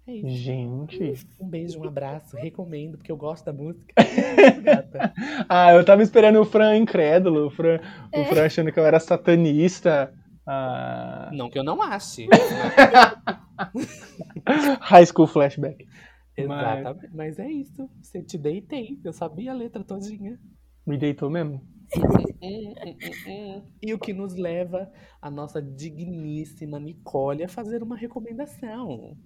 É 0.09 0.15
isso. 0.15 0.29
Gente. 0.29 1.27
Um 1.41 1.49
beijo, 1.49 1.81
um 1.81 1.85
abraço, 1.85 2.37
recomendo, 2.37 2.97
porque 2.97 3.11
eu 3.11 3.17
gosto 3.17 3.45
da 3.45 3.53
música. 3.53 3.93
Ah, 5.49 5.73
eu 5.73 5.85
tava 5.85 6.03
esperando 6.03 6.41
o 6.41 6.45
Fran 6.45 6.77
incrédulo, 6.77 7.47
o 7.47 7.51
Fran, 7.51 7.79
o 8.15 8.25
Fran 8.25 8.47
achando 8.47 8.73
que 8.73 8.79
eu 8.79 8.85
era 8.85 8.99
satanista. 8.99 10.13
Ah, 10.47 11.31
Não 11.33 11.51
que 11.51 11.59
eu 11.59 11.65
não 11.65 11.83
ache. 11.83 12.27
high 14.81 15.07
School 15.07 15.27
Flashback. 15.27 15.87
Exatamente. 16.37 17.11
Mas 17.15 17.39
é 17.39 17.51
isso. 17.51 17.89
Você 18.01 18.23
te 18.23 18.39
deitei. 18.39 18.99
Eu 19.05 19.13
sabia 19.13 19.53
a 19.53 19.55
letra 19.55 19.83
todinha. 19.83 20.39
Me 20.87 20.97
deitou 20.97 21.31
mesmo? 21.31 21.61
E 23.83 23.95
o 23.95 23.99
que 23.99 24.13
nos 24.13 24.35
leva 24.35 24.91
a 25.23 25.31
nossa 25.31 25.63
digníssima 25.63 26.79
Nicole 26.79 27.45
a 27.45 27.49
fazer 27.49 27.83
uma 27.83 27.97
recomendação. 27.97 29.17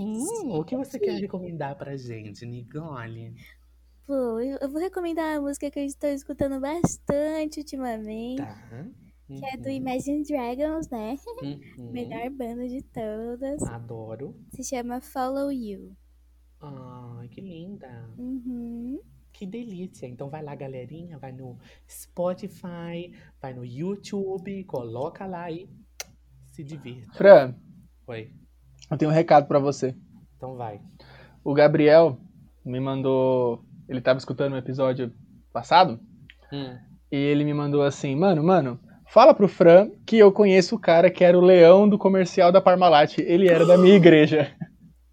Hum, 0.00 0.58
o 0.58 0.64
que 0.64 0.76
você 0.76 0.98
quer 0.98 1.20
recomendar 1.20 1.76
pra 1.76 1.96
gente, 1.96 2.46
Nicole? 2.46 3.34
Pô, 4.06 4.40
eu 4.40 4.70
vou 4.70 4.80
recomendar 4.80 5.38
uma 5.38 5.48
música 5.48 5.70
que 5.70 5.78
eu 5.78 5.84
estou 5.84 6.10
escutando 6.10 6.60
bastante 6.60 7.60
ultimamente. 7.60 8.42
Tá. 8.42 8.86
Que 9.28 9.46
é 9.46 9.56
do 9.56 9.68
Imagine 9.68 10.24
Dragons, 10.24 10.88
né? 10.88 11.16
Uhum. 11.78 11.90
Melhor 11.90 12.30
banda 12.30 12.68
de 12.68 12.82
todas. 12.82 13.62
Adoro. 13.62 14.36
Se 14.50 14.62
chama 14.62 15.00
Follow 15.00 15.50
You. 15.50 15.96
Ai, 16.60 17.28
que 17.28 17.40
linda. 17.40 18.08
Uhum. 18.18 19.00
Que 19.32 19.46
delícia. 19.46 20.06
Então 20.06 20.28
vai 20.28 20.42
lá, 20.42 20.54
galerinha, 20.54 21.18
vai 21.18 21.32
no 21.32 21.58
Spotify, 21.88 23.12
vai 23.40 23.54
no 23.54 23.64
YouTube, 23.64 24.62
coloca 24.64 25.26
lá 25.26 25.50
e 25.50 25.68
se 26.50 26.62
divirta. 26.62 27.12
Fran, 27.14 27.54
Oi. 28.06 28.30
Eu 28.90 28.96
tenho 28.96 29.10
um 29.10 29.14
recado 29.14 29.46
pra 29.46 29.58
você. 29.58 29.94
Então 30.36 30.56
vai. 30.56 30.80
O 31.44 31.54
Gabriel 31.54 32.18
me 32.64 32.80
mandou. 32.80 33.64
Ele 33.88 34.00
tava 34.00 34.18
escutando 34.18 34.54
o 34.54 34.58
episódio 34.58 35.12
passado. 35.52 36.00
Hum. 36.52 36.76
E 37.10 37.16
ele 37.16 37.44
me 37.44 37.54
mandou 37.54 37.82
assim: 37.82 38.14
Mano, 38.16 38.42
mano, 38.42 38.80
fala 39.08 39.34
pro 39.34 39.48
Fran 39.48 39.90
que 40.06 40.18
eu 40.18 40.32
conheço 40.32 40.76
o 40.76 40.80
cara 40.80 41.10
que 41.10 41.24
era 41.24 41.38
o 41.38 41.42
leão 41.42 41.88
do 41.88 41.98
comercial 41.98 42.50
da 42.50 42.60
Parmalat. 42.60 43.18
Ele 43.18 43.48
era 43.48 43.66
da 43.66 43.76
minha 43.76 43.96
igreja. 43.96 44.54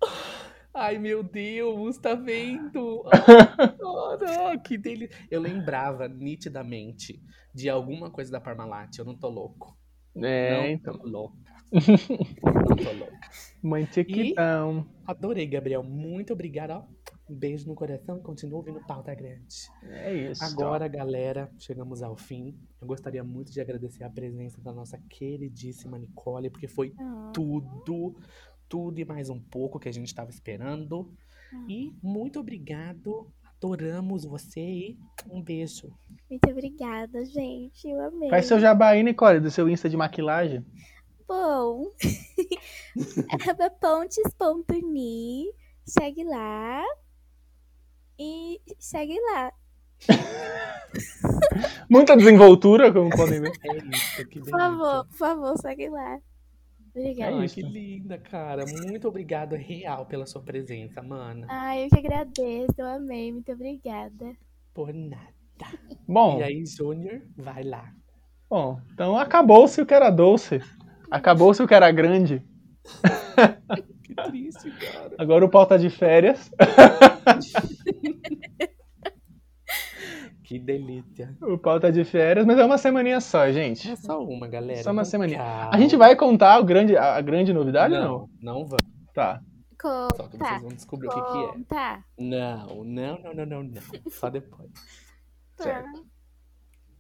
Ai, 0.73 0.97
meu 0.97 1.21
Deus, 1.21 1.97
tá 1.97 2.15
vendo? 2.15 3.03
Ai, 3.11 4.57
que 4.63 4.77
delícia. 4.77 5.13
Eu 5.29 5.41
lembrava 5.41 6.07
nitidamente 6.07 7.21
de 7.53 7.69
alguma 7.69 8.09
coisa 8.09 8.31
da 8.31 8.39
Parmalat. 8.39 8.97
Eu 8.97 9.03
não 9.03 9.13
tô 9.13 9.27
louco. 9.27 9.77
É, 10.15 10.57
não 10.57 10.67
então. 10.67 10.97
tô 10.97 11.05
louca. 11.05 11.35
Não 11.71 12.75
tô 12.75 12.91
louca. 12.91 13.19
Mãe 13.61 13.85
Tiquitão. 13.85 14.85
Adorei, 15.05 15.45
Gabriel. 15.45 15.83
Muito 15.83 16.33
obrigada. 16.33 16.83
Um 17.29 17.35
beijo 17.35 17.67
no 17.67 17.75
coração 17.75 18.17
e 18.17 18.21
continua 18.21 18.57
ouvindo 18.57 18.79
Pauta 18.87 19.13
Grande. 19.13 19.69
É 19.83 20.31
isso. 20.31 20.43
Agora, 20.43 20.87
galera, 20.87 21.51
chegamos 21.59 22.01
ao 22.01 22.15
fim. 22.15 22.57
Eu 22.81 22.87
gostaria 22.87 23.23
muito 23.23 23.51
de 23.51 23.61
agradecer 23.61 24.03
a 24.03 24.09
presença 24.09 24.59
da 24.61 24.73
nossa 24.73 24.97
queridíssima 25.09 25.99
Nicole, 25.99 26.49
porque 26.49 26.67
foi 26.67 26.91
Ah, 26.99 27.31
tudo, 27.33 28.15
tudo 28.67 28.99
e 28.99 29.05
mais 29.05 29.29
um 29.29 29.39
pouco 29.39 29.79
que 29.79 29.87
a 29.87 29.91
gente 29.91 30.07
estava 30.07 30.31
esperando. 30.31 31.13
E 31.67 31.93
muito 32.01 32.39
obrigado. 32.39 33.27
Adoramos 33.57 34.23
você 34.23 34.61
e 34.61 34.97
um 35.29 35.41
beijo. 35.41 35.91
Muito 36.29 36.49
obrigada, 36.49 37.23
gente. 37.25 37.87
Eu 37.87 37.99
amei. 38.07 38.29
Faz 38.29 38.45
seu 38.45 38.59
jabá 38.59 38.89
aí, 38.89 39.03
Nicole, 39.03 39.39
do 39.39 39.51
seu 39.51 39.67
Insta 39.69 39.89
de 39.89 39.97
maquilagem. 39.97 40.65
Bom, 41.29 41.91
arroba 43.29 43.69
pontes.me, 43.69 45.53
segue 45.85 46.23
lá 46.23 46.83
e 48.17 48.59
segue 48.79 49.15
lá. 49.31 49.53
Muita 51.87 52.17
desenvoltura, 52.17 52.91
como 52.91 53.11
podem 53.11 53.41
ver. 53.41 53.51
É 53.63 53.77
isso, 53.95 54.27
Por 54.41 54.49
favor, 54.49 55.05
por 55.05 55.17
favor, 55.17 55.57
segue 55.59 55.87
lá. 55.89 56.17
Obrigada. 56.95 57.37
Ai, 57.37 57.47
que 57.47 57.61
linda, 57.61 58.17
cara. 58.17 58.65
Muito 58.65 59.07
obrigado, 59.07 59.55
real, 59.55 60.07
pela 60.07 60.25
sua 60.25 60.41
presença, 60.41 60.99
mana. 61.03 61.45
Ai, 61.47 61.85
eu 61.85 61.89
que 61.89 61.99
agradeço, 61.99 62.73
eu 62.75 62.87
amei, 62.87 63.31
muito 63.31 63.51
obrigada. 63.51 64.35
Por 64.73 64.91
nada. 64.91 65.29
Bom, 66.07 66.39
E 66.39 66.43
aí, 66.43 66.65
Júnior, 66.65 67.21
vai 67.37 67.61
lá. 67.63 67.93
bom, 68.49 68.81
então 68.91 69.15
acabou-se 69.15 69.79
o 69.79 69.85
que 69.85 69.93
era 69.93 70.09
doce. 70.09 70.59
Acabou-se 71.11 71.61
o 71.61 71.67
que 71.67 71.73
era 71.73 71.91
grande. 71.91 72.43
Que 74.03 74.15
triste, 74.15 74.71
cara. 74.71 75.15
Agora 75.17 75.45
o 75.45 75.49
pau 75.49 75.65
tá 75.65 75.77
de 75.77 75.89
férias. 75.89 76.51
Que 80.43 80.57
delícia. 80.57 81.37
O 81.43 81.57
pau 81.59 81.79
tá 81.79 81.91
de 81.91 82.03
férias, 82.03 82.43
mas 82.45 82.57
é 82.57 82.65
uma 82.65 82.77
semaninha 82.77 83.21
só, 83.21 83.51
gente. 83.51 83.91
É 83.91 83.95
só 83.95 84.19
uma, 84.23 84.47
galera. 84.47 84.81
Só 84.81 84.91
uma 84.91 85.03
Com 85.03 85.09
semaninha. 85.09 85.37
calma. 85.37 85.69
A 85.71 85.77
gente 85.79 85.95
vai 85.95 86.15
contar 86.15 86.59
o 86.59 86.63
grande, 86.63 86.97
a 86.97 87.21
grande 87.21 87.53
novidade 87.53 87.93
ou 87.93 87.99
não? 88.01 88.09
Não, 88.41 88.53
não 88.53 88.65
vamos. 88.65 88.83
Tá. 89.13 89.39
Só 89.81 90.07
que 90.27 90.37
Conta, 90.37 90.37
vocês 90.37 90.61
vão 90.61 90.69
descobrir 90.71 91.07
o 91.07 91.11
que, 91.11 91.21
que 91.21 91.37
é. 91.37 91.47
conta. 91.53 92.03
Não, 92.17 92.83
não, 92.83 93.19
não, 93.21 93.33
não, 93.35 93.45
não, 93.45 93.63
não. 93.63 93.81
Só 94.09 94.29
depois. 94.29 94.69
Certo. 95.55 96.05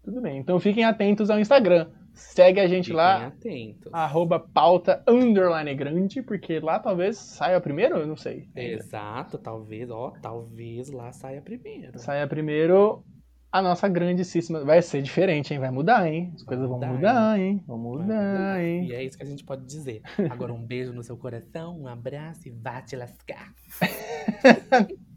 Tudo 0.03 0.21
bem. 0.21 0.37
Então 0.37 0.59
fiquem 0.59 0.85
atentos 0.85 1.29
ao 1.31 1.39
Instagram. 1.39 1.89
Segue 2.19 2.59
a 2.59 2.67
gente 2.67 2.85
Fiquem 2.85 2.97
lá, 2.97 3.27
atentos. 3.27 3.93
arroba 3.93 4.39
pauta 4.39 5.03
underline 5.07 5.73
grande, 5.75 6.21
porque 6.21 6.59
lá 6.59 6.77
talvez 6.79 7.17
saia 7.17 7.59
primeiro, 7.61 7.97
eu 7.97 8.07
não 8.07 8.15
sei. 8.17 8.47
Exato, 8.55 9.37
talvez, 9.37 9.89
ó, 9.89 10.11
talvez 10.21 10.89
lá 10.91 11.11
saia 11.11 11.41
primeiro. 11.41 11.97
Saia 11.97 12.27
primeiro 12.27 13.03
a 13.51 13.61
nossa 13.61 13.87
grandíssima. 13.87 14.63
Vai 14.63 14.81
ser 14.81 15.01
diferente, 15.01 15.53
hein? 15.53 15.59
Vai 15.59 15.71
mudar, 15.71 16.07
hein? 16.07 16.31
As 16.35 16.43
coisas 16.43 16.67
vão 16.67 16.79
mudar, 16.79 17.39
hein? 17.39 17.63
Vão 17.65 17.77
mudar, 17.77 18.61
E 18.61 18.65
hein? 18.65 18.91
é 18.93 19.03
isso 19.03 19.17
que 19.17 19.23
a 19.23 19.27
gente 19.27 19.43
pode 19.43 19.65
dizer. 19.65 20.01
Agora 20.29 20.53
um 20.53 20.63
beijo 20.63 20.93
no 20.93 21.03
seu 21.03 21.17
coração, 21.17 21.79
um 21.81 21.87
abraço 21.87 22.47
e 22.47 22.51
vá 22.51 22.81
te 22.81 22.95
lascar. 22.95 23.51